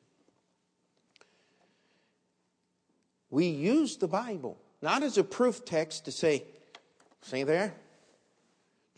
We 3.31 3.47
use 3.47 3.97
the 3.97 4.09
Bible 4.09 4.57
not 4.83 5.03
as 5.03 5.19
a 5.19 5.25
proof 5.25 5.65
text 5.65 6.07
to 6.07 6.13
say, 6.13 6.45
see 7.23 7.43
there, 7.43 7.75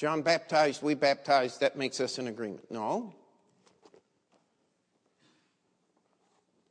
John 0.02 0.22
baptized, 0.22 0.82
we 0.82 0.94
baptized, 0.94 1.60
that 1.60 1.76
makes 1.76 2.00
us 2.00 2.18
in 2.18 2.26
agreement. 2.26 2.68
No. 2.72 3.14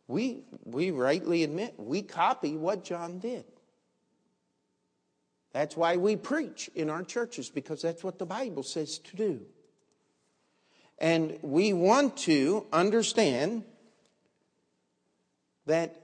We, 0.09 0.43
we 0.65 0.91
rightly 0.91 1.43
admit 1.43 1.75
we 1.77 2.01
copy 2.01 2.57
what 2.57 2.83
John 2.83 3.19
did. 3.19 3.45
That's 5.53 5.77
why 5.77 5.95
we 5.95 6.17
preach 6.17 6.69
in 6.75 6.89
our 6.89 7.03
churches, 7.03 7.49
because 7.49 7.81
that's 7.81 8.03
what 8.03 8.19
the 8.19 8.25
Bible 8.25 8.63
says 8.63 8.99
to 8.99 9.15
do. 9.15 9.39
And 10.99 11.39
we 11.41 11.71
want 11.71 12.17
to 12.17 12.65
understand 12.73 13.63
that 15.67 15.95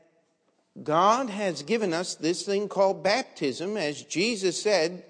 God 0.82 1.30
has 1.30 1.62
given 1.62 1.94
us 1.94 2.16
this 2.16 2.44
thing 2.44 2.70
called 2.70 3.04
baptism. 3.04 3.76
As 3.76 4.02
Jesus 4.02 4.62
said, 4.62 5.04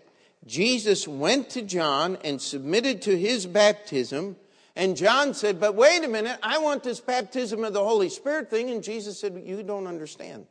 Jesus 0.46 1.08
went 1.08 1.50
to 1.52 1.62
John 1.62 2.18
and 2.24 2.42
submitted 2.42 3.02
to 3.04 3.18
his 3.18 3.46
baptism. 3.46 4.36
And 4.76 4.96
John 4.96 5.34
said, 5.34 5.60
But 5.60 5.76
wait 5.76 6.04
a 6.04 6.08
minute, 6.08 6.40
I 6.44 6.60
want 6.60 6.84
this 6.84 7.00
baptism 7.00 7.64
of 7.64 7.74
the 7.74 7.84
Holy 7.84 8.10
Spirit 8.10 8.50
thing. 8.50 8.70
And 8.70 8.84
Jesus 8.84 9.20
said, 9.20 9.42
You 9.46 9.64
don't 9.64 9.88
understand. 9.88 10.46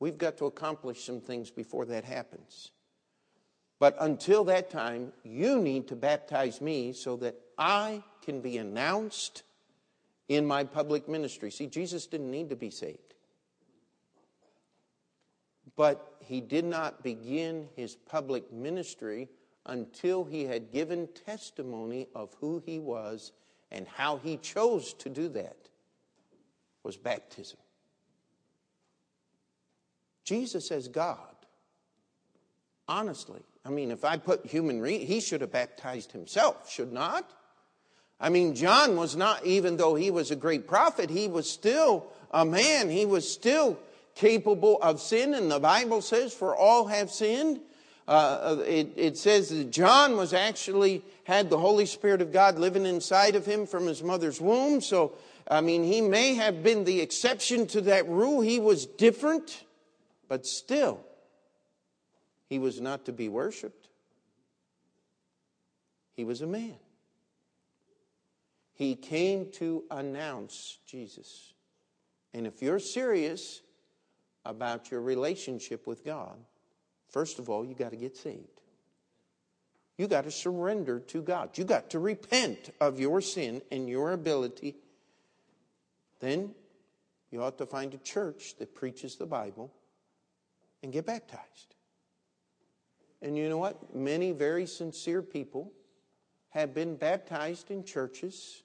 We've 0.00 0.18
got 0.18 0.38
to 0.38 0.46
accomplish 0.46 1.04
some 1.04 1.20
things 1.20 1.50
before 1.50 1.84
that 1.86 2.04
happens. 2.04 2.70
But 3.78 3.96
until 4.00 4.44
that 4.44 4.70
time, 4.70 5.12
you 5.22 5.58
need 5.60 5.88
to 5.88 5.96
baptize 5.96 6.60
me 6.60 6.92
so 6.92 7.16
that 7.16 7.36
I 7.56 8.02
can 8.22 8.40
be 8.40 8.58
announced 8.58 9.42
in 10.28 10.46
my 10.46 10.64
public 10.64 11.08
ministry. 11.08 11.50
See, 11.50 11.66
Jesus 11.66 12.06
didn't 12.06 12.30
need 12.30 12.50
to 12.50 12.56
be 12.56 12.70
saved. 12.70 13.14
But 15.76 16.17
he 16.28 16.42
did 16.42 16.66
not 16.66 17.02
begin 17.02 17.68
his 17.74 17.96
public 17.96 18.52
ministry 18.52 19.28
until 19.64 20.24
he 20.24 20.44
had 20.44 20.70
given 20.70 21.08
testimony 21.26 22.06
of 22.14 22.36
who 22.38 22.62
he 22.66 22.78
was 22.78 23.32
and 23.72 23.88
how 23.88 24.18
he 24.18 24.36
chose 24.36 24.92
to 24.94 25.08
do 25.08 25.28
that 25.30 25.56
was 26.82 26.98
baptism. 26.98 27.58
Jesus 30.24 30.70
as 30.70 30.88
God, 30.88 31.34
honestly, 32.86 33.40
I 33.64 33.70
mean, 33.70 33.90
if 33.90 34.04
I 34.04 34.18
put 34.18 34.44
human, 34.44 34.82
re- 34.82 35.04
he 35.04 35.20
should 35.20 35.40
have 35.40 35.52
baptized 35.52 36.12
himself, 36.12 36.70
should 36.70 36.92
not? 36.92 37.30
I 38.20 38.28
mean, 38.28 38.54
John 38.54 38.96
was 38.96 39.16
not, 39.16 39.46
even 39.46 39.78
though 39.78 39.94
he 39.94 40.10
was 40.10 40.30
a 40.30 40.36
great 40.36 40.66
prophet, 40.66 41.08
he 41.08 41.26
was 41.26 41.50
still 41.50 42.06
a 42.30 42.44
man. 42.44 42.90
He 42.90 43.06
was 43.06 43.30
still 43.30 43.78
capable 44.18 44.78
of 44.82 45.00
sin. 45.00 45.32
And 45.34 45.50
the 45.50 45.60
Bible 45.60 46.02
says, 46.02 46.34
for 46.34 46.54
all 46.54 46.86
have 46.86 47.10
sinned. 47.10 47.60
Uh, 48.06 48.56
it, 48.66 48.92
it 48.96 49.16
says 49.16 49.50
that 49.50 49.70
John 49.70 50.16
was 50.16 50.32
actually 50.32 51.02
had 51.24 51.50
the 51.50 51.58
Holy 51.58 51.86
Spirit 51.86 52.20
of 52.20 52.32
God 52.32 52.58
living 52.58 52.86
inside 52.86 53.36
of 53.36 53.46
him 53.46 53.66
from 53.66 53.86
his 53.86 54.02
mother's 54.02 54.40
womb. 54.40 54.80
So, 54.80 55.12
I 55.48 55.60
mean, 55.60 55.84
he 55.84 56.00
may 56.00 56.34
have 56.34 56.62
been 56.62 56.84
the 56.84 57.00
exception 57.00 57.66
to 57.68 57.82
that 57.82 58.08
rule. 58.08 58.40
He 58.40 58.58
was 58.58 58.86
different, 58.86 59.64
but 60.26 60.46
still, 60.46 61.00
he 62.48 62.58
was 62.58 62.80
not 62.80 63.04
to 63.04 63.12
be 63.12 63.28
worshiped. 63.28 63.88
He 66.16 66.24
was 66.24 66.42
a 66.42 66.46
man. 66.46 66.74
He 68.72 68.96
came 68.96 69.50
to 69.52 69.84
announce 69.90 70.78
Jesus. 70.86 71.52
And 72.32 72.46
if 72.46 72.62
you're 72.62 72.78
serious 72.78 73.60
about 74.48 74.90
your 74.90 75.02
relationship 75.02 75.86
with 75.86 76.04
God, 76.04 76.36
first 77.10 77.38
of 77.38 77.50
all, 77.50 77.64
you 77.64 77.74
got 77.74 77.90
to 77.90 77.96
get 77.96 78.16
saved. 78.16 78.48
You 79.98 80.08
got 80.08 80.24
to 80.24 80.30
surrender 80.30 81.00
to 81.00 81.22
God. 81.22 81.58
You 81.58 81.64
got 81.64 81.90
to 81.90 81.98
repent 81.98 82.70
of 82.80 82.98
your 82.98 83.20
sin 83.20 83.60
and 83.70 83.88
your 83.88 84.12
ability. 84.12 84.76
Then 86.20 86.54
you 87.30 87.42
ought 87.42 87.58
to 87.58 87.66
find 87.66 87.92
a 87.92 87.98
church 87.98 88.54
that 88.58 88.74
preaches 88.74 89.16
the 89.16 89.26
Bible 89.26 89.70
and 90.82 90.92
get 90.92 91.04
baptized. 91.04 91.74
And 93.20 93.36
you 93.36 93.48
know 93.48 93.58
what? 93.58 93.94
Many 93.94 94.32
very 94.32 94.66
sincere 94.66 95.20
people 95.20 95.72
have 96.50 96.72
been 96.72 96.96
baptized 96.96 97.70
in 97.70 97.84
churches, 97.84 98.62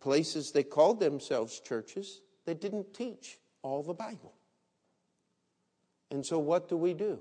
places 0.00 0.52
they 0.52 0.62
called 0.62 1.00
themselves 1.00 1.60
churches 1.60 2.22
that 2.46 2.60
didn't 2.60 2.94
teach 2.94 3.38
all 3.64 3.82
the 3.82 3.94
Bible. 3.94 4.34
And 6.12 6.24
so, 6.24 6.38
what 6.38 6.68
do 6.68 6.76
we 6.76 6.94
do? 6.94 7.18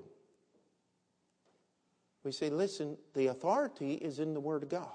We 2.23 2.31
say, 2.31 2.49
listen, 2.49 2.97
the 3.15 3.27
authority 3.27 3.93
is 3.95 4.19
in 4.19 4.33
the 4.33 4.39
Word 4.39 4.63
of 4.63 4.69
God. 4.69 4.87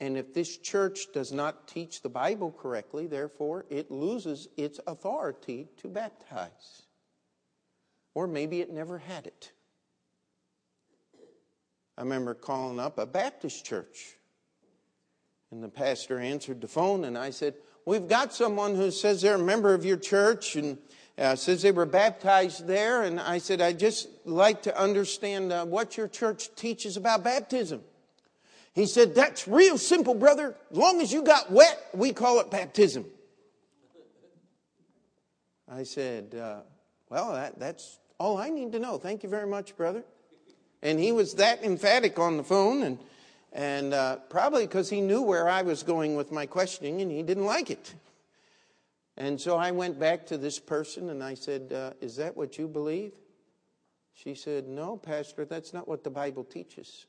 And 0.00 0.16
if 0.16 0.32
this 0.32 0.56
church 0.56 1.12
does 1.12 1.32
not 1.32 1.66
teach 1.66 2.00
the 2.00 2.08
Bible 2.08 2.52
correctly, 2.52 3.06
therefore, 3.06 3.66
it 3.68 3.90
loses 3.90 4.48
its 4.56 4.80
authority 4.86 5.68
to 5.78 5.88
baptize. 5.88 6.82
Or 8.14 8.26
maybe 8.26 8.60
it 8.60 8.72
never 8.72 8.98
had 8.98 9.26
it. 9.26 9.52
I 11.96 12.02
remember 12.02 12.34
calling 12.34 12.78
up 12.78 12.98
a 12.98 13.06
Baptist 13.06 13.64
church. 13.66 14.16
And 15.50 15.62
the 15.62 15.68
pastor 15.68 16.20
answered 16.20 16.60
the 16.60 16.68
phone, 16.68 17.04
and 17.04 17.18
I 17.18 17.30
said, 17.30 17.54
We've 17.88 18.06
got 18.06 18.34
someone 18.34 18.74
who 18.74 18.90
says 18.90 19.22
they're 19.22 19.36
a 19.36 19.38
member 19.38 19.72
of 19.72 19.82
your 19.82 19.96
church 19.96 20.56
and 20.56 20.76
uh, 21.16 21.36
says 21.36 21.62
they 21.62 21.72
were 21.72 21.86
baptized 21.86 22.66
there. 22.66 23.02
And 23.02 23.18
I 23.18 23.38
said, 23.38 23.62
I'd 23.62 23.78
just 23.78 24.08
like 24.26 24.64
to 24.64 24.78
understand 24.78 25.50
uh, 25.54 25.64
what 25.64 25.96
your 25.96 26.06
church 26.06 26.54
teaches 26.54 26.98
about 26.98 27.24
baptism. 27.24 27.80
He 28.74 28.84
said, 28.84 29.14
That's 29.14 29.48
real 29.48 29.78
simple, 29.78 30.12
brother. 30.12 30.54
As 30.70 30.76
long 30.76 31.00
as 31.00 31.14
you 31.14 31.22
got 31.22 31.50
wet, 31.50 31.82
we 31.94 32.12
call 32.12 32.40
it 32.40 32.50
baptism. 32.50 33.06
I 35.66 35.84
said, 35.84 36.34
uh, 36.34 36.60
Well, 37.08 37.32
that, 37.32 37.58
that's 37.58 38.00
all 38.18 38.36
I 38.36 38.50
need 38.50 38.72
to 38.72 38.78
know. 38.78 38.98
Thank 38.98 39.22
you 39.22 39.30
very 39.30 39.46
much, 39.46 39.74
brother. 39.78 40.04
And 40.82 41.00
he 41.00 41.10
was 41.12 41.36
that 41.36 41.64
emphatic 41.64 42.18
on 42.18 42.36
the 42.36 42.44
phone. 42.44 42.82
And 42.82 42.98
and 43.52 43.94
uh, 43.94 44.16
probably 44.28 44.66
because 44.66 44.90
he 44.90 45.00
knew 45.00 45.22
where 45.22 45.48
I 45.48 45.62
was 45.62 45.82
going 45.82 46.16
with 46.16 46.30
my 46.30 46.46
questioning 46.46 47.00
and 47.00 47.10
he 47.10 47.22
didn't 47.22 47.46
like 47.46 47.70
it. 47.70 47.94
And 49.16 49.40
so 49.40 49.56
I 49.56 49.70
went 49.72 49.98
back 49.98 50.26
to 50.26 50.38
this 50.38 50.58
person 50.58 51.10
and 51.10 51.22
I 51.24 51.34
said, 51.34 51.72
uh, 51.72 51.92
Is 52.00 52.16
that 52.16 52.36
what 52.36 52.58
you 52.58 52.68
believe? 52.68 53.12
She 54.12 54.34
said, 54.34 54.68
No, 54.68 54.96
Pastor, 54.96 55.44
that's 55.44 55.72
not 55.72 55.88
what 55.88 56.04
the 56.04 56.10
Bible 56.10 56.44
teaches. 56.44 57.06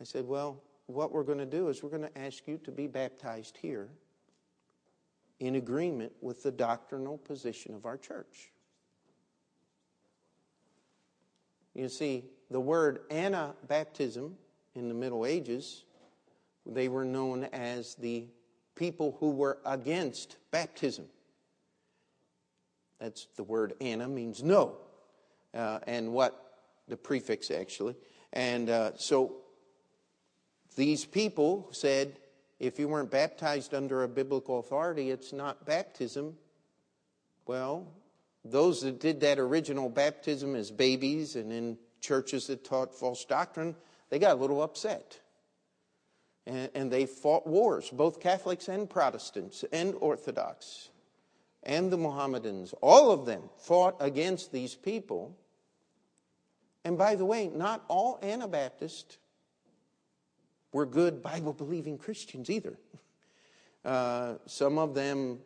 I 0.00 0.04
said, 0.04 0.26
Well, 0.26 0.62
what 0.86 1.12
we're 1.12 1.24
going 1.24 1.38
to 1.38 1.46
do 1.46 1.68
is 1.68 1.82
we're 1.82 1.90
going 1.90 2.02
to 2.02 2.18
ask 2.18 2.46
you 2.46 2.58
to 2.58 2.70
be 2.70 2.86
baptized 2.86 3.58
here 3.60 3.88
in 5.40 5.56
agreement 5.56 6.12
with 6.20 6.42
the 6.42 6.52
doctrinal 6.52 7.18
position 7.18 7.74
of 7.74 7.86
our 7.86 7.96
church. 7.96 8.50
You 11.74 11.88
see, 11.88 12.24
the 12.50 12.60
word 12.60 13.08
Anabaptism 13.10 14.34
in 14.74 14.88
the 14.88 14.94
Middle 14.94 15.24
Ages, 15.24 15.84
they 16.66 16.88
were 16.88 17.04
known 17.04 17.44
as 17.44 17.94
the 17.96 18.26
people 18.74 19.16
who 19.20 19.30
were 19.30 19.58
against 19.64 20.36
baptism. 20.50 21.06
That's 22.98 23.26
the 23.36 23.44
word 23.44 23.74
Anna 23.80 24.08
means 24.08 24.42
no, 24.42 24.76
uh, 25.52 25.80
and 25.86 26.12
what 26.12 26.40
the 26.88 26.96
prefix 26.96 27.50
actually. 27.50 27.96
And 28.32 28.70
uh, 28.70 28.92
so 28.96 29.36
these 30.76 31.04
people 31.04 31.68
said 31.72 32.18
if 32.58 32.78
you 32.78 32.88
weren't 32.88 33.10
baptized 33.10 33.74
under 33.74 34.04
a 34.04 34.08
biblical 34.08 34.58
authority, 34.58 35.10
it's 35.10 35.32
not 35.32 35.66
baptism. 35.66 36.36
Well, 37.46 37.86
those 38.44 38.82
that 38.82 39.00
did 39.00 39.20
that 39.20 39.38
original 39.38 39.88
baptism 39.88 40.54
as 40.54 40.70
babies 40.70 41.36
and 41.36 41.52
in 41.52 41.78
churches 42.00 42.46
that 42.46 42.64
taught 42.64 42.94
false 42.94 43.24
doctrine, 43.24 43.74
they 44.10 44.18
got 44.18 44.32
a 44.32 44.40
little 44.40 44.62
upset. 44.62 45.20
And, 46.46 46.70
and 46.74 46.90
they 46.90 47.06
fought 47.06 47.46
wars, 47.46 47.90
both 47.90 48.20
Catholics 48.20 48.68
and 48.68 48.88
Protestants 48.88 49.64
and 49.72 49.94
Orthodox 50.00 50.90
and 51.62 51.90
the 51.90 51.96
Mohammedans. 51.96 52.74
All 52.82 53.10
of 53.10 53.26
them 53.26 53.42
fought 53.56 53.96
against 54.00 54.52
these 54.52 54.74
people. 54.74 55.36
And 56.84 56.98
by 56.98 57.14
the 57.14 57.24
way, 57.24 57.48
not 57.48 57.84
all 57.88 58.18
Anabaptists 58.22 59.16
were 60.72 60.86
good 60.86 61.22
Bible 61.22 61.52
believing 61.52 61.98
Christians 61.98 62.50
either. 62.50 62.78
Uh, 63.84 64.38
some 64.46 64.78
of 64.78 64.94
them 64.94 65.38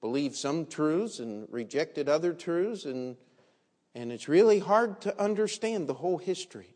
believed 0.00 0.34
some 0.34 0.64
truths 0.64 1.18
and 1.18 1.46
rejected 1.50 2.08
other 2.08 2.32
truths, 2.32 2.86
and, 2.86 3.18
and 3.94 4.10
it's 4.10 4.28
really 4.28 4.58
hard 4.58 4.98
to 5.02 5.20
understand 5.22 5.86
the 5.86 5.92
whole 5.92 6.16
history. 6.16 6.74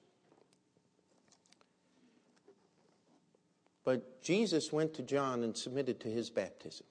But 3.87 4.20
Jesus 4.20 4.72
went 4.72 4.95
to 4.95 5.03
John 5.03 5.45
and 5.45 5.57
submitted 5.57 6.01
to 6.01 6.09
his 6.09 6.28
baptism. 6.28 6.87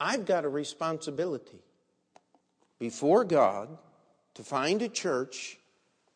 I've 0.00 0.24
got 0.24 0.46
a 0.46 0.48
responsibility 0.48 1.62
before 2.78 3.24
God 3.24 3.76
to 4.36 4.42
find 4.42 4.80
a 4.80 4.88
church 4.88 5.58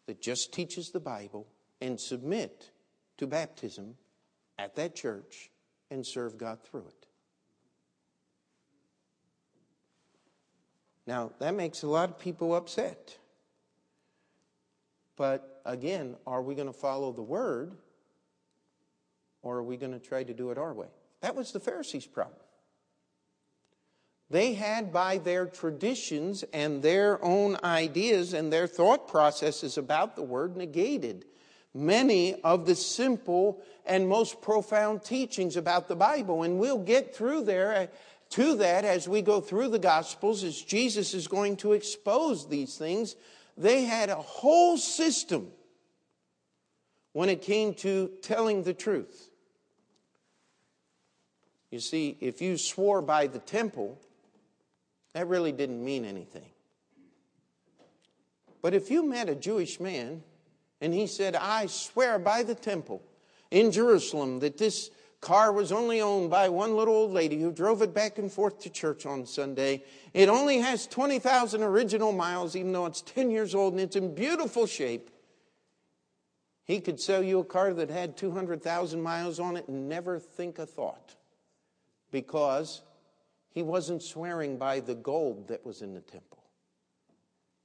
that 0.07 0.23
just 0.23 0.55
teaches 0.55 0.91
the 0.91 0.99
Bible 0.99 1.47
and 1.83 2.01
submit 2.01 2.71
to 3.19 3.27
baptism 3.27 3.97
at 4.59 4.75
that 4.77 4.97
church 4.97 5.51
and 5.91 6.07
serve 6.07 6.39
God 6.39 6.61
through 6.63 6.87
it. 6.89 7.07
Now, 11.07 11.33
that 11.39 11.55
makes 11.55 11.83
a 11.83 11.87
lot 11.87 12.09
of 12.09 12.19
people 12.19 12.55
upset. 12.55 13.19
But 15.17 15.61
again, 15.67 16.17
are 16.27 16.41
we 16.41 16.55
going 16.55 16.67
to 16.67 16.73
follow 16.73 17.13
the 17.13 17.23
word 17.23 17.77
or 19.43 19.57
are 19.57 19.63
we 19.63 19.77
going 19.77 19.93
to 19.93 19.99
try 19.99 20.23
to 20.23 20.35
do 20.35 20.51
it 20.51 20.59
our 20.59 20.73
way? 20.73 20.89
That 21.21 21.35
was 21.35 21.53
the 21.53 21.61
Pharisees' 21.61 22.07
problem. 22.07 22.41
They 24.31 24.55
had, 24.55 24.93
by 24.93 25.19
their 25.19 25.47
traditions 25.47 26.45
and 26.53 26.83
their 26.83 27.23
own 27.25 27.57
ideas 27.65 28.35
and 28.35 28.53
their 28.53 28.67
thought 28.67 29.09
processes 29.09 29.79
about 29.79 30.17
the 30.17 30.23
word, 30.23 30.57
negated 30.57 31.25
many 31.75 32.35
of 32.43 32.67
the 32.67 32.75
simple 32.75 33.63
and 33.87 34.07
most 34.07 34.43
profound 34.43 35.03
teachings 35.03 35.57
about 35.57 35.89
the 35.89 35.97
Bible. 35.97 36.43
And 36.43 36.59
we'll 36.59 36.79
get 36.79 37.15
through 37.15 37.45
there 37.45 37.75
uh, 37.75 37.87
to 38.31 38.57
that 38.57 38.85
as 38.85 39.09
we 39.09 39.23
go 39.23 39.41
through 39.41 39.69
the 39.69 39.79
Gospels, 39.79 40.45
as 40.45 40.61
Jesus 40.61 41.15
is 41.15 41.27
going 41.27 41.57
to 41.59 41.73
expose 41.73 42.49
these 42.49 42.77
things. 42.77 43.17
They 43.57 43.85
had 43.85 44.11
a 44.11 44.17
whole 44.17 44.77
system 44.77 45.53
when 47.13 47.29
it 47.29 47.43
came 47.43 47.75
to 47.75 48.11
telling 48.23 48.63
the 48.63 48.75
truth. 48.75 49.31
You 51.71 51.81
see, 51.81 52.17
if 52.21 52.41
you 52.41 52.57
swore 52.57 53.03
by 53.03 53.27
the 53.27 53.39
temple, 53.39 54.01
that 55.13 55.27
really 55.27 55.53
didn't 55.53 55.85
mean 55.85 56.05
anything. 56.05 56.51
But 58.63 58.75
if 58.75 58.91
you 58.91 59.03
met 59.03 59.29
a 59.29 59.35
Jewish 59.35 59.79
man 59.79 60.23
and 60.81 60.95
he 60.95 61.07
said, 61.07 61.37
I 61.37 61.67
swear 61.67 62.19
by 62.19 62.43
the 62.43 62.55
temple 62.55 63.03
in 63.51 63.71
Jerusalem 63.71 64.41
that 64.41 64.59
this 64.59 64.91
car 65.21 65.53
was 65.53 65.73
only 65.73 66.01
owned 66.01 66.31
by 66.31 66.49
one 66.49 66.77
little 66.77 66.95
old 66.95 67.13
lady 67.13 67.41
who 67.41 67.51
drove 67.51 67.83
it 67.83 67.93
back 67.93 68.19
and 68.19 68.31
forth 68.31 68.61
to 68.61 68.71
church 68.71 69.05
on 69.05 69.27
Sunday. 69.27 69.83
It 70.15 70.29
only 70.29 70.59
has 70.59 70.87
20,000 70.87 71.63
original 71.63 72.13
miles, 72.13 72.55
even 72.57 72.73
though 72.73 72.87
it's 72.87 73.03
10 73.03 73.31
years 73.31 73.55
old 73.55 73.75
and 73.75 73.81
it's 73.81 73.97
in 73.97 74.15
beautiful 74.15 74.67
shape. 74.67 75.11
He 76.69 76.83
could 76.83 77.01
sell 77.01 77.23
you 77.23 77.41
a 77.41 77.45
car 77.45 77.73
that 77.73 77.89
had 77.89 78.19
200,000 78.19 79.03
miles 79.03 79.41
on 79.41 79.57
it 79.57 79.67
and 79.69 79.89
never 79.89 80.19
think 80.19 80.59
a 80.59 80.67
thought 80.67 81.17
because 82.13 82.83
he 83.49 83.63
wasn't 83.63 84.03
swearing 84.03 84.59
by 84.59 84.81
the 84.81 84.95
gold 84.95 85.49
that 85.49 85.65
was 85.65 85.81
in 85.81 85.95
the 85.95 86.03
temple. 86.03 86.45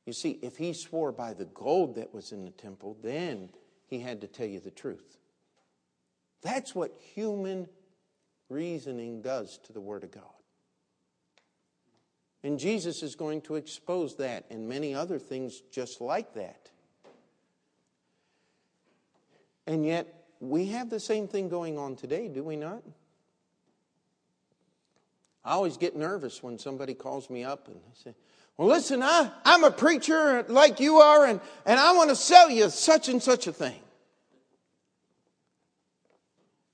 You 0.05 0.13
see, 0.13 0.39
if 0.41 0.55
he 0.55 0.71
swore 0.71 1.11
by 1.11 1.33
the 1.33 1.45
gold 1.45 1.95
that 1.95 2.13
was 2.13 2.31
in 2.31 2.45
the 2.45 2.51
temple, 2.51 2.95
then 3.03 3.49
he 3.87 3.99
had 3.99 4.21
to 4.21 4.27
tell 4.27 4.47
you 4.47 4.61
the 4.61 4.71
truth. 4.71 5.17
That's 6.41 6.73
what 6.73 6.97
human 7.13 7.67
reasoning 8.49 9.21
does 9.21 9.57
to 9.65 9.73
the 9.73 9.81
Word 9.81 10.05
of 10.05 10.11
God. 10.11 10.23
And 12.41 12.57
Jesus 12.57 13.03
is 13.03 13.15
going 13.15 13.41
to 13.41 13.55
expose 13.55 14.15
that 14.15 14.45
and 14.49 14.67
many 14.67 14.95
other 14.95 15.19
things 15.19 15.61
just 15.71 15.99
like 15.99 16.33
that. 16.35 16.69
And 19.65 19.85
yet, 19.85 20.25
we 20.39 20.67
have 20.67 20.89
the 20.89 20.99
same 20.99 21.27
thing 21.27 21.49
going 21.49 21.77
on 21.77 21.95
today, 21.95 22.27
do 22.27 22.43
we 22.43 22.55
not? 22.55 22.83
I 25.45 25.53
always 25.53 25.77
get 25.77 25.95
nervous 25.95 26.41
when 26.41 26.57
somebody 26.57 26.93
calls 26.93 27.29
me 27.29 27.43
up 27.43 27.67
and 27.67 27.75
they 27.75 28.11
say, 28.11 28.15
Well, 28.57 28.67
listen, 28.67 29.01
I, 29.03 29.29
I'm 29.43 29.63
a 29.63 29.71
preacher 29.71 30.45
like 30.47 30.79
you 30.79 30.97
are, 30.97 31.25
and, 31.25 31.41
and 31.65 31.79
I 31.79 31.93
want 31.93 32.09
to 32.09 32.15
sell 32.15 32.49
you 32.49 32.69
such 32.69 33.09
and 33.09 33.21
such 33.21 33.47
a 33.47 33.53
thing. 33.53 33.79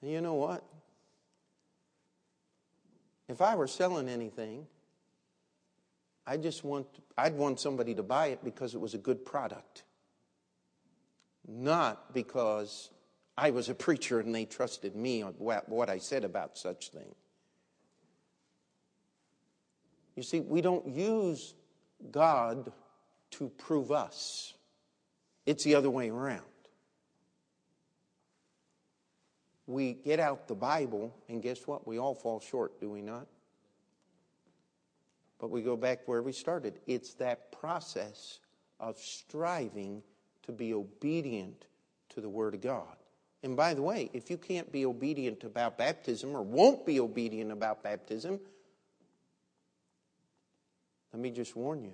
And 0.01 0.11
you 0.11 0.21
know 0.21 0.35
what? 0.35 0.63
If 3.27 3.41
I 3.41 3.55
were 3.55 3.67
selling 3.67 4.09
anything, 4.09 4.65
I 6.25 6.37
just 6.37 6.63
want 6.63 6.87
I'd 7.17 7.35
want 7.35 7.59
somebody 7.59 7.95
to 7.95 8.03
buy 8.03 8.27
it 8.27 8.43
because 8.43 8.75
it 8.75 8.79
was 8.79 8.93
a 8.93 8.97
good 8.97 9.25
product. 9.25 9.83
Not 11.51 12.13
because 12.13 12.91
I 13.37 13.49
was 13.49 13.69
a 13.69 13.73
preacher 13.73 14.19
and 14.19 14.33
they 14.35 14.45
trusted 14.45 14.95
me 14.95 15.23
on 15.23 15.33
what 15.33 15.89
I 15.89 15.97
said 15.97 16.23
about 16.23 16.57
such 16.57 16.89
thing. 16.91 17.15
You 20.15 20.23
see, 20.23 20.41
we 20.41 20.61
don't 20.61 20.87
use 20.87 21.55
God 22.11 22.71
to 23.31 23.49
prove 23.49 23.91
us. 23.91 24.53
It's 25.45 25.63
the 25.63 25.75
other 25.75 25.89
way 25.89 26.09
around. 26.09 26.43
we 29.69 29.93
get 29.93 30.19
out 30.19 30.47
the 30.47 30.55
Bible, 30.55 31.15
and 31.29 31.43
guess 31.43 31.67
what? 31.67 31.87
We 31.87 31.99
all 31.99 32.15
fall 32.15 32.39
short, 32.39 32.81
do 32.81 32.89
we 32.89 33.03
not? 33.03 33.27
But 35.39 35.51
we 35.51 35.61
go 35.61 35.77
back 35.77 36.07
where 36.07 36.23
we 36.23 36.31
started. 36.31 36.79
It's 36.87 37.13
that 37.15 37.51
process 37.51 38.39
of 38.79 38.97
striving 38.97 40.01
to 40.43 40.51
be 40.51 40.73
obedient 40.73 41.65
to 42.09 42.21
the 42.21 42.29
Word 42.29 42.55
of 42.55 42.61
God. 42.61 42.95
And 43.43 43.55
by 43.55 43.73
the 43.73 43.81
way, 43.81 44.09
if 44.13 44.29
you 44.29 44.37
can't 44.37 44.71
be 44.71 44.85
obedient 44.85 45.43
about 45.43 45.77
baptism 45.77 46.35
or 46.35 46.41
won't 46.41 46.85
be 46.85 46.99
obedient 46.99 47.51
about 47.51 47.83
baptism, 47.83 48.39
let 51.13 51.21
me 51.21 51.31
just 51.31 51.55
warn 51.55 51.83
you 51.83 51.93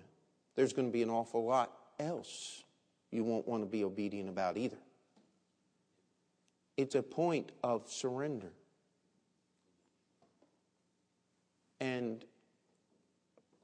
there's 0.56 0.74
going 0.74 0.88
to 0.88 0.92
be 0.92 1.04
an 1.04 1.10
awful 1.10 1.46
lot 1.46 1.72
else 2.00 2.64
you 3.12 3.24
won't 3.24 3.48
want 3.48 3.64
to 3.64 3.68
be 3.68 3.84
obedient 3.84 4.30
about 4.30 4.58
either. 4.58 4.78
It's 6.78 6.96
a 6.96 7.04
point 7.04 7.52
of 7.64 7.90
surrender. 7.90 8.52
And 11.80 12.26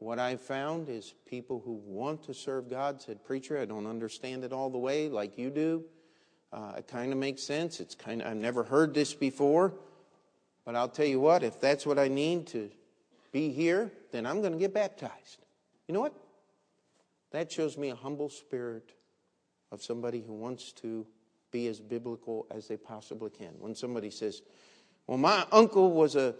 what 0.02 0.18
I've 0.18 0.42
found 0.42 0.90
is 0.90 1.14
people 1.28 1.62
who 1.64 1.74
want 1.86 2.24
to 2.24 2.34
serve 2.34 2.68
God 2.68 3.00
said, 3.00 3.24
Preacher, 3.24 3.60
I 3.60 3.66
don't 3.66 3.86
understand 3.86 4.44
it 4.44 4.52
all 4.52 4.72
the 4.72 4.80
way 4.80 5.10
like 5.10 5.38
you 5.38 5.52
do. 5.52 5.84
Uh, 6.52 6.74
it 6.80 6.88
kind 6.88 7.12
of 7.12 7.20
makes 7.20 7.44
sense. 7.44 7.80
It's 7.80 7.94
kind 7.94 8.20
of, 8.20 8.28
I've 8.28 8.38
never 8.38 8.64
heard 8.64 8.96
this 8.96 9.14
before. 9.14 9.76
But 10.66 10.76
I'll 10.76 10.90
tell 10.90 11.06
you 11.06 11.20
what, 11.20 11.44
if 11.44 11.62
that's 11.62 11.86
what 11.86 12.00
I 12.00 12.08
need 12.08 12.48
to 12.48 12.72
be 13.32 13.52
here, 13.52 13.92
then 14.12 14.26
I'm 14.26 14.42
going 14.42 14.54
to 14.54 14.58
get 14.58 14.74
baptized. 14.74 15.46
You 15.88 15.94
know 15.94 16.02
what? 16.02 16.16
That 17.30 17.52
shows 17.52 17.78
me 17.78 17.92
a 17.92 17.96
humble 17.96 18.30
spirit 18.30 18.94
of 19.72 19.84
somebody 19.84 20.22
who 20.22 20.34
wants 20.34 20.72
to 20.74 21.06
be 21.52 21.68
as 21.68 21.80
biblical 21.80 22.48
as 22.50 22.68
they 22.68 22.78
possibly 22.78 23.30
can. 23.30 23.54
When 23.60 23.76
somebody 23.76 24.10
says, 24.10 24.42
Well, 25.06 25.20
my 25.20 25.46
uncle 25.52 25.92
was 25.92 26.16
a 26.16 26.34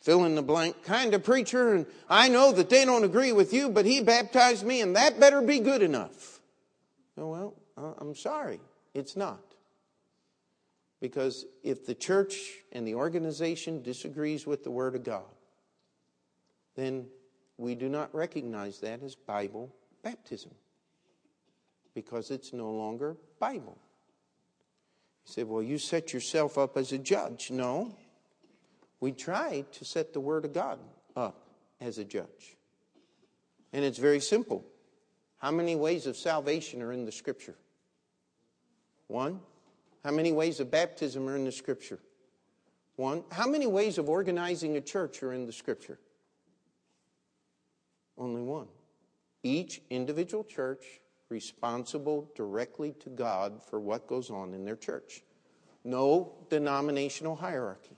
fill 0.00 0.24
in 0.24 0.34
the 0.34 0.42
blank 0.42 0.82
kind 0.84 1.14
of 1.14 1.24
preacher, 1.24 1.74
and 1.74 1.86
I 2.08 2.28
know 2.28 2.52
that 2.52 2.70
they 2.70 2.84
don't 2.84 3.04
agree 3.04 3.32
with 3.32 3.52
you, 3.52 3.68
but 3.70 3.84
he 3.84 4.00
baptized 4.00 4.64
me, 4.64 4.80
and 4.80 4.96
that 4.96 5.18
better 5.20 5.42
be 5.42 5.58
good 5.58 5.82
enough. 5.82 6.40
Oh, 7.16 7.28
well, 7.28 7.96
I'm 7.98 8.14
sorry, 8.14 8.60
it's 8.94 9.16
not. 9.16 9.42
Because 11.00 11.46
if 11.62 11.86
the 11.86 11.94
church 11.94 12.36
and 12.72 12.86
the 12.86 12.96
organization 12.96 13.82
disagrees 13.82 14.46
with 14.46 14.64
the 14.64 14.70
Word 14.70 14.96
of 14.96 15.04
God, 15.04 15.22
then 16.74 17.06
we 17.56 17.74
do 17.74 17.88
not 17.88 18.14
recognize 18.14 18.80
that 18.80 19.02
as 19.02 19.14
Bible 19.14 19.74
baptism 20.02 20.52
because 21.94 22.30
it's 22.30 22.52
no 22.52 22.70
longer 22.70 23.16
Bible. 23.40 23.76
You 25.26 25.32
say, 25.32 25.42
well, 25.42 25.62
you 25.62 25.78
set 25.78 26.12
yourself 26.12 26.56
up 26.56 26.76
as 26.76 26.92
a 26.92 26.98
judge. 26.98 27.50
No. 27.50 27.96
We 29.00 29.12
try 29.12 29.64
to 29.72 29.84
set 29.84 30.12
the 30.12 30.20
Word 30.20 30.44
of 30.44 30.52
God 30.52 30.78
up 31.16 31.48
as 31.80 31.98
a 31.98 32.04
judge. 32.04 32.56
And 33.72 33.84
it's 33.84 33.98
very 33.98 34.20
simple. 34.20 34.64
How 35.38 35.50
many 35.50 35.76
ways 35.76 36.06
of 36.06 36.16
salvation 36.16 36.82
are 36.82 36.92
in 36.92 37.04
the 37.04 37.12
Scripture? 37.12 37.54
One. 39.06 39.40
How 40.04 40.10
many 40.10 40.32
ways 40.32 40.60
of 40.60 40.70
baptism 40.70 41.28
are 41.28 41.36
in 41.36 41.44
the 41.44 41.52
Scripture? 41.52 41.98
One. 42.96 43.22
How 43.30 43.46
many 43.46 43.66
ways 43.66 43.98
of 43.98 44.08
organizing 44.08 44.76
a 44.76 44.80
church 44.80 45.22
are 45.22 45.32
in 45.32 45.46
the 45.46 45.52
Scripture? 45.52 45.98
Only 48.16 48.42
one. 48.42 48.66
Each 49.42 49.80
individual 49.90 50.42
church 50.42 51.00
responsible 51.28 52.30
directly 52.34 52.94
to 53.00 53.10
God 53.10 53.62
for 53.62 53.78
what 53.78 54.06
goes 54.06 54.30
on 54.30 54.54
in 54.54 54.64
their 54.64 54.76
church. 54.76 55.22
No 55.84 56.32
denominational 56.50 57.36
hierarchy. 57.36 57.97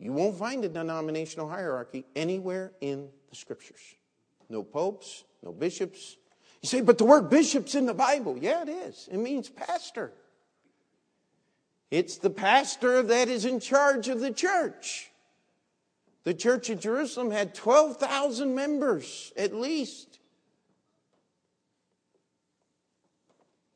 You 0.00 0.14
won't 0.14 0.38
find 0.38 0.64
a 0.64 0.68
denominational 0.68 1.48
hierarchy 1.48 2.06
anywhere 2.16 2.72
in 2.80 3.10
the 3.28 3.36
scriptures. 3.36 3.82
No 4.48 4.62
popes, 4.62 5.24
no 5.42 5.52
bishops. 5.52 6.16
You 6.62 6.68
say, 6.68 6.80
but 6.80 6.96
the 6.96 7.04
word 7.04 7.28
bishop's 7.28 7.74
in 7.74 7.84
the 7.84 7.94
Bible. 7.94 8.38
Yeah, 8.38 8.62
it 8.62 8.70
is. 8.70 9.08
It 9.12 9.18
means 9.18 9.50
pastor. 9.50 10.12
It's 11.90 12.16
the 12.16 12.30
pastor 12.30 13.02
that 13.02 13.28
is 13.28 13.44
in 13.44 13.60
charge 13.60 14.08
of 14.08 14.20
the 14.20 14.32
church. 14.32 15.10
The 16.24 16.34
church 16.34 16.70
of 16.70 16.80
Jerusalem 16.80 17.30
had 17.30 17.54
12,000 17.54 18.54
members 18.54 19.32
at 19.36 19.54
least. 19.54 20.18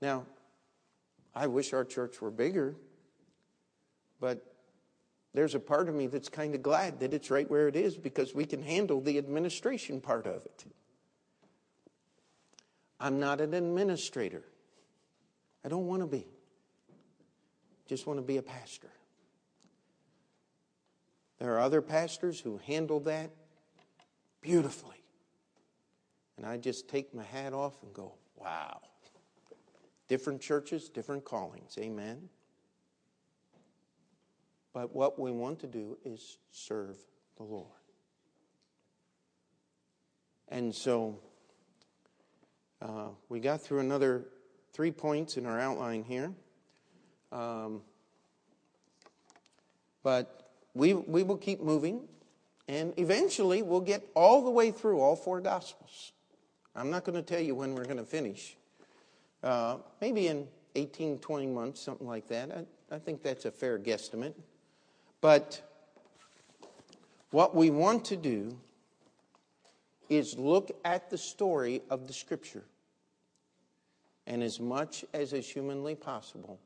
Now, 0.01 0.25
I 1.35 1.49
wish 1.49 1.75
our 1.75 1.85
church 1.85 2.21
were 2.23 2.31
bigger, 2.31 2.77
but 4.21 4.54
there's 5.35 5.57
a 5.57 5.61
part 5.61 5.89
of 5.89 5.95
me 5.95 6.07
that's 6.07 6.29
kind 6.29 6.55
of 6.55 6.63
glad 6.63 7.01
that 7.01 7.13
it's 7.13 7.31
right 7.31 7.51
where 7.51 7.67
it 7.67 7.75
is 7.75 7.97
because 7.97 8.35
we 8.35 8.45
can 8.45 8.63
handle 8.63 9.01
the 9.01 9.19
administration 9.19 10.01
part 10.01 10.27
of 10.27 10.47
it. 10.47 10.65
I'm 13.01 13.19
not 13.19 13.41
an 13.41 13.53
administrator. 13.53 14.45
I 15.65 15.69
don't 15.69 15.87
want 15.87 16.03
to 16.03 16.07
be. 16.07 16.27
Just 17.87 18.07
want 18.07 18.19
to 18.19 18.23
be 18.23 18.37
a 18.37 18.43
pastor. 18.43 18.89
There 21.41 21.53
are 21.55 21.61
other 21.61 21.83
pastors 21.83 22.39
who 22.39 22.61
handle 22.65 23.01
that 23.01 23.31
beautifully. 24.41 25.03
And 26.37 26.47
I 26.47 26.57
just 26.59 26.89
take 26.89 27.13
my 27.13 27.25
hat 27.25 27.53
off 27.53 27.75
and 27.83 27.93
go, 27.93 28.15
wow. 28.37 28.81
Different 30.07 30.41
churches, 30.41 30.89
different 30.89 31.25
callings. 31.25 31.77
Amen. 31.79 32.29
But 34.75 34.95
what 34.95 35.19
we 35.19 35.31
want 35.31 35.61
to 35.61 35.69
do 35.69 35.97
is 36.05 36.37
serve 36.51 36.97
the 37.37 37.45
Lord. 37.45 37.69
And 40.49 40.75
so 40.75 41.21
uh, 42.83 43.09
we 43.29 43.39
got 43.39 43.63
through 43.63 43.79
another 43.79 44.25
three 44.73 44.91
points 44.91 45.37
in 45.37 45.47
our 45.47 45.59
outline 45.59 46.03
here. 46.03 46.33
Um, 47.31 47.83
but 50.03 50.51
we, 50.75 50.93
we 50.93 51.23
will 51.23 51.39
keep 51.39 51.63
moving, 51.63 52.03
and 52.69 52.93
eventually 52.99 53.63
we'll 53.63 53.81
get 53.81 54.07
all 54.15 54.45
the 54.45 54.51
way 54.51 54.71
through 54.71 55.01
all 55.01 55.17
four 55.17 55.41
Gospels. 55.41 56.13
I'm 56.77 56.91
not 56.91 57.05
going 57.05 57.17
to 57.17 57.23
tell 57.23 57.41
you 57.41 57.55
when 57.55 57.75
we're 57.75 57.85
going 57.85 57.97
to 57.97 58.05
finish. 58.05 58.57
Uh, 59.43 59.77
maybe 60.01 60.27
in 60.27 60.49
18, 60.75 61.21
20 61.21 61.47
months, 61.47 61.81
something 61.81 62.07
like 62.07 62.27
that. 62.29 62.51
I, 62.91 62.97
I 62.97 62.99
think 62.99 63.23
that's 63.23 63.45
a 63.45 63.53
fair 63.53 63.79
guesstimate. 63.79 64.35
But 65.25 65.63
what 67.31 67.55
we 67.55 67.71
want 67.71 68.05
to 68.05 68.17
do 68.17 68.59
is 70.11 70.39
look 70.39 70.71
at 70.85 71.09
the 71.09 71.17
story 71.17 71.81
of 71.89 72.07
the 72.07 72.13
Scripture 72.13 72.63
and, 74.27 74.43
as 74.43 74.61
much 74.61 75.03
as 75.15 75.33
is 75.33 75.49
humanly 75.49 75.95
possible, 75.95 76.61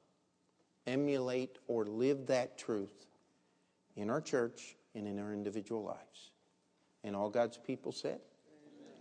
emulate 0.88 1.60
or 1.68 1.84
live 1.84 2.26
that 2.26 2.58
truth 2.58 3.06
in 3.94 4.10
our 4.10 4.20
church 4.20 4.74
and 4.96 5.06
in 5.06 5.20
our 5.20 5.32
individual 5.32 5.84
lives. 5.84 6.32
And 7.04 7.14
all 7.14 7.30
God's 7.30 7.58
people 7.58 7.92
said, 7.92 8.18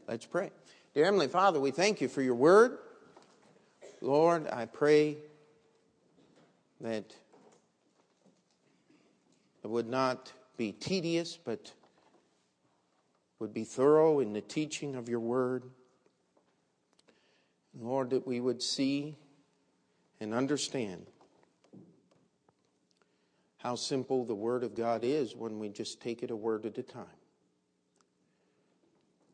Let's 0.07 0.27
pray. 0.27 0.51
Dear 0.93 1.05
Heavenly 1.05 1.29
Father, 1.29 1.59
we 1.59 1.71
thank 1.71 1.99
you 1.99 2.09
for 2.09 2.21
your 2.21 2.35
word. 2.35 2.77
Lord, 4.01 4.47
I 4.49 4.65
pray 4.65 5.17
that 6.79 7.15
would 9.68 9.88
not 9.88 10.32
be 10.57 10.72
tedious, 10.72 11.38
but 11.38 11.72
would 13.39 13.53
be 13.53 13.63
thorough 13.63 14.20
in 14.20 14.34
the 14.34 14.41
teaching 14.41 14.95
of 14.95 15.07
your 15.07 15.20
word. 15.20 15.63
Lord, 17.80 18.09
that 18.09 18.26
we 18.26 18.39
would 18.39 18.61
see 18.61 19.15
and 20.20 20.34
understand 20.34 21.05
how 23.57 23.76
simple 23.76 24.26
the 24.26 24.36
Word 24.36 24.63
of 24.63 24.76
God 24.76 25.03
is 25.03 25.36
when 25.36 25.59
we 25.59 25.70
just 25.70 26.01
take 26.01 26.24
it 26.24 26.32
a 26.32 26.36
word 26.36 26.65
at 26.65 26.78
a 26.78 26.84
time. 26.84 27.05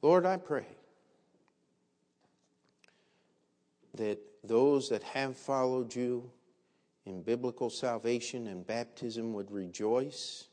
Lord, 0.02 0.26
I 0.26 0.38
pray 0.38 0.66
that 3.96 4.20
those 4.44 4.90
that 4.90 5.04
have 5.04 5.38
followed 5.38 5.96
you 5.96 6.30
in 7.06 7.22
biblical 7.22 7.70
salvation 7.70 8.48
and 8.48 8.66
baptism 8.66 9.34
would 9.34 9.52
rejoice 9.52 10.48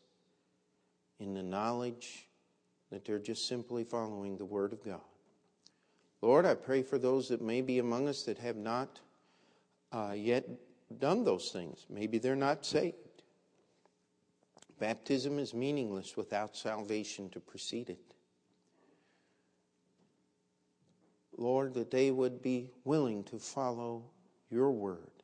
in 1.19 1.35
the 1.35 1.43
knowledge 1.43 2.29
that 2.91 3.05
they're 3.05 3.19
just 3.19 3.47
simply 3.47 3.85
following 3.85 4.37
the 4.37 4.45
Word 4.45 4.73
of 4.73 4.85
God. 4.85 5.01
Lord, 6.23 6.45
I 6.45 6.55
pray 6.55 6.83
for 6.83 6.99
those 6.99 7.29
that 7.29 7.41
may 7.41 7.63
be 7.63 7.79
among 7.79 8.09
us 8.09 8.25
that 8.25 8.39
have 8.39 8.57
not 8.57 9.01
uh, 9.93 10.13
yet 10.15 10.45
done 10.99 11.25
those 11.25 11.51
things. 11.51 11.87
Maybe 11.89 12.19
they're 12.19 12.37
not 12.37 12.67
saved. 12.67 12.97
Baptism 14.79 15.39
is 15.39 15.55
meaningless 15.55 16.17
without 16.17 16.57
salvation 16.57 17.29
to 17.31 17.41
precede 17.41 17.91
it. 17.91 18.15
Lord, 21.37 21.75
that 21.75 21.91
they 21.91 22.11
would 22.11 22.43
be 22.43 22.71
willing 22.85 23.25
to 23.25 23.39
follow 23.39 24.05
your 24.51 24.71
word. 24.73 25.20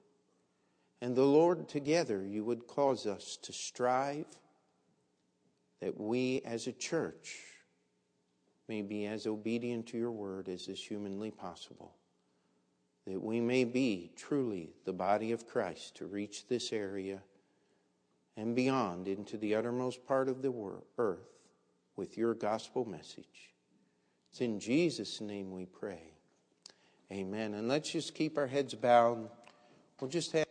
And 1.02 1.14
the 1.14 1.24
Lord, 1.24 1.68
together, 1.68 2.24
you 2.24 2.44
would 2.44 2.66
cause 2.66 3.06
us 3.06 3.38
to 3.42 3.52
strive 3.52 4.26
that 5.80 6.00
we 6.00 6.40
as 6.44 6.66
a 6.66 6.72
church 6.72 7.36
may 8.68 8.82
be 8.82 9.06
as 9.06 9.26
obedient 9.26 9.86
to 9.88 9.98
your 9.98 10.10
word 10.10 10.48
as 10.48 10.68
is 10.68 10.82
humanly 10.82 11.30
possible. 11.30 11.94
That 13.06 13.22
we 13.22 13.40
may 13.40 13.64
be 13.64 14.10
truly 14.16 14.70
the 14.84 14.92
body 14.92 15.32
of 15.32 15.46
Christ 15.46 15.96
to 15.96 16.06
reach 16.06 16.48
this 16.48 16.72
area 16.72 17.20
and 18.36 18.56
beyond 18.56 19.06
into 19.06 19.36
the 19.36 19.54
uttermost 19.54 20.04
part 20.06 20.28
of 20.28 20.42
the 20.42 20.52
earth 20.98 21.28
with 21.94 22.18
your 22.18 22.34
gospel 22.34 22.84
message. 22.84 23.54
It's 24.30 24.40
in 24.40 24.58
Jesus' 24.58 25.20
name 25.20 25.52
we 25.52 25.66
pray. 25.66 26.02
Amen. 27.12 27.54
And 27.54 27.68
let's 27.68 27.90
just 27.90 28.14
keep 28.14 28.36
our 28.36 28.48
heads 28.48 28.74
bowed. 28.74 29.28
We'll 30.00 30.10
just 30.10 30.32
have. 30.32 30.46